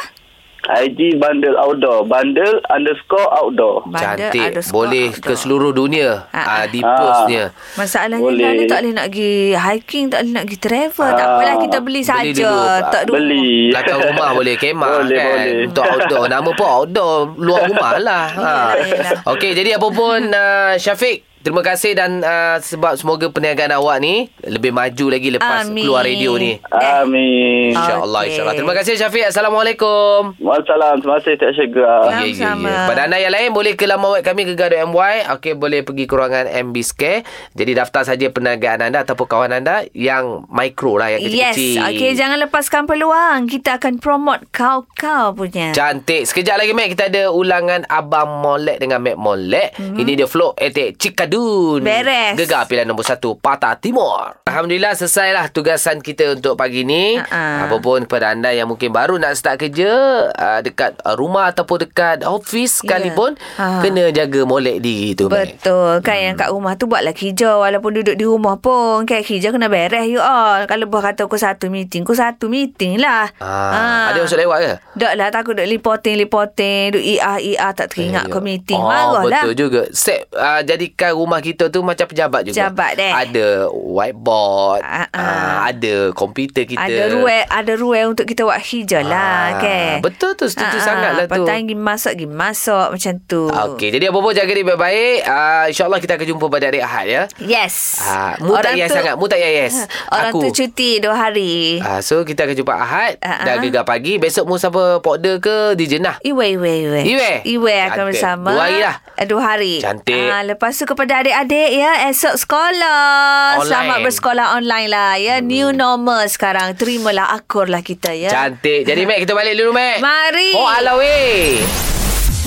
IG 0.62 1.16
Bundle 1.16 1.56
Outdoor. 1.56 2.04
Bundle 2.04 2.60
underscore 2.68 3.28
outdoor. 3.30 3.88
Cantik. 3.90 4.52
underscore 4.52 4.76
Boleh 4.76 5.06
ke 5.08 5.16
outdoor. 5.16 5.36
seluruh 5.36 5.72
dunia 5.72 6.28
Ah, 6.28 6.38
ah, 6.38 6.48
ah. 6.54 6.64
di 6.66 6.80
postnya. 6.80 7.44
Masalahnya 7.74 8.20
Boleh. 8.22 8.52
ni 8.54 8.64
tak 8.64 8.78
boleh 8.80 8.92
nak 8.92 9.06
pergi 9.08 9.32
hiking, 9.52 10.04
tak 10.06 10.18
boleh 10.20 10.32
nak 10.32 10.44
pergi 10.44 10.58
travel. 10.58 11.10
tak 11.10 11.20
Ah, 11.20 11.32
apalah 11.32 11.54
kita 11.58 11.78
beli 11.78 11.88
beli 11.90 12.02
saja. 12.02 12.32
dulu. 12.44 12.60
Tak 12.88 13.02
dulu. 13.04 13.14
Beli. 13.16 13.50
Belakang 13.70 14.00
rumah 14.02 14.28
boleh 14.32 14.54
kemah 14.56 14.90
Boleh, 14.96 15.16
kan 15.16 15.26
boleh. 15.30 15.54
Untuk 15.64 15.84
outdoor 15.84 16.24
Nama 16.26 16.50
pun 16.50 16.68
outdoor 16.68 17.14
Luar 17.36 17.62
rumah 17.64 17.92
lah 17.96 18.26
ha. 18.36 18.52
Yelah, 18.70 18.86
yelah. 18.86 19.12
Okey 19.26 19.50
jadi 19.52 19.70
apa 19.74 19.88
pun 19.88 20.20
uh, 20.28 20.72
Syafiq 20.76 21.24
Terima 21.40 21.64
kasih 21.64 21.96
dan 21.96 22.20
uh, 22.20 22.60
sebab 22.60 23.00
semoga 23.00 23.32
perniagaan 23.32 23.72
awak 23.72 23.96
ni 23.96 24.28
lebih 24.44 24.76
maju 24.76 25.06
lagi 25.08 25.32
lepas 25.32 25.64
Amin. 25.64 25.80
keluar 25.80 26.04
radio 26.04 26.36
ni. 26.36 26.60
Amin. 26.68 27.72
InsyaAllah, 27.72 28.20
Okey. 28.20 28.28
insyaAllah. 28.28 28.54
Terima 28.60 28.74
kasih 28.76 28.92
Syafiq. 28.94 29.24
Assalamualaikum. 29.24 30.36
Waalaikumsalam. 30.36 30.94
Terima 31.00 31.16
kasih 31.16 31.32
Tak 31.40 31.50
Syegah. 31.56 32.00
Ya. 32.04 32.12
Sama-sama. 32.12 32.72
Pada 32.92 33.00
anda 33.08 33.16
yang 33.16 33.32
lain 33.32 33.56
boleh 33.56 33.72
ke 33.72 33.88
laman 33.88 34.12
web 34.12 34.22
kami 34.22 34.44
gegar.my. 34.46 35.32
Okey, 35.32 35.56
boleh 35.56 35.80
pergi 35.80 36.04
ke 36.04 36.12
ruangan 36.12 36.44
MB 36.44 36.76
Scare. 36.84 37.24
Jadi 37.56 37.72
daftar 37.72 38.02
saja 38.04 38.28
perniagaan 38.28 38.84
anda 38.84 39.00
ataupun 39.00 39.24
kawan 39.24 39.52
anda 39.54 39.88
yang 39.96 40.44
micro 40.46 41.00
lah, 41.00 41.08
yang 41.08 41.24
Yes. 41.24 41.56
kecil-kecil. 41.56 41.88
Okey, 41.88 42.10
jangan 42.14 42.36
lepaskan 42.38 42.84
peluang. 42.84 43.48
Kita 43.48 43.80
akan 43.80 43.96
promote 43.96 44.44
kau-kau 44.52 45.32
punya. 45.32 45.72
Cantik. 45.72 46.28
Sekejap 46.28 46.60
lagi, 46.60 46.76
Mac. 46.76 46.92
Kita 46.92 47.08
ada 47.08 47.32
ulangan 47.32 47.88
Abang 47.88 48.44
Molek 48.44 48.76
dengan 48.76 49.00
Mac 49.00 49.16
Molek. 49.16 49.72
Mm-hmm. 49.80 49.96
Ini 49.96 50.12
dia 50.14 50.28
flow 50.28 50.52
etik 50.60 51.00
Cikadun. 51.30 51.80
Beres. 51.80 52.34
Gegar 52.36 52.66
pilihan 52.66 52.82
nombor 52.84 53.06
satu, 53.06 53.36
Patah 53.36 53.78
Timur. 53.78 54.34
Alhamdulillah, 54.42 54.92
selesailah 54.92 55.46
tugasan 55.48 56.02
kita 56.02 56.34
untuk 56.34 56.58
pagi 56.58 56.82
ni. 56.82 57.14
Ha-ha. 57.14 57.66
Apapun 57.66 58.02
kepada 58.02 58.34
anda 58.34 58.50
yang 58.50 58.66
mungkin 58.66 58.90
baru 58.90 59.14
nak 59.14 59.38
start 59.38 59.60
kerja 59.60 59.90
uh, 60.28 60.60
dekat 60.60 60.98
uh, 61.00 61.14
rumah 61.14 61.48
ataupun 61.48 61.86
dekat 61.86 62.26
office 62.26 62.72
Ya. 62.72 62.96
sekalipun, 62.96 63.38
Ha. 63.52 63.82
kena 63.82 64.10
jaga 64.10 64.42
molek 64.42 64.80
diri 64.80 65.12
tu. 65.12 65.28
Betul 65.28 66.00
kan 66.00 66.16
yang 66.16 66.34
kat 66.34 66.48
rumah 66.48 66.74
tu 66.74 66.86
buatlah 66.86 67.12
kerja 67.12 67.54
walaupun 67.56 67.94
duduk 67.94 68.14
di 68.14 68.24
rumah 68.24 68.56
pun 68.56 69.04
kan 69.04 69.20
kerja 69.20 69.50
kena 69.50 69.68
beres 69.68 70.06
you 70.06 70.18
all 70.18 70.64
kalau 70.64 70.86
buat 70.86 71.04
kata 71.04 71.24
aku 71.24 71.36
satu 71.36 71.68
meeting 71.68 72.02
aku 72.02 72.14
satu 72.14 72.46
meeting 72.46 72.96
lah 72.96 73.28
Ah, 73.38 74.10
Ada 74.10 74.22
masuk 74.22 74.38
lewat 74.38 74.58
ke? 74.60 74.72
Tak 74.96 75.12
lah 75.14 75.28
takut 75.28 75.52
duk 75.52 75.66
lipoting-lipoting 75.66 76.82
Duk 76.92 77.04
IA-IA 77.04 77.68
tak 77.70 77.86
teringat 77.90 78.26
Eh, 78.26 78.30
ke 78.30 78.38
meeting 78.40 78.76
oh, 78.76 78.86
Marah 78.86 79.22
lah 79.22 79.44
Betul 79.44 79.54
juga 79.56 79.82
Set 79.90 80.26
uh, 80.32 80.60
Jadikan 80.60 81.12
rumah 81.20 81.38
kita 81.38 81.68
tu 81.68 81.80
Macam 81.80 82.04
pejabat 82.04 82.40
juga 82.42 82.54
Pejabat 82.56 82.90
deh. 82.96 83.12
Ada 83.12 83.46
whiteboard 83.70 84.80
ah. 84.80 85.06
uh, 85.10 85.56
Ada 85.66 85.94
komputer 86.12 86.64
kita 86.64 86.80
Ada 86.80 87.12
ruang 87.12 87.44
Ada 87.46 87.72
ruang 87.74 88.06
untuk 88.10 88.24
kita 88.24 88.42
buat 88.42 88.58
hijau 88.58 89.02
lah 89.02 89.18
Ah, 89.20 89.48
kan 89.58 89.94
betul 90.00 90.32
tu, 90.34 90.46
setuju 90.46 90.76
sangat 90.76 91.12
lah 91.14 91.26
tu. 91.26 91.36
Petang 91.38 91.60
pergi 91.60 91.76
masak 91.76 92.12
Pergi 92.12 92.28
masak 92.28 92.86
macam 92.90 93.14
tu 93.22 93.42
Okey, 93.46 93.88
jadi 93.90 94.08
apa 94.08 94.18
pun 94.18 94.32
jaga 94.32 94.48
diri 94.48 94.62
baik-baik. 94.62 95.18
Uh, 95.22 95.64
InsyaAllah 95.68 95.98
kita 95.98 96.12
akan 96.14 96.26
jumpa 96.26 96.46
pada 96.46 96.64
hari 96.66 96.80
Ahad 96.80 97.06
ya. 97.06 97.22
Yes 97.38 98.00
Ah, 98.02 98.34
mu 98.38 98.56
tak 98.56 98.74
yes 98.74 98.90
sangat, 98.90 99.14
mu 99.14 99.26
tak 99.26 99.38
yes. 99.38 99.86
Orang 100.10 100.32
Aku. 100.32 100.40
tu 100.42 100.48
cuti 100.56 100.98
dua 100.98 101.14
hari 101.18 101.78
Ah, 101.80 102.00
so 102.00 102.22
kita 102.22 102.44
akan 102.44 102.56
jumpa 102.56 102.72
Ahad 102.72 103.12
Ah, 103.20 103.44
dan 103.44 103.54
ah. 103.56 103.62
gegar 103.62 103.84
pagi. 103.84 104.16
Besok 104.16 104.44
mu 104.44 104.56
siapa 104.56 104.98
pokda 104.98 105.38
ke 105.38 105.74
di 105.74 105.86
Jenah? 105.86 106.18
Iwe, 106.20 106.46
Iwe, 106.52 106.72
Iwe. 106.82 107.00
Iwe? 107.06 107.30
Iwe 107.44 107.74
akan 107.82 107.90
Cantik. 107.90 108.08
bersama. 108.10 108.50
Dua 108.50 108.62
hari 108.62 108.78
lah. 108.80 108.96
Eh, 109.14 109.26
Dua 109.26 109.42
hari. 109.42 109.74
Cantik. 109.78 110.26
Ah, 110.26 110.42
lepas 110.42 110.72
tu 110.72 110.84
kepada 110.84 111.09
adik-adik 111.12 111.70
ya, 111.74 111.92
esok 112.10 112.34
sekolah. 112.38 113.58
Online. 113.58 113.66
Selamat 113.66 113.96
bersekolah 114.06 114.46
online 114.56 114.88
lah 114.88 115.12
ya. 115.18 115.36
Hmm. 115.42 115.46
New 115.50 115.68
normal 115.74 116.30
sekarang. 116.30 116.78
Terimalah 116.78 117.34
akur 117.34 117.66
lah 117.66 117.82
kita 117.82 118.14
ya. 118.14 118.30
Cantik. 118.30 118.86
Jadi 118.86 119.02
Mac 119.04 119.18
kita 119.18 119.34
balik 119.34 119.58
dulu 119.58 119.74
Mac. 119.74 119.98
Mari. 119.98 120.54
Oh 120.54 120.68
ala 120.68 120.94
weh. 121.00 121.60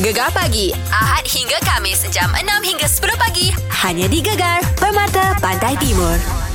Gegar 0.02 0.34
pagi 0.34 0.74
Ahad 0.90 1.22
hingga 1.30 1.62
Kamis 1.62 2.02
jam 2.10 2.26
6 2.34 2.42
hingga 2.66 2.90
10 2.90 3.14
pagi 3.14 3.54
hanya 3.86 4.10
di 4.10 4.26
Gegar 4.26 4.66
Permata 4.74 5.38
Pantai 5.38 5.78
Timur. 5.78 6.53